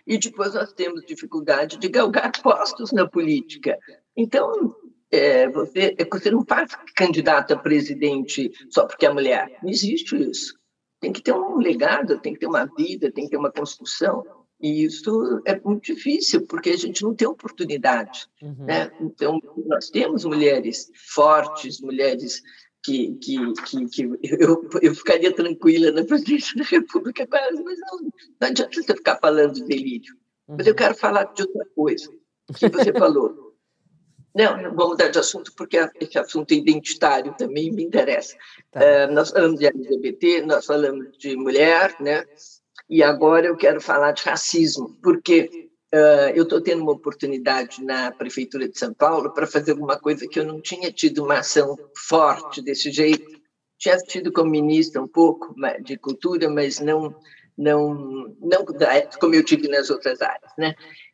E 0.06 0.18
depois 0.18 0.54
nós 0.54 0.74
temos 0.74 1.06
dificuldade 1.06 1.78
de 1.78 1.88
galgar 1.88 2.32
postos 2.42 2.92
na 2.92 3.08
política. 3.08 3.80
Então, 4.16 4.76
é, 5.10 5.48
você, 5.48 5.96
você 6.12 6.32
não 6.32 6.44
faz 6.46 6.72
candidato 6.96 7.54
a 7.54 7.58
presidente 7.58 8.52
só 8.70 8.86
porque 8.86 9.06
é 9.06 9.14
mulher. 9.14 9.58
Não 9.64 9.70
existe 9.70 10.16
isso 10.30 10.61
tem 11.02 11.12
que 11.12 11.22
ter 11.22 11.34
um 11.34 11.58
legado, 11.58 12.20
tem 12.20 12.34
que 12.34 12.40
ter 12.40 12.46
uma 12.46 12.66
vida, 12.66 13.12
tem 13.12 13.26
que 13.26 13.32
ter 13.32 13.38
uma 13.38 13.52
construção. 13.52 14.24
E 14.62 14.86
isso 14.86 15.42
é 15.46 15.60
muito 15.60 15.94
difícil, 15.94 16.46
porque 16.46 16.70
a 16.70 16.78
gente 16.78 17.02
não 17.02 17.16
tem 17.16 17.28
oportunidade. 17.28 18.28
Uhum. 18.42 18.66
Né? 18.66 18.92
Então, 19.02 19.40
nós 19.66 19.90
temos 19.90 20.24
mulheres 20.24 20.92
fortes, 21.14 21.82
mulheres 21.82 22.44
que, 22.84 23.16
que, 23.16 23.54
que, 23.66 23.86
que 23.88 24.04
eu, 24.40 24.70
eu 24.80 24.94
ficaria 24.94 25.34
tranquila 25.34 25.92
na 25.92 26.06
presidência 26.06 26.56
da 26.56 26.64
República, 26.64 27.28
mas 27.30 27.56
não, 27.56 28.00
não 28.40 28.48
adianta 28.48 28.82
você 28.82 28.96
ficar 28.96 29.18
falando 29.20 29.56
de 29.56 29.64
delírio. 29.64 30.14
Uhum. 30.48 30.58
Mas 30.58 30.68
eu 30.68 30.74
uhum. 30.74 30.78
quero 30.78 30.96
falar 30.96 31.24
de 31.34 31.42
outra 31.42 31.66
coisa, 31.76 32.12
que 32.56 32.70
você 32.70 32.94
falou. 32.94 33.51
Não, 34.34 34.62
não 34.62 34.74
vou 34.74 34.90
mudar 34.90 35.10
de 35.10 35.20
assunto, 35.20 35.52
porque 35.56 35.78
esse 36.00 36.18
assunto 36.18 36.54
identitário 36.54 37.34
também 37.38 37.72
me 37.72 37.84
interessa. 37.84 38.36
Tá. 38.72 38.80
Uh, 38.80 39.14
nós 39.14 39.32
falamos 39.32 39.60
de 39.60 39.66
LGBT, 39.66 40.42
nós 40.44 40.66
falamos 40.66 41.18
de 41.18 41.36
mulher, 41.36 41.96
né? 42.00 42.24
E 42.90 43.04
agora 43.04 43.48
eu 43.48 43.58
quero 43.58 43.82
falar 43.82 44.12
de 44.12 44.24
racismo, 44.24 44.98
porque 45.02 45.70
uh, 45.94 46.32
eu 46.34 46.44
estou 46.44 46.62
tendo 46.62 46.82
uma 46.82 46.94
oportunidade 46.94 47.84
na 47.84 48.12
Prefeitura 48.12 48.70
de 48.70 48.78
São 48.78 48.94
Paulo 48.94 49.34
para 49.34 49.48
fazer 49.48 49.72
alguma 49.72 50.00
coisa 50.00 50.28
que 50.28 50.40
eu 50.40 50.46
não 50.46 50.62
tinha 50.62 50.92
tido 50.92 51.24
uma 51.24 51.40
ação 51.40 51.78
forte 51.96 52.62
desse 52.62 52.92
jeito. 52.92 53.42
Tinha 53.78 53.98
tido 53.98 54.32
como 54.32 54.52
ministra 54.52 55.02
um 55.02 55.08
pouco 55.08 55.54
de 55.84 55.98
cultura, 55.98 56.50
mas 56.50 56.80
não 56.80 57.16
não, 57.58 58.36
não 58.40 58.66
como 59.20 59.36
eu 59.36 59.44
tive 59.44 59.68
nas 59.68 59.90
outras 59.90 60.22
áreas, 60.22 60.52
né? 60.58 60.74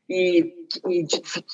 E, 0.09 0.53
e, 0.89 1.05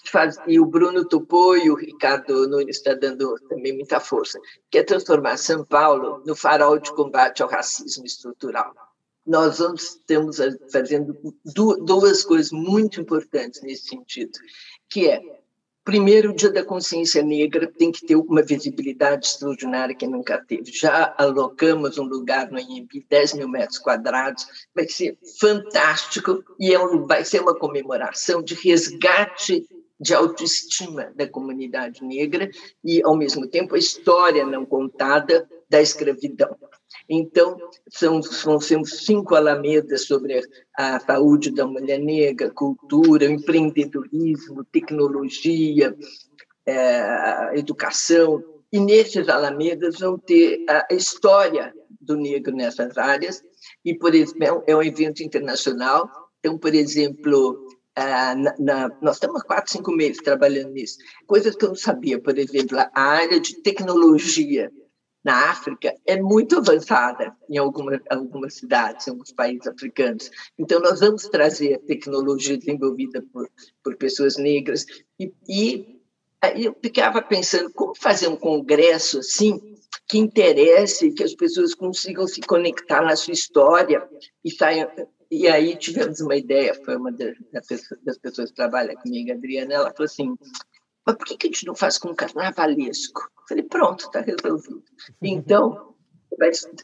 faz, 0.05 0.37
e, 0.47 0.59
o 0.59 0.65
Bruno 0.65 1.05
topou 1.05 1.57
e 1.57 1.69
o 1.69 1.75
Ricardo 1.75 2.47
Nunes 2.47 2.77
está 2.77 2.93
dando 2.93 3.35
também 3.49 3.73
muita 3.73 3.99
força, 3.99 4.39
que 4.69 4.77
é 4.77 4.83
transformar 4.83 5.37
São 5.37 5.63
Paulo 5.65 6.23
no 6.25 6.35
farol 6.35 6.79
de 6.79 6.93
combate 6.93 7.43
ao 7.43 7.49
racismo 7.49 8.05
estrutural. 8.05 8.73
Nós 9.25 9.59
vamos, 9.59 9.83
estamos 9.83 10.37
fazendo 10.71 11.17
duas 11.45 12.23
coisas 12.25 12.51
muito 12.51 12.99
importantes 12.99 13.61
nesse 13.61 13.87
sentido, 13.87 14.37
que 14.89 15.07
é 15.09 15.21
Primeiro, 15.83 16.31
o 16.31 16.35
Dia 16.35 16.49
da 16.49 16.63
Consciência 16.63 17.21
Negra 17.21 17.67
tem 17.67 17.91
que 17.91 18.05
ter 18.05 18.15
uma 18.15 18.41
visibilidade 18.41 19.27
extraordinária 19.27 19.93
que 19.93 20.07
nunca 20.07 20.37
teve. 20.37 20.71
Já 20.71 21.13
alocamos 21.17 21.97
um 21.97 22.05
lugar 22.05 22.49
no 22.49 22.57
INPI, 22.57 23.05
10 23.09 23.33
mil 23.33 23.49
metros 23.49 23.79
quadrados, 23.79 24.45
vai 24.73 24.87
ser 24.87 25.17
fantástico 25.39 26.41
e 26.57 26.73
é 26.73 26.79
um, 26.79 27.05
vai 27.05 27.25
ser 27.25 27.41
uma 27.41 27.53
comemoração 27.53 28.41
de 28.41 28.53
resgate 28.53 29.67
de 29.99 30.13
autoestima 30.13 31.11
da 31.15 31.27
comunidade 31.27 32.03
negra 32.03 32.49
e, 32.83 33.03
ao 33.03 33.15
mesmo 33.15 33.47
tempo, 33.47 33.75
a 33.75 33.79
história 33.79 34.45
não 34.45 34.65
contada 34.65 35.47
da 35.73 35.81
escravidão. 35.81 36.55
Então, 37.09 37.57
são, 37.89 38.21
são, 38.21 38.59
são 38.61 38.85
cinco 38.85 39.33
alamedas 39.33 40.05
sobre 40.05 40.39
a 40.77 40.99
saúde 40.99 41.49
da 41.49 41.65
mulher 41.65 41.97
negra, 41.97 42.51
cultura, 42.51 43.25
empreendedorismo, 43.25 44.63
tecnologia, 44.65 45.97
é, 46.63 47.57
educação. 47.57 48.43
E 48.71 48.79
nesses 48.79 49.27
alamedas 49.27 49.97
vão 49.99 50.15
ter 50.15 50.63
a 50.69 50.93
história 50.93 51.73
do 51.99 52.15
negro 52.15 52.55
nessas 52.55 52.95
áreas. 52.95 53.43
E, 53.83 53.95
por 53.95 54.13
exemplo, 54.13 54.63
é 54.67 54.75
um 54.75 54.83
evento 54.83 55.23
internacional. 55.23 56.07
Então, 56.39 56.55
por 56.55 56.75
exemplo, 56.75 57.67
ah, 57.95 58.35
na, 58.35 58.55
na, 58.59 58.97
nós 59.01 59.15
estamos 59.15 59.41
há 59.41 59.43
quatro, 59.43 59.71
cinco 59.71 59.91
meses 59.91 60.21
trabalhando 60.21 60.71
nisso. 60.71 60.99
Coisas 61.25 61.55
que 61.55 61.65
eu 61.65 61.69
não 61.69 61.75
sabia, 61.75 62.21
por 62.21 62.37
exemplo, 62.37 62.77
a 62.77 63.01
área 63.01 63.39
de 63.39 63.55
tecnologia 63.63 64.71
na 65.23 65.49
África 65.51 65.95
é 66.05 66.21
muito 66.21 66.57
avançada 66.57 67.35
em 67.49 67.57
alguma, 67.57 68.01
algumas 68.09 68.55
cidades, 68.55 69.07
em 69.07 69.11
alguns 69.11 69.31
países 69.31 69.65
africanos. 69.67 70.29
Então, 70.59 70.79
nós 70.79 70.99
vamos 70.99 71.23
trazer 71.29 71.79
tecnologia 71.79 72.57
desenvolvida 72.57 73.23
por, 73.31 73.49
por 73.83 73.95
pessoas 73.95 74.37
negras. 74.37 74.85
E, 75.17 75.33
e 75.47 76.01
aí 76.41 76.65
eu 76.65 76.75
ficava 76.81 77.21
pensando 77.21 77.71
como 77.71 77.95
fazer 77.95 78.27
um 78.27 78.35
congresso 78.35 79.19
assim 79.19 79.73
que 80.07 80.17
interesse, 80.17 81.11
que 81.11 81.23
as 81.23 81.33
pessoas 81.33 81.73
consigam 81.73 82.27
se 82.27 82.41
conectar 82.41 83.01
na 83.01 83.15
sua 83.15 83.33
história 83.33 84.07
e 84.43 84.51
saiam. 84.51 84.89
E 85.31 85.47
aí 85.47 85.75
tivemos 85.75 86.19
uma 86.19 86.35
ideia, 86.35 86.75
foi 86.85 86.95
uma 86.95 87.11
das 87.11 88.17
pessoas 88.19 88.49
que 88.49 88.55
trabalha 88.55 88.95
comigo, 88.95 89.31
a 89.31 89.35
Adriana, 89.35 89.73
ela 89.73 89.91
falou 89.91 90.05
assim, 90.05 90.35
mas 91.05 91.15
por 91.15 91.25
que, 91.25 91.37
que 91.37 91.47
a 91.47 91.49
gente 91.49 91.65
não 91.65 91.75
faz 91.75 91.97
com 91.97 92.15
carnavalesco? 92.15 93.21
Eu 93.21 93.47
falei, 93.47 93.63
pronto, 93.63 94.05
está 94.05 94.21
resolvido. 94.21 94.83
Então, 95.21 95.93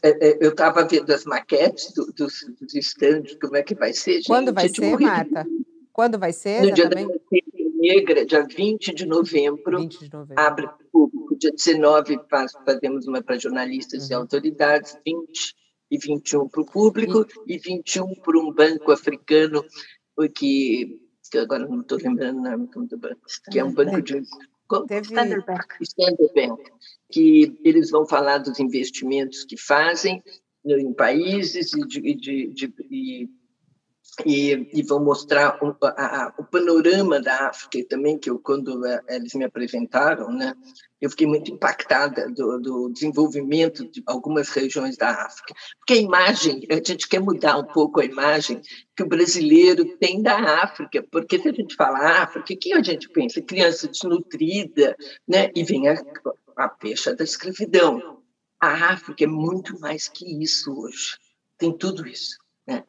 é, 0.02 0.28
é, 0.28 0.38
eu 0.40 0.50
estava 0.50 0.86
vendo 0.86 1.10
as 1.10 1.24
maquetes 1.24 1.92
do, 1.94 2.06
dos, 2.12 2.34
dos 2.60 2.74
estandes, 2.74 3.36
como 3.40 3.56
é 3.56 3.62
que 3.62 3.74
vai 3.74 3.92
ser. 3.92 4.14
Gente, 4.14 4.26
Quando 4.26 4.52
vai 4.52 4.68
ser, 4.68 4.98
Marta? 4.98 5.46
Quando 5.92 6.18
vai 6.18 6.32
ser? 6.32 6.62
No 6.62 6.72
dia 6.72 6.88
da 6.88 6.96
Negra, 7.80 8.26
dia 8.26 8.46
20 8.46 8.94
de 8.94 9.06
novembro, 9.06 9.78
20 9.78 9.98
de 10.00 10.12
novembro. 10.12 10.42
abre 10.42 10.68
público. 10.92 11.36
Dia 11.38 11.50
19 11.50 12.20
faz, 12.28 12.52
fazemos 12.64 13.06
uma 13.06 13.22
para 13.22 13.38
jornalistas 13.38 14.04
uhum. 14.04 14.10
e 14.10 14.14
autoridades, 14.14 14.98
20 15.04 15.54
e 15.90 15.98
21 15.98 16.48
para 16.48 16.60
o 16.60 16.66
público 16.66 17.26
e, 17.46 17.54
e 17.54 17.58
21 17.58 18.14
para 18.16 18.38
um 18.38 18.52
banco 18.52 18.92
africano 18.92 19.64
que 20.28 21.00
que 21.30 21.38
agora 21.38 21.66
não 21.66 21.80
estou 21.80 21.98
lembrando 21.98 22.38
o 22.38 22.42
nome 22.42 22.68
do 22.88 22.98
banco, 22.98 23.20
que 23.50 23.58
é 23.58 23.64
um 23.64 23.72
banco 23.72 24.02
de. 24.02 24.22
Teve... 24.86 25.06
Standard 25.06 25.44
Bank. 25.46 25.66
Standard 25.80 26.32
Bank, 26.34 26.72
que 27.10 27.58
eles 27.64 27.90
vão 27.90 28.06
falar 28.06 28.38
dos 28.38 28.58
investimentos 28.60 29.44
que 29.44 29.56
fazem 29.56 30.22
em 30.64 30.92
países 30.92 31.72
e, 31.72 31.80
de, 31.86 32.14
de, 32.14 32.46
de, 32.52 32.74
e 32.90 33.28
e, 34.24 34.68
e 34.72 34.82
vão 34.82 35.02
mostrar 35.02 35.58
o, 35.62 35.76
a, 35.82 36.34
o 36.38 36.44
panorama 36.44 37.20
da 37.20 37.48
África 37.48 37.88
também, 37.88 38.18
que 38.18 38.30
eu, 38.30 38.38
quando 38.38 38.84
eh, 38.84 39.00
eles 39.08 39.34
me 39.34 39.44
apresentaram, 39.44 40.32
né, 40.32 40.54
eu 41.00 41.08
fiquei 41.08 41.26
muito 41.26 41.50
impactada 41.50 42.28
do, 42.30 42.58
do, 42.60 42.90
desenvolvimento 42.90 43.90
de 43.90 44.02
algumas 44.06 44.50
regiões 44.50 44.96
da 44.96 45.10
África. 45.10 45.54
Porque 45.78 45.94
a 45.94 45.96
imagem, 45.96 46.66
a 46.70 46.74
gente 46.74 47.08
quer 47.08 47.20
mudar 47.20 47.56
um 47.56 47.64
pouco 47.64 48.00
a 48.00 48.04
imagem 48.04 48.60
que 48.94 49.02
o 49.02 49.08
brasileiro 49.08 49.96
tem 49.98 50.22
da 50.22 50.62
África, 50.62 51.02
porque 51.10 51.38
se 51.38 51.48
a 51.48 51.52
gente 51.52 51.74
fala 51.74 52.22
África, 52.22 52.52
o 52.52 52.58
que 52.58 52.72
a 52.74 52.82
gente 52.82 53.08
pensa? 53.08 53.40
Criança 53.40 53.88
desnutrida, 53.88 54.94
né, 55.26 55.50
e 55.54 55.64
vem 55.64 55.88
a, 55.88 55.94
a 56.56 56.76
da 57.16 57.24
escravidão. 57.24 58.20
A 58.60 58.92
África 58.92 59.24
é 59.24 59.26
muito 59.26 59.80
mais 59.80 60.06
que 60.06 60.42
isso 60.42 60.70
hoje, 60.78 61.16
tem 61.56 61.72
tudo 61.74 62.06
isso. 62.06 62.36
Né? 62.66 62.84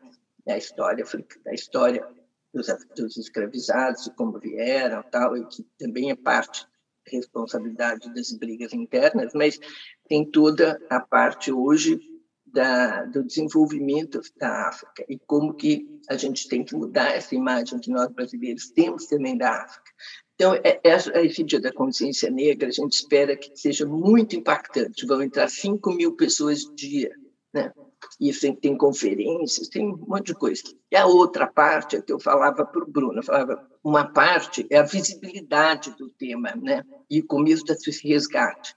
Da 0.46 0.58
história, 0.58 1.06
da 1.44 1.54
história 1.54 2.08
dos, 2.54 2.68
dos 2.96 3.18
escravizados, 3.18 4.10
como 4.16 4.39
vieram, 4.39 5.04
tal, 5.04 5.38
e 5.38 5.46
que 5.46 5.64
também 5.78 6.12
é 6.12 6.16
parte 6.16 6.66
da 7.06 7.12
responsabilidade 7.18 8.14
das 8.14 8.32
brigas 8.32 8.74
internas, 8.74 9.32
mas 9.34 9.60
tem 10.08 10.30
toda 10.30 10.80
a 10.89 11.00
parte 11.00 11.52
hoje 11.52 12.00
da, 12.46 13.06
do 13.06 13.24
desenvolvimento 13.24 14.20
da 14.38 14.68
África 14.68 15.06
e 15.08 15.18
como 15.18 15.54
que 15.54 15.88
a 16.10 16.18
gente 16.18 16.50
tem 16.50 16.64
que 16.64 16.76
mudar 16.76 17.16
essa 17.16 17.34
imagem 17.34 17.80
que 17.80 17.89
nós 17.89 18.12
brasileiros 18.12 18.70
temos 18.72 19.08
também 19.08 19.38
da 19.38 19.64
África. 19.64 19.92
Então, 20.36 20.56
é, 20.56 20.82
é, 20.84 21.26
esse 21.26 21.44
Dia 21.44 21.62
da 21.62 21.72
Consciência 21.72 22.30
Negra, 22.30 22.68
a 22.68 22.72
gente 22.72 22.94
espera 22.94 23.38
que 23.38 23.56
seja 23.56 23.86
muito 23.86 24.36
impactante. 24.36 25.06
Vão 25.06 25.22
entrar 25.22 25.48
5 25.48 25.94
mil 25.94 26.16
pessoas 26.16 26.66
dia, 26.76 27.12
né? 27.54 27.72
E 28.20 28.32
tem, 28.34 28.56
tem 28.56 28.78
conferências, 28.78 29.68
tem 29.68 29.88
um 29.88 29.97
monte 29.97 30.28
de 30.28 30.36
coisa. 30.36 30.64
E 30.91 30.95
a 30.95 31.06
outra 31.06 31.47
parte 31.47 31.95
é 31.95 32.02
que 32.02 32.12
eu 32.12 32.20
falava 32.20 32.66
para 32.66 32.84
o 32.84 32.89
Bruno, 32.89 33.20
eu 33.20 33.24
falava, 33.24 33.68
uma 33.84 34.06
parte 34.06 34.66
é 34.70 34.78
a 34.78 34.84
visibilidade 34.84 35.95
do 35.97 36.10
tema, 36.10 36.54
né? 36.56 36.84
e 37.10 37.20
o 37.20 37.26
começo 37.26 37.64
desse 37.64 38.08
resgate. 38.08 38.76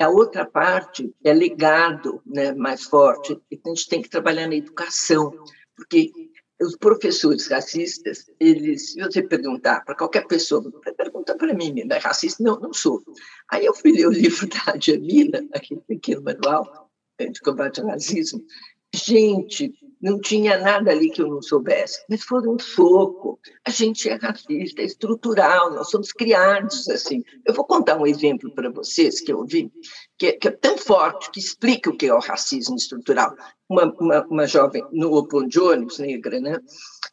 A 0.00 0.08
outra 0.08 0.46
parte 0.46 1.12
é 1.24 1.32
legado 1.32 2.22
né, 2.24 2.52
mais 2.54 2.84
forte, 2.84 3.32
a 3.52 3.68
gente 3.68 3.88
tem 3.88 4.00
que 4.00 4.08
trabalhar 4.08 4.46
na 4.46 4.54
educação, 4.54 5.32
porque 5.76 6.12
os 6.60 6.76
professores 6.76 7.48
racistas, 7.48 8.26
eles, 8.38 8.92
se 8.92 9.00
você 9.00 9.22
perguntar 9.22 9.84
para 9.84 9.94
qualquer 9.94 10.26
pessoa, 10.26 10.62
pergunta 10.96 11.36
para 11.36 11.54
mim, 11.54 11.84
não 11.84 11.96
é 11.96 11.98
racista? 11.98 12.42
Não, 12.42 12.58
não 12.58 12.72
sou. 12.72 13.02
Aí 13.50 13.64
eu 13.64 13.74
fui 13.74 13.92
ler 13.92 14.06
o 14.06 14.10
livro 14.12 14.48
da 14.48 14.76
Jamila, 14.80 15.40
aquele 15.52 15.80
pequeno 15.80 16.22
manual, 16.22 16.87
de 17.26 17.40
combate 17.40 17.80
ao 17.80 17.86
nazismo. 17.86 18.44
Gente, 18.94 19.74
não 20.00 20.18
tinha 20.18 20.58
nada 20.58 20.90
ali 20.90 21.10
que 21.10 21.20
eu 21.20 21.28
não 21.28 21.42
soubesse, 21.42 22.02
mas 22.08 22.22
foi 22.22 22.46
um 22.48 22.58
soco. 22.58 23.38
A 23.66 23.70
gente 23.70 24.08
é 24.08 24.14
racista, 24.14 24.80
é 24.80 24.84
estrutural, 24.84 25.74
nós 25.74 25.90
somos 25.90 26.12
criados 26.12 26.88
assim. 26.88 27.22
Eu 27.44 27.52
vou 27.52 27.66
contar 27.66 27.98
um 27.98 28.06
exemplo 28.06 28.50
para 28.54 28.70
vocês 28.70 29.20
que 29.20 29.32
eu 29.32 29.44
vi, 29.44 29.70
que 30.16 30.28
é, 30.28 30.32
que 30.32 30.48
é, 30.48 30.50
tão 30.52 30.78
forte, 30.78 31.30
que 31.30 31.38
explica 31.38 31.90
o 31.90 31.96
que 31.96 32.06
é 32.06 32.14
o 32.14 32.20
racismo 32.20 32.76
estrutural. 32.76 33.34
Uma, 33.68 33.92
uma, 34.00 34.26
uma 34.26 34.46
jovem 34.46 34.82
no 34.92 35.12
Open 35.12 35.48
Jones, 35.48 35.98
negra, 35.98 36.40
né? 36.40 36.58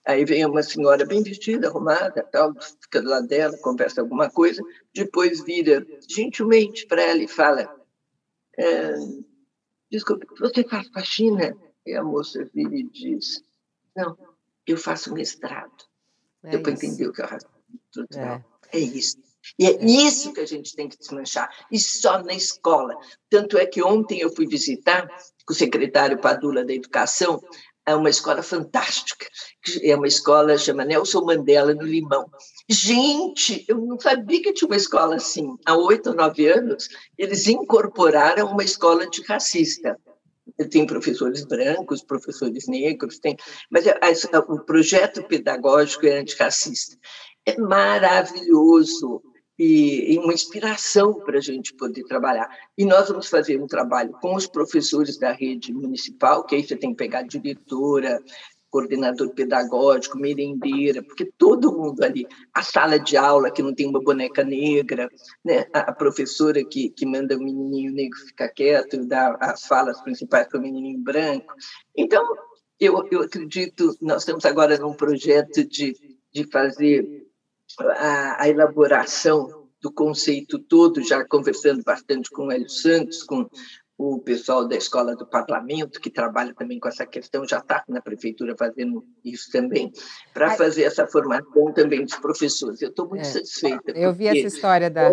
Aí 0.06 0.24
vem 0.24 0.46
uma 0.46 0.64
senhora 0.64 1.06
bem 1.06 1.24
vestida, 1.24 1.68
arrumada, 1.68 2.24
tal, 2.32 2.54
fica 2.82 3.02
do 3.02 3.10
lado 3.10 3.28
dela, 3.28 3.58
conversa 3.58 4.00
alguma 4.00 4.30
coisa, 4.30 4.62
depois 4.94 5.44
vira 5.44 5.86
gentilmente 6.08 6.86
para 6.86 7.02
ela 7.02 7.22
e 7.22 7.28
fala. 7.28 7.68
É, 8.58 8.96
desculpe, 9.92 10.28
você 10.40 10.64
faz 10.64 10.88
faxina? 10.90 11.56
E 11.86 11.94
a 11.94 12.04
moça 12.04 12.50
vira 12.54 12.76
e 12.76 12.84
diz, 12.84 13.44
não, 13.96 14.18
eu 14.66 14.78
faço 14.78 15.14
mestrado. 15.14 15.86
É 16.44 16.52
Deu 16.52 16.62
para 16.62 16.72
entender 16.72 17.08
o 17.08 17.14
que 17.14 17.22
o 17.22 17.26
racismo 17.26 17.52
estrutural. 17.86 18.44
É. 18.72 18.78
é 18.78 18.80
isso. 18.80 19.18
E 19.60 19.66
é, 19.66 19.76
é 19.76 19.86
isso 19.86 20.34
que 20.34 20.42
a 20.42 20.46
gente 20.46 20.76
tem 20.76 20.90
que 20.90 20.98
desmanchar, 20.98 21.50
e 21.72 21.80
só 21.80 22.24
na 22.24 22.34
escola. 22.34 22.98
Tanto 23.30 23.58
é 23.58 23.66
que 23.66 23.84
ontem 23.84 24.20
eu 24.20 24.34
fui 24.34 24.48
visitar 24.48 25.08
com 25.46 25.54
o 25.54 25.56
secretário 25.56 26.20
Padula 26.20 26.66
da 26.66 26.74
Educação 26.74 27.40
é 27.86 27.96
uma 27.96 28.10
escola 28.10 28.42
fantástica. 28.42 29.28
É 29.82 29.96
uma 29.96 30.08
escola 30.08 30.58
chama 30.58 30.84
Nelson 30.84 31.24
Mandela 31.24 31.74
no 31.74 31.84
Limão. 31.84 32.26
Gente, 32.70 33.64
eu 33.68 33.78
não 33.78 34.00
sabia 34.00 34.42
que 34.42 34.54
tinha 34.54 34.68
uma 34.68 34.76
escola 34.76 35.16
assim. 35.16 35.56
Há 35.66 35.76
oito 35.78 36.10
ou 36.10 36.16
nove 36.16 36.48
anos, 36.48 36.88
eles 37.18 37.48
incorporaram 37.48 38.48
uma 38.48 38.64
escola 38.64 39.04
antirracista. 39.04 39.98
Tem 40.72 40.86
professores 40.86 41.44
brancos, 41.46 42.04
professores 42.04 42.68
negros, 42.68 43.20
tem, 43.20 43.36
mas 43.70 43.86
é, 43.88 44.00
o 44.48 44.60
projeto 44.60 45.24
pedagógico 45.24 46.06
é 46.06 46.20
antirracista. 46.20 46.98
É 47.46 47.58
maravilhoso. 47.58 49.22
E, 49.58 50.14
e 50.14 50.20
uma 50.20 50.34
inspiração 50.34 51.14
para 51.14 51.38
a 51.38 51.42
gente 51.42 51.74
poder 51.74 52.04
trabalhar. 52.04 52.50
E 52.78 52.86
nós 52.86 53.08
vamos 53.08 53.28
fazer 53.28 53.62
um 53.62 53.68
trabalho 53.68 54.12
com 54.22 54.36
os 54.36 54.48
professores 54.48 55.18
da 55.18 55.32
rede 55.32 55.74
municipal, 55.74 56.46
que 56.46 56.56
aí 56.56 56.64
você 56.64 56.76
tem 56.76 56.92
que 56.92 56.98
pegar 56.98 57.24
diretora, 57.24 58.22
coordenador 58.76 59.30
pedagógico, 59.30 60.18
merendeira, 60.18 61.02
porque 61.02 61.32
todo 61.38 61.72
mundo 61.72 62.04
ali, 62.04 62.28
a 62.54 62.62
sala 62.62 63.00
de 63.00 63.16
aula 63.16 63.50
que 63.50 63.64
não 63.64 63.74
tem 63.74 63.88
uma 63.88 64.02
boneca 64.02 64.44
negra, 64.44 65.10
né? 65.46 65.66
a 65.72 65.94
professora 65.94 66.62
que, 66.62 66.90
que 66.90 67.06
manda 67.06 67.38
o 67.38 67.40
menininho 67.40 67.94
negro 67.94 68.20
ficar 68.20 68.50
quieto 68.50 68.98
e 68.98 69.08
dá 69.08 69.38
as 69.40 69.66
falas 69.66 70.02
principais 70.02 70.48
para 70.50 70.60
o 70.60 70.62
menininho 70.62 71.00
branco. 71.00 71.54
Então, 71.96 72.28
eu, 72.78 73.08
eu 73.10 73.22
acredito, 73.22 73.96
nós 74.02 74.24
estamos 74.24 74.44
agora 74.44 74.78
num 74.78 74.94
projeto 74.94 75.64
de, 75.64 75.96
de 76.34 76.44
fazer 76.52 77.25
a, 77.80 78.44
a 78.44 78.50
elaboração 78.50 79.66
do 79.82 79.92
conceito 79.92 80.58
todo, 80.58 81.04
já 81.04 81.24
conversando 81.26 81.84
bastante 81.84 82.30
com 82.32 82.48
o 82.48 82.52
Hélio 82.52 82.70
Santos, 82.70 83.24
com 83.24 83.48
o 83.98 84.20
pessoal 84.20 84.68
da 84.68 84.76
Escola 84.76 85.16
do 85.16 85.26
Parlamento, 85.26 86.02
que 86.02 86.10
trabalha 86.10 86.54
também 86.54 86.80
com 86.80 86.90
essa 86.90 87.06
questão, 87.06 87.48
já 87.48 87.60
está 87.60 87.84
na 87.88 88.02
prefeitura 88.02 88.56
fazendo 88.58 89.06
isso 89.24 89.50
também, 89.52 89.92
para 90.34 90.52
fazer 90.52 90.84
essa 90.84 91.08
formação 91.08 91.72
também 91.74 92.04
dos 92.04 92.16
professores. 92.16 92.82
Eu 92.82 92.90
estou 92.90 93.08
muito 93.08 93.22
é, 93.22 93.26
satisfeita. 93.26 93.92
Eu 93.92 94.14
vi 94.14 94.28
essa 94.28 94.48
história 94.48 94.90
da. 94.90 95.12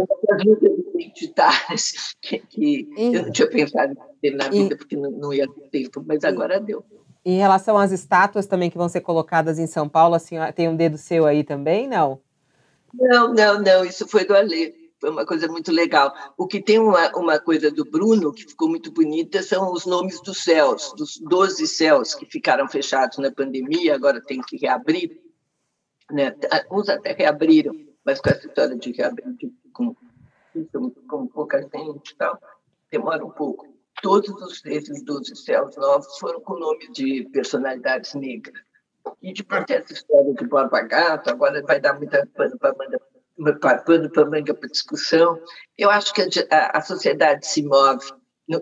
identitárias 0.95 2.15
que, 2.21 2.39
que 2.39 2.89
em... 2.97 3.15
eu 3.15 3.23
não 3.25 3.33
tinha 3.33 3.49
pensado 3.49 3.95
em 4.23 4.35
na 4.35 4.49
vida, 4.49 4.77
porque 4.77 4.97
não, 4.97 5.11
não 5.11 5.33
ia 5.33 5.47
ter 5.47 5.83
tempo, 5.83 6.05
mas 6.07 6.25
agora 6.25 6.61
deu. 6.61 6.85
Em 7.25 7.39
relação 7.39 7.79
às 7.79 7.93
estátuas 7.93 8.47
também 8.47 8.69
que 8.69 8.79
vão 8.79 8.89
ser 8.89 9.01
colocadas 9.01 9.59
em 9.59 9.67
São 9.67 9.89
Paulo, 9.89 10.17
assim, 10.17 10.37
tem 10.57 10.69
um 10.69 10.75
dedo 10.75 10.99
seu 10.99 11.25
aí 11.25 11.45
também, 11.45 11.87
não? 11.87 12.11
Não, 12.11 12.21
não, 13.33 13.61
não, 13.61 13.85
isso 13.85 14.07
foi 14.07 14.25
do 14.25 14.37
Alê 14.37 14.83
foi 15.03 15.11
uma 15.11 15.27
coisa 15.27 15.49
muito 15.49 15.73
legal. 15.73 16.15
O 16.39 16.47
que 16.47 16.63
tem 16.63 16.79
uma, 16.79 17.11
uma 17.17 17.41
coisa 17.41 17.73
do 17.73 17.85
Bruno, 17.85 18.33
que 18.33 18.45
ficou 18.45 18.69
muito 18.69 18.93
bonita, 18.93 19.43
são 19.43 19.73
os 19.73 19.85
nomes 19.85 20.21
dos 20.23 20.45
céus, 20.45 20.95
dos 20.97 21.19
12 21.19 21.67
céus 21.67 22.15
que 22.15 22.25
ficaram 22.25 22.69
fechados 22.69 23.19
na 23.19 23.29
pandemia, 23.29 23.97
agora 23.97 24.23
tem 24.23 24.41
que 24.41 24.57
reabrir. 24.57 25.21
Né? 26.09 26.33
Uns 26.71 26.89
até 26.89 27.13
reabriram, 27.15 27.75
mas 28.05 28.21
com 28.21 28.31
essa 28.31 28.47
história 28.47 28.77
de 28.77 28.93
reabrir 28.93 29.25
com, 29.73 29.97
com 31.09 31.27
pouca 31.27 31.61
gente 31.61 32.15
tal, 32.17 32.41
demora 32.89 33.25
um 33.27 33.31
pouco. 33.31 33.67
Todos 34.01 34.31
os, 34.41 34.65
esses 34.65 35.03
12 35.03 35.35
céus 35.35 35.77
novos 35.77 36.17
foram 36.21 36.41
com 36.43 36.61
nome 36.61 36.93
de 36.93 37.29
personalidades 37.33 38.15
negras. 38.15 38.63
E 39.23 39.33
depois 39.33 39.65
dessa 39.67 39.93
história 39.93 40.35
de 40.35 40.47
Borba 40.47 40.81
Gato, 40.83 41.31
agora 41.31 41.63
vai 41.63 41.81
dar 41.81 41.95
muita 41.95 42.27
pano 42.35 42.59
para 42.59 42.71
a 42.71 43.79
pano 43.79 44.11
para 44.11 44.27
manga 44.27 44.55
para 44.55 44.69
discussão. 44.69 45.39
Eu 45.77 45.91
acho 45.91 46.13
que 46.13 46.23
a, 46.51 46.79
a, 46.79 46.81
sociedade 46.81 47.47
se 47.47 47.63
move, 47.63 48.05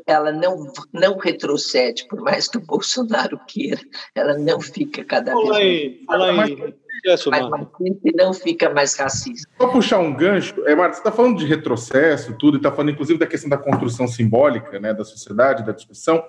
ela 0.07 0.33
não, 0.33 0.73
não 0.93 1.19
retrocede, 1.19 2.07
por 2.09 2.21
mais 2.21 2.49
que 2.49 2.59
o 2.59 2.61
Bolsonaro 2.61 3.39
queira, 3.47 3.81
ela 4.15 4.39
não 4.39 4.61
fica 4.61 5.05
cada 5.05 5.33
fala 5.33 5.45
vez 5.45 5.57
aí, 5.57 6.01
mais. 6.07 6.07
Fala 6.07 6.27
aí. 6.31 6.37
Mas, 6.37 7.69
não 8.15 8.35
fica 8.35 8.69
mais 8.69 8.95
racista. 8.95 9.49
Só 9.59 9.69
puxar 9.69 9.99
um 9.99 10.15
gancho, 10.15 10.55
é, 10.67 10.75
Marta, 10.75 10.95
você 10.95 11.01
está 11.01 11.13
falando 11.13 11.39
de 11.39 11.47
retrocesso, 11.47 12.37
tudo, 12.39 12.57
e 12.57 12.59
está 12.59 12.71
falando 12.71 12.91
inclusive 12.91 13.19
da 13.19 13.27
questão 13.27 13.49
da 13.49 13.57
construção 13.57 14.07
simbólica 14.07 14.79
né, 14.79 14.93
da 14.93 15.05
sociedade, 15.05 15.65
da 15.65 15.73
discussão, 15.73 16.23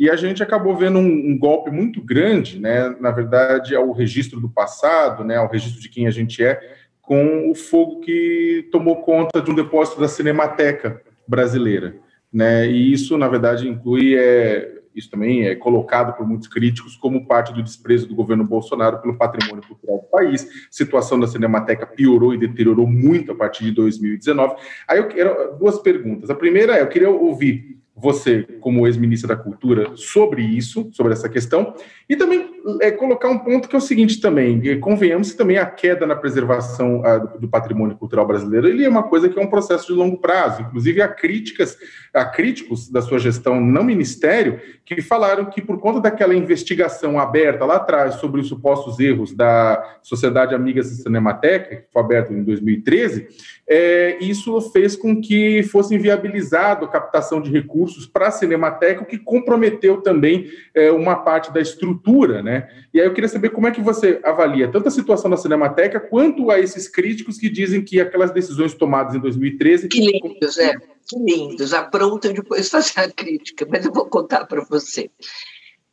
e 0.00 0.08
a 0.08 0.16
gente 0.16 0.42
acabou 0.42 0.74
vendo 0.74 0.98
um, 0.98 1.30
um, 1.30 1.38
golpe 1.38 1.70
muito 1.70 2.00
grande, 2.00 2.58
né, 2.58 2.88
na 2.98 3.10
verdade, 3.10 3.76
ao 3.76 3.92
registro 3.92 4.40
do 4.40 4.48
passado, 4.48 5.22
né, 5.22 5.36
ao 5.36 5.46
registro 5.46 5.78
de 5.78 5.90
quem 5.90 6.06
a 6.06 6.10
gente 6.10 6.42
é, 6.42 6.58
com 7.02 7.50
o 7.50 7.54
fogo 7.54 8.00
que 8.00 8.66
tomou 8.72 9.02
conta 9.02 9.42
de 9.42 9.50
um 9.50 9.54
depósito 9.54 10.00
da 10.00 10.08
Cinemateca 10.08 11.02
brasileira. 11.28 11.96
Né? 12.32 12.66
E 12.66 12.90
isso, 12.90 13.18
na 13.18 13.28
verdade, 13.28 13.68
inclui, 13.68 14.16
é, 14.16 14.80
isso 14.94 15.10
também 15.10 15.46
é 15.46 15.54
colocado 15.54 16.16
por 16.16 16.26
muitos 16.26 16.48
críticos 16.48 16.96
como 16.96 17.26
parte 17.26 17.52
do 17.52 17.62
desprezo 17.62 18.08
do 18.08 18.14
governo 18.14 18.44
Bolsonaro 18.44 19.02
pelo 19.02 19.18
patrimônio 19.18 19.62
cultural 19.68 19.98
do 19.98 20.06
país. 20.06 20.44
A 20.44 20.48
situação 20.70 21.20
da 21.20 21.26
Cinemateca 21.26 21.86
piorou 21.86 22.32
e 22.32 22.38
deteriorou 22.38 22.86
muito 22.86 23.32
a 23.32 23.34
partir 23.34 23.64
de 23.64 23.72
2019. 23.72 24.54
Aí 24.88 24.96
eu 24.96 25.08
quero 25.08 25.58
duas 25.58 25.78
perguntas. 25.78 26.30
A 26.30 26.34
primeira 26.34 26.78
é, 26.78 26.80
eu 26.80 26.88
queria 26.88 27.10
ouvir 27.10 27.80
você, 28.00 28.42
como 28.60 28.86
ex-ministra 28.86 29.36
da 29.36 29.42
Cultura, 29.42 29.96
sobre 29.96 30.42
isso, 30.42 30.88
sobre 30.92 31.12
essa 31.12 31.28
questão, 31.28 31.74
e 32.08 32.16
também 32.16 32.59
é, 32.80 32.90
colocar 32.90 33.28
um 33.28 33.38
ponto 33.38 33.68
que 33.68 33.74
é 33.74 33.78
o 33.78 33.82
seguinte 33.82 34.20
também, 34.20 34.78
convenhamos 34.80 35.32
que 35.32 35.38
também 35.38 35.58
a 35.58 35.66
queda 35.66 36.06
na 36.06 36.14
preservação 36.14 37.04
a, 37.04 37.18
do, 37.18 37.40
do, 37.40 37.48
patrimônio 37.48 37.96
cultural 37.96 38.26
brasileiro, 38.26 38.68
ele 38.68 38.84
é 38.84 38.88
uma 38.88 39.02
coisa 39.02 39.28
que 39.28 39.38
é 39.38 39.42
um 39.42 39.50
processo 39.50 39.86
de 39.86 39.92
longo 39.92 40.18
prazo, 40.18 40.62
inclusive 40.62 41.00
há 41.02 41.08
críticas, 41.08 41.76
há 42.12 42.24
críticos 42.24 42.90
da 42.90 43.00
sua 43.00 43.18
gestão 43.18 43.60
no 43.60 43.82
ministério, 43.82 44.60
que 44.84 45.00
falaram 45.00 45.44
que 45.44 45.62
por 45.62 45.78
conta 45.78 46.00
daquela 46.00 46.34
investigação 46.34 47.18
aberta 47.18 47.64
lá 47.64 47.76
atrás 47.76 48.16
sobre 48.16 48.40
os 48.40 48.48
supostos 48.48 48.98
erros 48.98 49.32
da 49.32 49.98
Sociedade 50.02 50.54
Amigas 50.54 50.88
Cinemateca, 50.88 51.76
que 51.76 51.92
foi 51.92 52.02
aberta 52.02 52.32
em 52.32 52.42
2013, 52.42 53.28
é, 53.68 54.18
isso 54.20 54.60
fez 54.72 54.96
com 54.96 55.20
que 55.20 55.62
fosse 55.62 55.94
inviabilizado 55.94 56.84
a 56.84 56.88
captação 56.88 57.40
de 57.40 57.52
recursos 57.52 58.04
para 58.04 58.26
a 58.26 58.30
Cinemateca, 58.32 59.02
o 59.02 59.06
que 59.06 59.16
comprometeu 59.16 60.02
também 60.02 60.50
é, 60.74 60.90
uma 60.90 61.14
parte 61.14 61.52
da 61.52 61.60
estrutura, 61.60 62.42
né? 62.42 62.49
E 62.92 63.00
aí 63.00 63.06
eu 63.06 63.14
queria 63.14 63.28
saber 63.28 63.50
como 63.50 63.66
é 63.66 63.70
que 63.70 63.80
você 63.80 64.20
avalia 64.24 64.70
tanto 64.70 64.88
a 64.88 64.90
situação 64.90 65.30
da 65.30 65.36
Cinemateca 65.36 66.00
quanto 66.00 66.50
a 66.50 66.58
esses 66.58 66.88
críticos 66.88 67.38
que 67.38 67.48
dizem 67.48 67.84
que 67.84 68.00
aquelas 68.00 68.30
decisões 68.30 68.74
tomadas 68.74 69.14
em 69.14 69.20
2013... 69.20 69.88
Que 69.88 70.00
lindos, 70.00 70.58
é, 70.58 70.74
que 71.08 71.18
lindos. 71.18 71.72
Aprontam 71.72 72.32
depois 72.32 72.68
fazer 72.68 73.00
a 73.00 73.10
crítica, 73.10 73.66
mas 73.68 73.84
eu 73.84 73.92
vou 73.92 74.06
contar 74.06 74.46
para 74.46 74.64
você. 74.64 75.10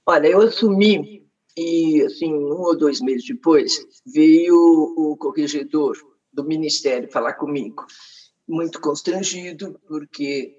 Olha, 0.05 0.27
eu 0.27 0.41
assumi 0.41 1.27
e, 1.57 2.03
assim, 2.03 2.33
um 2.33 2.61
ou 2.61 2.77
dois 2.77 3.01
meses 3.01 3.25
depois, 3.25 3.85
veio 4.05 4.55
o 4.55 5.17
corregedor 5.17 5.97
do 6.31 6.43
Ministério 6.43 7.11
falar 7.11 7.33
comigo, 7.33 7.83
muito 8.47 8.79
constrangido, 8.79 9.79
porque 9.87 10.55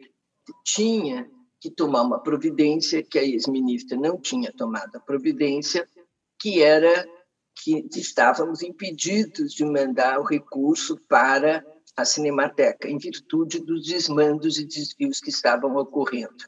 tinha 0.65 1.31
que 1.61 1.71
tomar 1.71 2.03
uma 2.03 2.21
providência 2.21 3.03
que 3.03 3.19
a 3.19 3.23
ex-ministra 3.23 3.97
não 3.97 4.19
tinha 4.21 4.53
tomado 4.53 4.97
a 4.97 5.01
providência, 5.01 5.87
que 6.41 6.63
era 6.63 7.07
que 7.63 7.89
estávamos 7.97 8.63
impedidos 8.63 9.53
de 9.53 9.65
mandar 9.65 10.21
o 10.21 10.25
recurso 10.25 10.97
para 11.09 11.65
a 11.97 12.05
Cinemateca, 12.05 12.89
em 12.89 12.97
virtude 12.97 13.59
dos 13.59 13.85
desmandos 13.85 14.59
e 14.59 14.65
desvios 14.65 15.21
que 15.21 15.31
estavam 15.31 15.77
ocorrendo. 15.77 16.45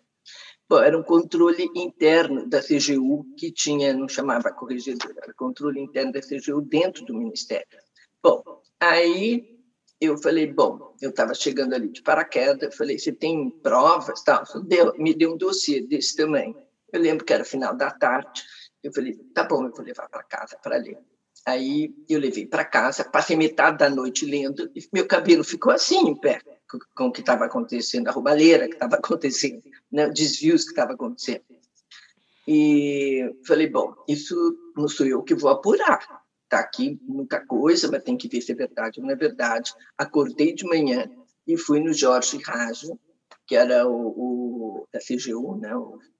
Bom, 0.69 0.79
era 0.79 0.97
um 0.97 1.03
controle 1.03 1.69
interno 1.75 2.49
da 2.49 2.63
CGU, 2.63 3.27
que 3.37 3.51
tinha, 3.51 3.93
não 3.93 4.09
chamava 4.09 4.53
corregedora, 4.53 5.17
era 5.21 5.35
controle 5.35 5.81
interno 5.81 6.13
da 6.13 6.21
CGU 6.21 6.61
dentro 6.61 7.05
do 7.05 7.13
Ministério. 7.13 7.67
Bom, 8.23 8.61
Aí 8.81 9.50
eu 10.01 10.17
falei, 10.17 10.47
bom, 10.47 10.95
eu 11.01 11.11
estava 11.11 11.35
chegando 11.35 11.75
ali 11.75 11.89
de 11.89 12.01
paraquedas, 12.03 12.63
eu 12.63 12.73
falei, 12.73 12.99
você 12.99 13.13
tem 13.13 13.51
provas? 13.51 14.23
Tal? 14.23 14.43
Deu, 14.65 14.95
me 14.97 15.13
deu 15.13 15.35
um 15.35 15.37
dossiê 15.37 15.83
desse 15.83 16.17
tamanho. 16.17 16.57
Eu 16.91 17.01
lembro 17.01 17.25
que 17.25 17.33
era 17.33 17.45
final 17.45 17.77
da 17.77 17.91
tarde. 17.91 18.43
Eu 18.83 18.93
falei, 18.93 19.15
tá 19.35 19.45
bom, 19.45 19.67
eu 19.67 19.73
vou 19.73 19.85
levar 19.85 20.09
para 20.09 20.23
casa 20.23 20.57
para 20.63 20.79
ler. 20.79 20.99
Aí 21.45 21.95
eu 22.09 22.19
levei 22.19 22.47
para 22.47 22.65
casa, 22.65 23.05
passei 23.05 23.37
metade 23.37 23.79
da 23.79 23.91
noite 23.91 24.25
lendo 24.25 24.71
e 24.75 24.87
meu 24.93 25.07
cabelo 25.07 25.45
ficou 25.45 25.73
assim 25.73 26.09
em 26.09 26.15
pé 26.15 26.41
com 26.95 27.07
o 27.07 27.13
que 27.13 27.21
estava 27.21 27.47
acontecendo, 27.47 28.09
a 28.09 28.13
roubalheira 28.13 28.69
que 28.69 28.75
estava 28.75 28.97
acontecendo, 28.97 29.63
né, 29.91 30.09
desvios 30.09 30.65
que 30.65 30.71
estava 30.71 30.93
acontecendo. 30.93 31.43
E 32.47 33.35
falei, 33.47 33.69
bom, 33.69 33.95
isso 34.09 34.35
não 34.77 34.89
sou 34.89 35.07
eu 35.07 35.23
que 35.23 35.35
vou 35.35 35.51
apurar 35.51 36.20
está 36.51 36.59
aqui 36.59 36.99
muita 37.03 37.47
coisa, 37.47 37.89
mas 37.89 38.03
tem 38.03 38.17
que 38.17 38.29
ver 38.29 38.41
se 38.41 38.51
é 38.51 38.55
verdade 38.57 38.99
ou 38.99 39.07
não 39.07 39.13
é 39.13 39.17
verdade. 39.17 39.73
Acordei 39.97 40.53
de 40.53 40.67
manhã 40.67 41.09
e 41.47 41.57
fui 41.57 41.81
no 41.81 41.93
Jorge 41.93 42.39
Rajo, 42.45 42.99
que 43.47 43.55
era 43.55 43.87
o, 43.87 44.09
o 44.09 44.89
da 44.93 44.99
CGU, 44.99 45.57
né? 45.57 45.71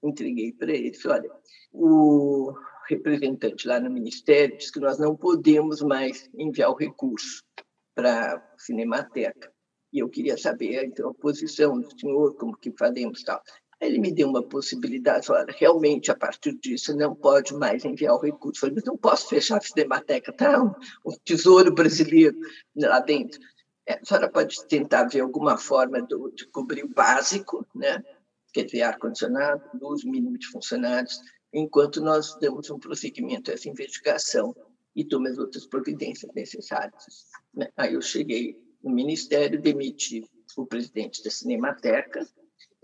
Entreguei 0.01 0.53
para 0.53 0.71
ele. 0.71 0.93
Falei, 0.93 1.29
olha, 1.29 1.31
o 1.73 2.53
representante 2.87 3.67
lá 3.67 3.79
no 3.79 3.89
Ministério 3.89 4.57
disse 4.57 4.71
que 4.71 4.79
nós 4.79 4.97
não 4.97 5.15
podemos 5.15 5.81
mais 5.81 6.29
enviar 6.33 6.71
o 6.71 6.75
recurso 6.75 7.43
para 7.93 8.35
a 8.35 8.57
Cinemateca. 8.57 9.51
E 9.91 9.99
eu 9.99 10.07
queria 10.07 10.37
saber 10.37 10.85
então, 10.85 11.09
a 11.09 11.13
posição 11.13 11.77
do 11.77 11.99
senhor, 11.99 12.35
como 12.37 12.55
que 12.55 12.71
faremos 12.71 13.23
tal. 13.23 13.41
Ele 13.81 13.97
me 13.97 14.11
deu 14.11 14.29
uma 14.29 14.43
possibilidade, 14.43 15.31
olha, 15.31 15.53
realmente, 15.57 16.11
a 16.11 16.15
partir 16.15 16.53
disso, 16.53 16.95
não 16.95 17.15
pode 17.15 17.53
mais 17.55 17.83
enviar 17.83 18.13
o 18.13 18.21
recurso. 18.21 18.59
Eu 18.59 18.61
falei, 18.61 18.75
mas 18.75 18.83
não 18.85 18.95
posso 18.95 19.27
fechar 19.27 19.57
a 19.57 19.61
Cinemateca, 19.61 20.31
tá? 20.31 20.61
Um, 20.61 20.71
um 21.03 21.17
tesouro 21.25 21.73
brasileiro 21.73 22.37
lá 22.75 22.99
dentro. 22.99 23.41
É, 23.87 23.95
a 23.95 24.05
senhora 24.05 24.29
pode 24.29 24.55
tentar 24.67 25.05
ver 25.05 25.21
alguma 25.21 25.57
forma 25.57 25.99
do, 25.99 26.31
de 26.31 26.45
cobrir 26.47 26.83
o 26.83 26.93
básico, 26.93 27.65
né? 27.73 28.03
quer 28.53 28.65
dizer, 28.65 28.83
ar-condicionado, 28.83 29.63
luz 29.81 30.03
mínimo 30.03 30.37
de 30.37 30.47
funcionários, 30.47 31.19
enquanto 31.53 32.01
nós 32.01 32.37
damos 32.39 32.69
um 32.69 32.79
prosseguimento 32.79 33.49
a 33.49 33.53
essa 33.53 33.69
investigação 33.69 34.55
e 34.95 35.03
tome 35.03 35.29
as 35.29 35.37
outras 35.37 35.65
providências 35.65 36.31
necessárias. 36.33 37.25
Né? 37.53 37.69
Aí 37.75 37.93
eu 37.93 38.01
cheguei 38.01 38.61
no 38.83 38.91
Ministério, 38.91 39.61
demiti 39.61 40.29
o 40.57 40.65
presidente 40.65 41.23
da 41.23 41.31
Cinemateca 41.31 42.27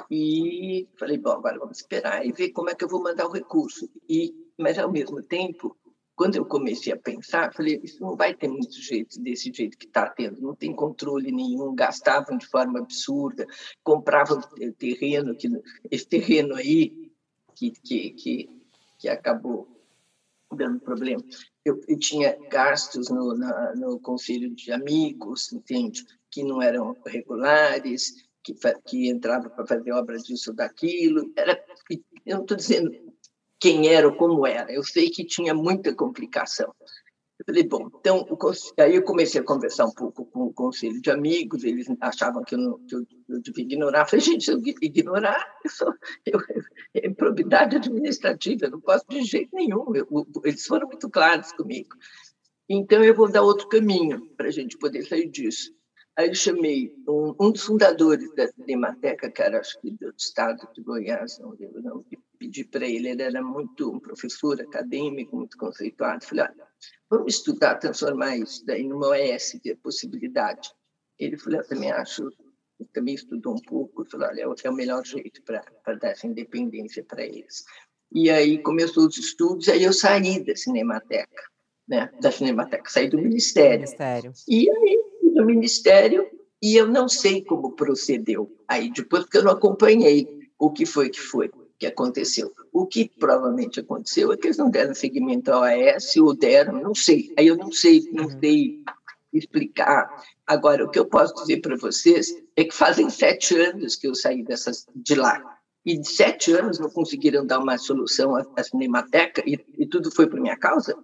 e 0.09 0.87
falei, 0.97 1.17
bom, 1.17 1.31
agora 1.31 1.59
vamos 1.59 1.77
esperar 1.77 2.25
e 2.25 2.31
ver 2.31 2.49
como 2.49 2.69
é 2.69 2.75
que 2.75 2.83
eu 2.83 2.89
vou 2.89 3.01
mandar 3.01 3.25
o 3.27 3.31
recurso. 3.31 3.89
E, 4.07 4.33
mas, 4.57 4.77
ao 4.77 4.91
mesmo 4.91 5.21
tempo, 5.21 5.75
quando 6.15 6.35
eu 6.35 6.45
comecei 6.45 6.91
a 6.91 6.97
pensar, 6.97 7.53
falei, 7.53 7.79
isso 7.83 8.01
não 8.01 8.15
vai 8.15 8.33
ter 8.33 8.47
muito 8.47 8.73
jeito 8.81 9.21
desse 9.21 9.51
jeito 9.53 9.77
que 9.77 9.85
está 9.85 10.09
tendo, 10.09 10.41
não 10.41 10.55
tem 10.55 10.73
controle 10.73 11.31
nenhum, 11.31 11.75
gastavam 11.75 12.37
de 12.37 12.47
forma 12.47 12.79
absurda, 12.79 13.45
compravam 13.83 14.41
terreno, 14.79 15.35
que, 15.35 15.47
esse 15.91 16.07
terreno 16.07 16.55
aí 16.55 17.11
que, 17.53 17.71
que, 17.71 18.09
que, 18.11 18.49
que 18.97 19.09
acabou 19.09 19.67
dando 20.51 20.79
problema. 20.79 21.23
Eu, 21.63 21.81
eu 21.87 21.99
tinha 21.99 22.35
gastos 22.49 23.09
no, 23.09 23.37
na, 23.37 23.75
no 23.75 23.99
conselho 23.99 24.49
de 24.55 24.71
amigos, 24.71 25.51
entende, 25.53 26.03
que 26.31 26.43
não 26.43 26.61
eram 26.61 26.95
regulares, 27.05 28.26
que, 28.53 28.55
que 28.85 29.09
entrava 29.09 29.49
para 29.49 29.65
fazer 29.65 29.91
obras 29.91 30.23
disso 30.23 30.53
daquilo. 30.53 31.31
Era, 31.35 31.61
eu 32.25 32.35
não 32.35 32.41
estou 32.43 32.57
dizendo 32.57 32.91
quem 33.59 33.89
era 33.89 34.07
ou 34.07 34.15
como 34.15 34.45
era. 34.45 34.71
Eu 34.71 34.83
sei 34.83 35.09
que 35.09 35.25
tinha 35.25 35.53
muita 35.53 35.93
complicação. 35.93 36.73
Eu 37.39 37.45
falei, 37.45 37.63
bom, 37.63 37.87
então, 37.99 38.25
aí 38.79 38.95
eu 38.95 39.03
comecei 39.03 39.39
a 39.39 39.43
conversar 39.43 39.85
um 39.85 39.91
pouco 39.91 40.25
com 40.25 40.45
o 40.45 40.53
conselho 40.53 40.99
de 40.99 41.11
amigos, 41.11 41.63
eles 41.63 41.85
achavam 42.01 42.43
que 42.43 42.55
eu, 42.55 42.59
não, 42.59 42.79
que 42.79 42.95
eu, 42.95 43.05
eu 43.29 43.39
devia 43.39 43.63
ignorar. 43.63 44.01
Eu 44.01 44.05
falei, 44.07 44.25
gente, 44.25 44.43
se 44.43 44.51
eu 44.51 44.59
ignorar, 44.81 45.45
eu 45.63 45.69
sou, 45.69 45.93
eu, 46.25 46.39
é 46.95 47.07
improbidade 47.07 47.75
administrativa, 47.75 48.65
eu 48.65 48.71
não 48.71 48.81
posso 48.81 49.05
de 49.07 49.21
jeito 49.21 49.49
nenhum. 49.53 49.93
Eu, 49.93 50.07
eles 50.43 50.65
foram 50.65 50.87
muito 50.87 51.09
claros 51.11 51.51
comigo. 51.51 51.95
Então, 52.67 53.03
eu 53.03 53.13
vou 53.13 53.31
dar 53.31 53.43
outro 53.43 53.67
caminho 53.67 54.27
para 54.35 54.47
a 54.47 54.51
gente 54.51 54.77
poder 54.77 55.03
sair 55.03 55.29
disso. 55.29 55.76
Aí 56.17 56.29
eu 56.29 56.33
chamei 56.33 56.91
um, 57.07 57.35
um 57.39 57.51
dos 57.51 57.63
fundadores 57.63 58.33
da 58.33 58.47
Cinemateca, 58.47 59.29
que 59.29 59.39
era, 59.39 59.59
acho 59.59 59.79
que, 59.79 59.91
do 59.91 60.11
estado 60.17 60.67
de 60.73 60.81
Goiás, 60.81 61.37
não 61.37 61.51
lembro, 61.51 61.79
não, 61.83 62.03
pedi 62.39 62.63
para 62.63 62.87
ele, 62.87 63.09
ele 63.09 63.21
era 63.21 63.39
muito 63.39 63.91
um 63.91 63.99
professor 63.99 64.59
acadêmico, 64.59 65.35
muito 65.35 65.55
conceituado. 65.55 66.25
Falei, 66.25 66.45
olha, 66.45 66.67
vamos 67.07 67.35
estudar, 67.35 67.75
transformar 67.75 68.35
isso 68.35 68.65
daí 68.65 68.83
numa 68.83 69.09
OS, 69.09 69.59
ter 69.61 69.77
possibilidade. 69.77 70.71
Ele 71.19 71.37
falou, 71.37 71.59
eu 71.59 71.67
também 71.67 71.91
acho, 71.91 72.23
ele 72.79 72.89
também 72.91 73.13
estudou 73.13 73.53
um 73.53 73.61
pouco, 73.61 74.03
falou, 74.09 74.27
olha, 74.27 74.41
é 74.63 74.69
o 74.71 74.73
melhor 74.73 75.05
jeito 75.05 75.43
para 75.43 75.61
dar 76.01 76.09
essa 76.09 76.25
independência 76.25 77.03
para 77.03 77.23
eles. 77.23 77.63
E 78.11 78.31
aí 78.31 78.57
começou 78.63 79.05
os 79.05 79.19
estudos, 79.19 79.69
aí 79.69 79.83
eu 79.83 79.93
saí 79.93 80.43
da 80.43 80.55
Cinemateca, 80.55 81.43
né, 81.87 82.11
da 82.19 82.31
Cinemateca, 82.31 82.89
saí 82.89 83.07
do 83.07 83.19
Ministério. 83.19 83.81
Ministério. 83.81 84.33
E 84.47 84.67
aí 84.67 85.06
no 85.37 85.45
Ministério 85.45 86.27
e 86.61 86.75
eu 86.75 86.87
não 86.87 87.07
sei 87.07 87.43
como 87.43 87.75
procedeu 87.75 88.51
aí 88.67 88.91
depois, 88.91 89.23
porque 89.23 89.37
eu 89.37 89.43
não 89.43 89.51
acompanhei 89.51 90.27
o 90.57 90.71
que 90.71 90.85
foi 90.85 91.09
que 91.09 91.19
foi 91.19 91.51
que 91.79 91.85
aconteceu. 91.85 92.51
O 92.73 92.85
que 92.87 93.09
provavelmente 93.19 93.79
aconteceu 93.79 94.31
é 94.31 94.37
que 94.37 94.47
eles 94.47 94.57
não 94.57 94.69
deram 94.69 94.95
seguimento 94.95 95.51
ao 95.51 95.63
AS 95.63 96.15
ou 96.17 96.35
deram, 96.35 96.81
não 96.81 96.95
sei. 96.95 97.31
Aí 97.37 97.47
eu 97.47 97.55
não 97.55 97.71
sei, 97.71 98.09
não 98.11 98.25
uhum. 98.25 98.39
sei 98.39 98.83
explicar. 99.31 100.23
Agora, 100.45 100.83
o 100.83 100.89
que 100.89 100.97
eu 100.97 101.05
posso 101.05 101.35
dizer 101.35 101.61
para 101.61 101.77
vocês 101.77 102.33
é 102.55 102.63
que 102.63 102.73
fazem 102.73 103.09
sete 103.09 103.55
anos 103.55 103.95
que 103.95 104.07
eu 104.07 104.15
saí 104.15 104.43
dessas, 104.43 104.87
de 104.95 105.15
lá. 105.15 105.59
E 105.85 105.97
de 105.97 106.09
sete 106.09 106.51
anos 106.51 106.79
não 106.79 106.89
conseguiram 106.89 107.45
dar 107.45 107.59
uma 107.59 107.77
solução 107.77 108.35
à, 108.35 108.45
à 108.55 108.63
Cinemateca 108.63 109.43
e, 109.45 109.63
e 109.77 109.85
tudo 109.85 110.11
foi 110.11 110.27
por 110.27 110.39
minha 110.39 110.57
causa? 110.57 110.97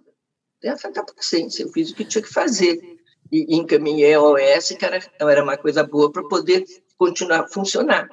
Essa 0.62 0.90
da 0.90 1.04
paciência, 1.04 1.62
eu 1.62 1.68
fiz 1.68 1.90
o 1.90 1.94
que 1.94 2.04
tinha 2.04 2.22
que 2.22 2.32
fazer 2.32 2.80
e 3.30 3.56
encaminhei 3.56 4.14
ao 4.14 4.32
OS, 4.32 4.68
que 4.78 4.84
era, 4.84 5.00
era 5.20 5.42
uma 5.42 5.56
coisa 5.56 5.84
boa 5.84 6.10
para 6.10 6.22
poder 6.28 6.64
continuar 6.96 7.40
a 7.40 7.48
funcionar. 7.48 8.08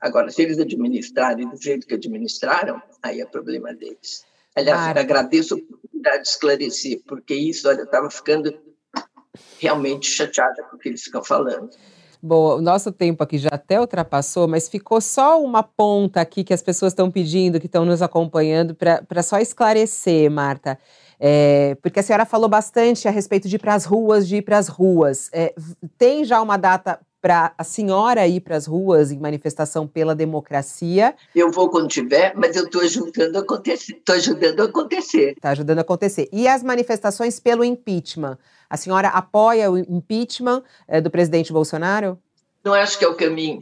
Agora, 0.00 0.30
se 0.30 0.42
eles 0.42 0.58
administrarem 0.58 1.48
do 1.48 1.60
jeito 1.60 1.86
que 1.86 1.94
administraram, 1.94 2.80
aí 3.02 3.20
é 3.20 3.26
problema 3.26 3.74
deles. 3.74 4.24
Aliás, 4.56 4.96
eu 4.96 5.02
agradeço 5.02 5.54
a 5.54 5.56
oportunidade 5.58 6.22
de 6.22 6.28
esclarecer, 6.28 7.00
porque 7.06 7.34
isso, 7.34 7.68
olha, 7.68 7.80
eu 7.80 7.84
estava 7.84 8.10
ficando 8.10 8.52
realmente 9.58 10.08
chateada 10.08 10.62
com 10.64 10.76
o 10.76 10.78
que 10.78 10.88
eles 10.88 11.02
ficam 11.02 11.22
falando. 11.22 11.70
Bom, 12.22 12.58
o 12.58 12.60
nosso 12.60 12.92
tempo 12.92 13.22
aqui 13.22 13.38
já 13.38 13.48
até 13.50 13.80
ultrapassou, 13.80 14.46
mas 14.46 14.68
ficou 14.68 15.00
só 15.00 15.42
uma 15.42 15.62
ponta 15.62 16.20
aqui 16.20 16.44
que 16.44 16.52
as 16.52 16.62
pessoas 16.62 16.92
estão 16.92 17.10
pedindo, 17.10 17.58
que 17.58 17.66
estão 17.66 17.84
nos 17.84 18.02
acompanhando, 18.02 18.74
para 18.74 19.22
só 19.22 19.38
esclarecer, 19.38 20.30
Marta. 20.30 20.78
É, 21.22 21.76
porque 21.82 22.00
a 22.00 22.02
senhora 22.02 22.24
falou 22.24 22.48
bastante 22.48 23.06
a 23.06 23.10
respeito 23.10 23.46
de 23.46 23.56
ir 23.56 23.58
para 23.58 23.74
as 23.74 23.84
ruas, 23.84 24.26
de 24.26 24.36
ir 24.36 24.42
para 24.42 24.56
as 24.56 24.68
ruas. 24.68 25.28
É, 25.32 25.54
tem 25.98 26.24
já 26.24 26.40
uma 26.40 26.56
data 26.56 26.98
para 27.20 27.52
a 27.58 27.62
senhora 27.62 28.26
ir 28.26 28.40
para 28.40 28.56
as 28.56 28.66
ruas 28.66 29.12
em 29.12 29.18
manifestação 29.18 29.86
pela 29.86 30.14
democracia? 30.14 31.14
Eu 31.34 31.50
vou 31.50 31.68
quando 31.68 31.88
tiver, 31.88 32.34
mas 32.34 32.56
eu 32.56 32.64
estou 32.64 32.80
ajudando 32.80 33.36
a 33.36 33.40
acontecer. 33.40 33.92
Estou 33.92 34.14
ajudando 34.14 34.60
a 34.60 34.64
acontecer. 34.64 35.32
Está 35.32 35.50
ajudando 35.50 35.78
a 35.78 35.82
acontecer. 35.82 36.28
E 36.32 36.48
as 36.48 36.62
manifestações 36.62 37.38
pelo 37.38 37.62
impeachment? 37.62 38.38
A 38.68 38.76
senhora 38.78 39.08
apoia 39.08 39.70
o 39.70 39.76
impeachment 39.76 40.62
é, 40.88 41.00
do 41.00 41.10
presidente 41.10 41.52
Bolsonaro? 41.52 42.18
Não 42.64 42.72
acho 42.72 42.98
que 42.98 43.04
é 43.04 43.08
o 43.08 43.14
caminho. 43.14 43.60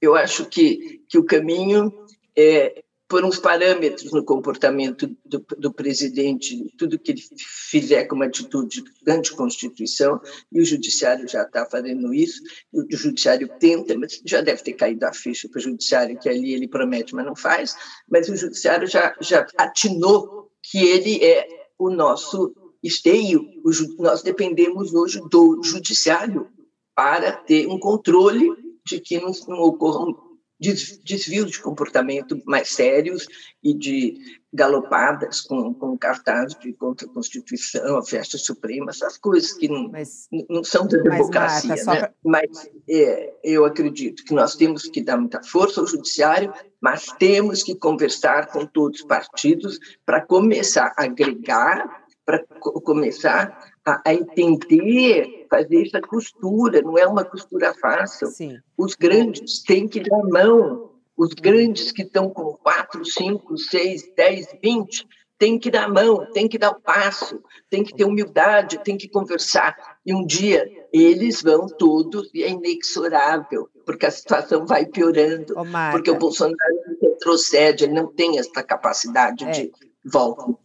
Eu 0.00 0.14
acho 0.14 0.44
que, 0.44 1.02
que 1.08 1.18
o 1.18 1.24
caminho 1.24 1.92
é 2.36 2.82
por 3.10 3.24
uns 3.24 3.40
parâmetros 3.40 4.12
no 4.12 4.24
comportamento 4.24 5.08
do, 5.26 5.44
do, 5.58 5.72
presidente, 5.72 6.72
tudo 6.78 6.96
que 6.96 7.10
ele 7.10 7.20
fizer 7.68 8.04
como 8.04 8.22
atitude 8.22 8.84
anti-constituição, 9.04 10.20
e 10.52 10.60
o 10.60 10.64
judiciário 10.64 11.26
já 11.26 11.42
está 11.42 11.66
fazendo 11.66 12.14
isso, 12.14 12.40
o 12.72 12.86
judiciário 12.88 13.50
tenta, 13.58 13.98
mas 13.98 14.22
já 14.24 14.40
deve 14.40 14.62
ter 14.62 14.74
caído 14.74 15.04
a 15.04 15.12
ficha 15.12 15.48
para 15.48 15.58
o 15.58 15.62
judiciário, 15.62 16.16
que 16.20 16.28
ali 16.28 16.54
ele 16.54 16.68
promete, 16.68 17.12
mas 17.12 17.26
não 17.26 17.34
faz, 17.34 17.74
mas 18.08 18.28
o 18.28 18.36
judiciário 18.36 18.86
já, 18.86 19.12
já 19.20 19.44
atinou 19.58 20.48
que 20.62 20.78
ele 20.78 21.24
é 21.24 21.48
o 21.76 21.90
nosso 21.90 22.54
esteio, 22.80 23.44
o, 23.64 23.70
nós 24.00 24.22
dependemos 24.22 24.94
hoje 24.94 25.20
do 25.28 25.60
judiciário 25.64 26.46
para 26.94 27.32
ter 27.32 27.66
um 27.66 27.78
controle 27.80 28.48
de 28.86 29.00
que 29.00 29.18
não, 29.18 29.32
não 29.48 29.58
ocorram 29.62 30.29
desvios 30.60 31.50
de 31.52 31.62
comportamento 31.62 32.40
mais 32.44 32.68
sérios 32.68 33.26
e 33.62 33.72
de 33.72 34.40
galopadas 34.52 35.40
com, 35.40 35.72
com 35.72 35.96
cartazes 35.96 36.58
de 36.58 36.72
contra 36.74 37.06
a 37.06 37.10
Constituição, 37.10 37.96
a 37.96 38.02
festa 38.02 38.36
suprema, 38.36 38.90
essas 38.90 39.16
coisas 39.16 39.52
que 39.52 39.68
não, 39.68 39.88
mas, 39.88 40.28
não 40.50 40.62
são 40.62 40.86
da 40.86 40.98
democracia. 40.98 41.70
Mas, 41.70 41.84
Marta, 41.86 42.02
né? 42.02 42.08
pra... 42.08 42.14
mas 42.24 42.70
é, 42.88 43.32
eu 43.42 43.64
acredito 43.64 44.24
que 44.24 44.34
nós 44.34 44.56
temos 44.56 44.82
que 44.82 45.02
dar 45.02 45.16
muita 45.16 45.42
força 45.42 45.80
ao 45.80 45.86
judiciário, 45.86 46.52
mas 46.80 47.06
temos 47.18 47.62
que 47.62 47.74
conversar 47.74 48.48
com 48.48 48.66
todos 48.66 49.00
os 49.00 49.06
partidos 49.06 49.78
para 50.04 50.20
começar 50.20 50.92
a 50.98 51.04
agregar, 51.04 52.04
para 52.26 52.44
começar 52.84 53.69
a, 53.86 54.00
a, 54.06 54.14
entender, 54.14 55.46
fazer 55.50 55.86
essa 55.86 56.00
costura, 56.00 56.82
não 56.82 56.98
é 56.98 57.06
uma 57.06 57.24
costura 57.24 57.74
fácil. 57.74 58.28
Sim. 58.28 58.58
Os 58.76 58.94
grandes 58.94 59.62
têm 59.62 59.88
que 59.88 60.00
dar 60.00 60.22
mão, 60.24 60.90
os 61.16 61.34
grandes 61.34 61.92
que 61.92 62.02
estão 62.02 62.30
com 62.30 62.54
4, 62.62 63.04
5, 63.04 63.58
6, 63.58 64.14
10, 64.16 64.46
20, 64.62 65.06
têm 65.38 65.58
que 65.58 65.70
dar 65.70 65.88
mão, 65.88 66.30
têm 66.32 66.46
que 66.46 66.58
dar 66.58 66.70
o 66.70 66.80
passo, 66.80 67.42
têm 67.70 67.82
que 67.82 67.94
ter 67.94 68.04
humildade, 68.04 68.78
têm 68.84 68.98
que 68.98 69.08
conversar. 69.08 69.74
E 70.04 70.14
um 70.14 70.24
dia 70.24 70.70
eles 70.92 71.42
vão 71.42 71.66
todos, 71.66 72.30
e 72.34 72.42
é 72.42 72.50
inexorável, 72.50 73.68
porque 73.86 74.04
a 74.04 74.10
situação 74.10 74.66
vai 74.66 74.84
piorando, 74.84 75.54
porque 75.90 76.10
o 76.10 76.18
Bolsonaro 76.18 76.56
retrocede, 77.00 77.84
ele 77.84 77.94
não 77.94 78.06
tem 78.06 78.38
essa 78.38 78.62
capacidade 78.62 79.44
é. 79.44 79.50
de 79.50 79.72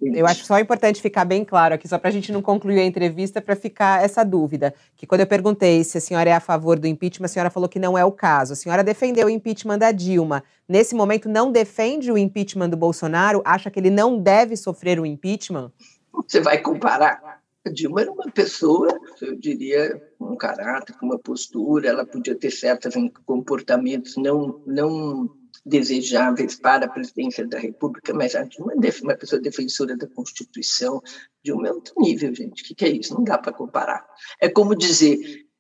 Eu 0.02 0.26
acho 0.26 0.46
só 0.46 0.58
importante 0.60 1.02
ficar 1.02 1.26
bem 1.26 1.44
claro 1.44 1.76
aqui, 1.76 1.88
só 1.88 2.00
para 2.00 2.10
a 2.10 2.14
gente 2.14 2.32
não 2.32 2.42
concluir 2.42 2.80
a 2.80 2.86
entrevista, 2.86 3.42
para 3.42 3.56
ficar 3.56 4.04
essa 4.04 4.24
dúvida. 4.24 4.74
Que 4.96 5.06
quando 5.06 5.22
eu 5.22 5.28
perguntei 5.28 5.84
se 5.84 5.98
a 5.98 6.02
senhora 6.02 6.30
é 6.30 6.34
a 6.34 6.40
favor 6.40 6.80
do 6.80 6.88
impeachment, 6.88 7.26
a 7.26 7.30
senhora 7.30 7.50
falou 7.50 7.68
que 7.68 7.78
não 7.78 7.98
é 7.98 8.06
o 8.06 8.12
caso. 8.12 8.54
A 8.54 8.56
senhora 8.56 8.84
defendeu 8.84 9.28
o 9.28 9.30
impeachment 9.30 9.78
da 9.78 9.92
Dilma. 9.92 10.44
Nesse 10.68 10.96
momento, 10.96 11.28
não 11.28 11.52
defende 11.52 12.12
o 12.12 12.18
impeachment 12.18 12.70
do 12.70 12.78
Bolsonaro? 12.78 13.42
Acha 13.44 13.70
que 13.70 13.78
ele 13.80 13.90
não 13.90 14.18
deve 14.18 14.56
sofrer 14.56 15.00
o 15.00 15.06
impeachment? 15.06 15.72
Você 16.14 16.40
vai 16.40 16.60
comparar. 16.60 17.42
A 17.66 17.70
Dilma 17.70 18.02
era 18.02 18.12
uma 18.12 18.32
pessoa, 18.32 18.88
eu 19.22 19.36
diria, 19.36 20.00
com 20.18 20.34
um 20.34 20.38
caráter, 20.38 20.96
com 20.98 21.08
uma 21.08 21.18
postura, 21.18 21.90
ela 21.90 22.06
podia 22.06 22.36
ter 22.36 22.52
certos 22.52 22.94
comportamentos 23.26 24.16
não, 24.18 24.62
não 24.68 25.30
desejáveis 25.66 26.56
para 26.56 26.86
a 26.86 26.90
presidência 26.90 27.48
da 27.48 27.58
República, 27.58 28.14
mas 28.14 28.36
a 28.36 28.44
Dilma 28.44 28.74
é 28.74 29.04
uma 29.04 29.16
pessoa 29.16 29.42
defensora 29.42 29.98
da 29.98 30.08
Constituição 30.08 31.02
de 31.44 31.52
um 31.52 31.66
outro 31.66 31.94
nível, 31.98 32.34
gente. 32.36 32.62
O 32.62 32.66
que, 32.66 32.76
que 32.76 32.86
é 32.86 32.90
isso? 32.90 33.14
Não 33.16 33.24
dá 33.24 33.38
para 33.38 33.52
comparar. 33.52 34.06
É 34.40 34.48
como 34.48 34.76
dizer, 34.76 35.18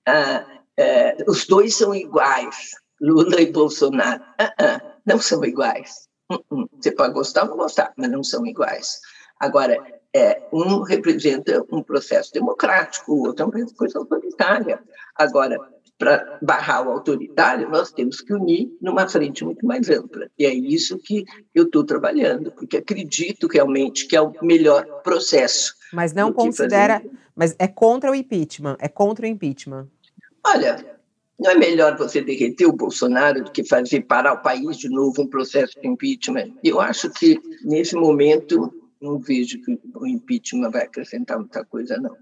ah, 0.08 0.45
é, 0.78 1.18
os 1.28 1.47
dois 1.47 1.76
são 1.76 1.95
iguais, 1.95 2.72
Lula 3.01 3.41
e 3.41 3.51
Bolsonaro. 3.51 4.24
Ah, 4.39 4.53
ah, 4.60 4.82
não 5.06 5.20
são 5.20 5.43
iguais. 5.43 6.08
Uh 6.32 6.38
-uh. 6.51 6.70
Você 6.80 6.91
pode 6.91 7.14
gostar 7.14 7.43
ou 7.43 7.49
não 7.49 7.58
gostar, 7.58 7.93
mas 7.97 8.10
não 8.10 8.24
são 8.24 8.45
iguais. 8.45 8.99
Agora, 9.39 9.78
é, 10.16 10.47
um 10.53 10.82
representa 10.82 11.64
um 11.72 11.84
processo 11.84 12.32
democrático, 12.32 13.12
o 13.14 13.28
outro 13.28 13.43
é 13.43 13.45
uma 13.45 13.74
coisa 13.74 13.99
autoritária. 13.99 14.82
Agora, 15.16 15.58
para 15.97 16.37
barrar 16.41 16.85
o 16.85 16.91
autoritário, 16.91 17.69
nós 17.69 17.91
temos 17.91 18.19
que 18.19 18.33
unir 18.33 18.69
numa 18.81 19.07
frente 19.07 19.45
muito 19.45 19.65
mais 19.65 19.89
ampla. 19.89 20.29
E 20.37 20.45
é 20.45 20.53
isso 20.53 20.97
que 20.97 21.23
eu 21.53 21.63
estou 21.63 21.85
trabalhando, 21.85 22.51
porque 22.51 22.77
acredito 22.77 23.47
realmente 23.47 24.07
que 24.07 24.15
é 24.15 24.21
o 24.21 24.33
melhor 24.41 24.83
processo. 25.03 25.73
Mas 25.93 26.13
não 26.13 26.33
considera. 26.33 27.01
Mas 27.33 27.55
é 27.57 27.67
contra 27.67 28.11
o 28.11 28.15
impeachment. 28.15 28.77
É 28.79 28.87
contra 28.87 29.25
o 29.25 29.29
impeachment. 29.29 29.87
Olha, 30.45 30.85
não 31.39 31.51
é 31.51 31.55
melhor 31.55 31.97
você 31.97 32.21
derreter 32.21 32.65
o 32.65 32.73
Bolsonaro 32.73 33.43
do 33.43 33.51
que 33.51 33.63
fazer 33.63 34.01
parar 34.01 34.33
o 34.33 34.41
país 34.41 34.77
de 34.77 34.89
novo 34.89 35.21
um 35.21 35.27
processo 35.27 35.79
de 35.79 35.87
impeachment? 35.87 36.53
Eu 36.63 36.79
acho 36.79 37.09
que, 37.09 37.39
nesse 37.63 37.95
momento, 37.95 38.73
não 39.01 39.17
vejo 39.17 39.61
que 39.61 39.79
o 39.95 40.07
impeachment 40.07 40.71
vai 40.71 40.83
acrescentar 40.83 41.37
muita 41.37 41.63
coisa, 41.65 41.97
não. 41.97 42.15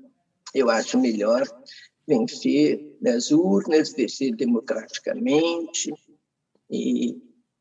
Eu 0.54 0.70
acho 0.70 1.00
melhor 1.00 1.44
vencer 2.08 2.98
nas 3.02 3.32
urnas, 3.32 3.94
vencer 3.94 4.36
democraticamente, 4.36 5.94
e, 6.70 7.18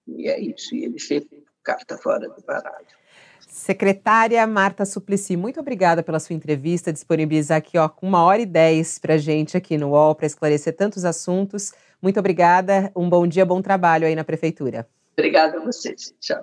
e 0.07 0.29
é 0.29 0.41
isso, 0.41 0.75
e 0.75 0.85
ele 0.85 0.99
ser 0.99 1.27
carta 1.63 1.97
fora 1.97 2.29
do 2.29 2.43
baralho. 2.43 2.87
Secretária 3.47 4.47
Marta 4.47 4.87
Suplicy, 4.87 5.37
muito 5.37 5.61
obrigada 5.61 6.03
pela 6.03 6.19
sua 6.19 6.35
entrevista, 6.35 6.93
disponibilizar 6.93 7.59
aqui 7.59 7.77
ó, 7.77 7.91
uma 8.01 8.25
hora 8.25 8.41
e 8.41 8.47
dez 8.47 8.99
para 8.99 9.19
gente 9.19 9.57
aqui 9.57 9.77
no 9.77 9.91
UOL 9.91 10.15
para 10.15 10.27
esclarecer 10.27 10.75
tantos 10.75 11.05
assuntos. 11.05 11.73
Muito 12.01 12.19
obrigada, 12.19 12.91
um 12.97 13.09
bom 13.09 13.27
dia, 13.27 13.45
bom 13.45 13.61
trabalho 13.61 14.07
aí 14.07 14.15
na 14.15 14.25
Prefeitura. 14.25 14.89
Obrigada 15.13 15.59
a 15.59 15.61
vocês. 15.61 16.15
Tchau. 16.19 16.43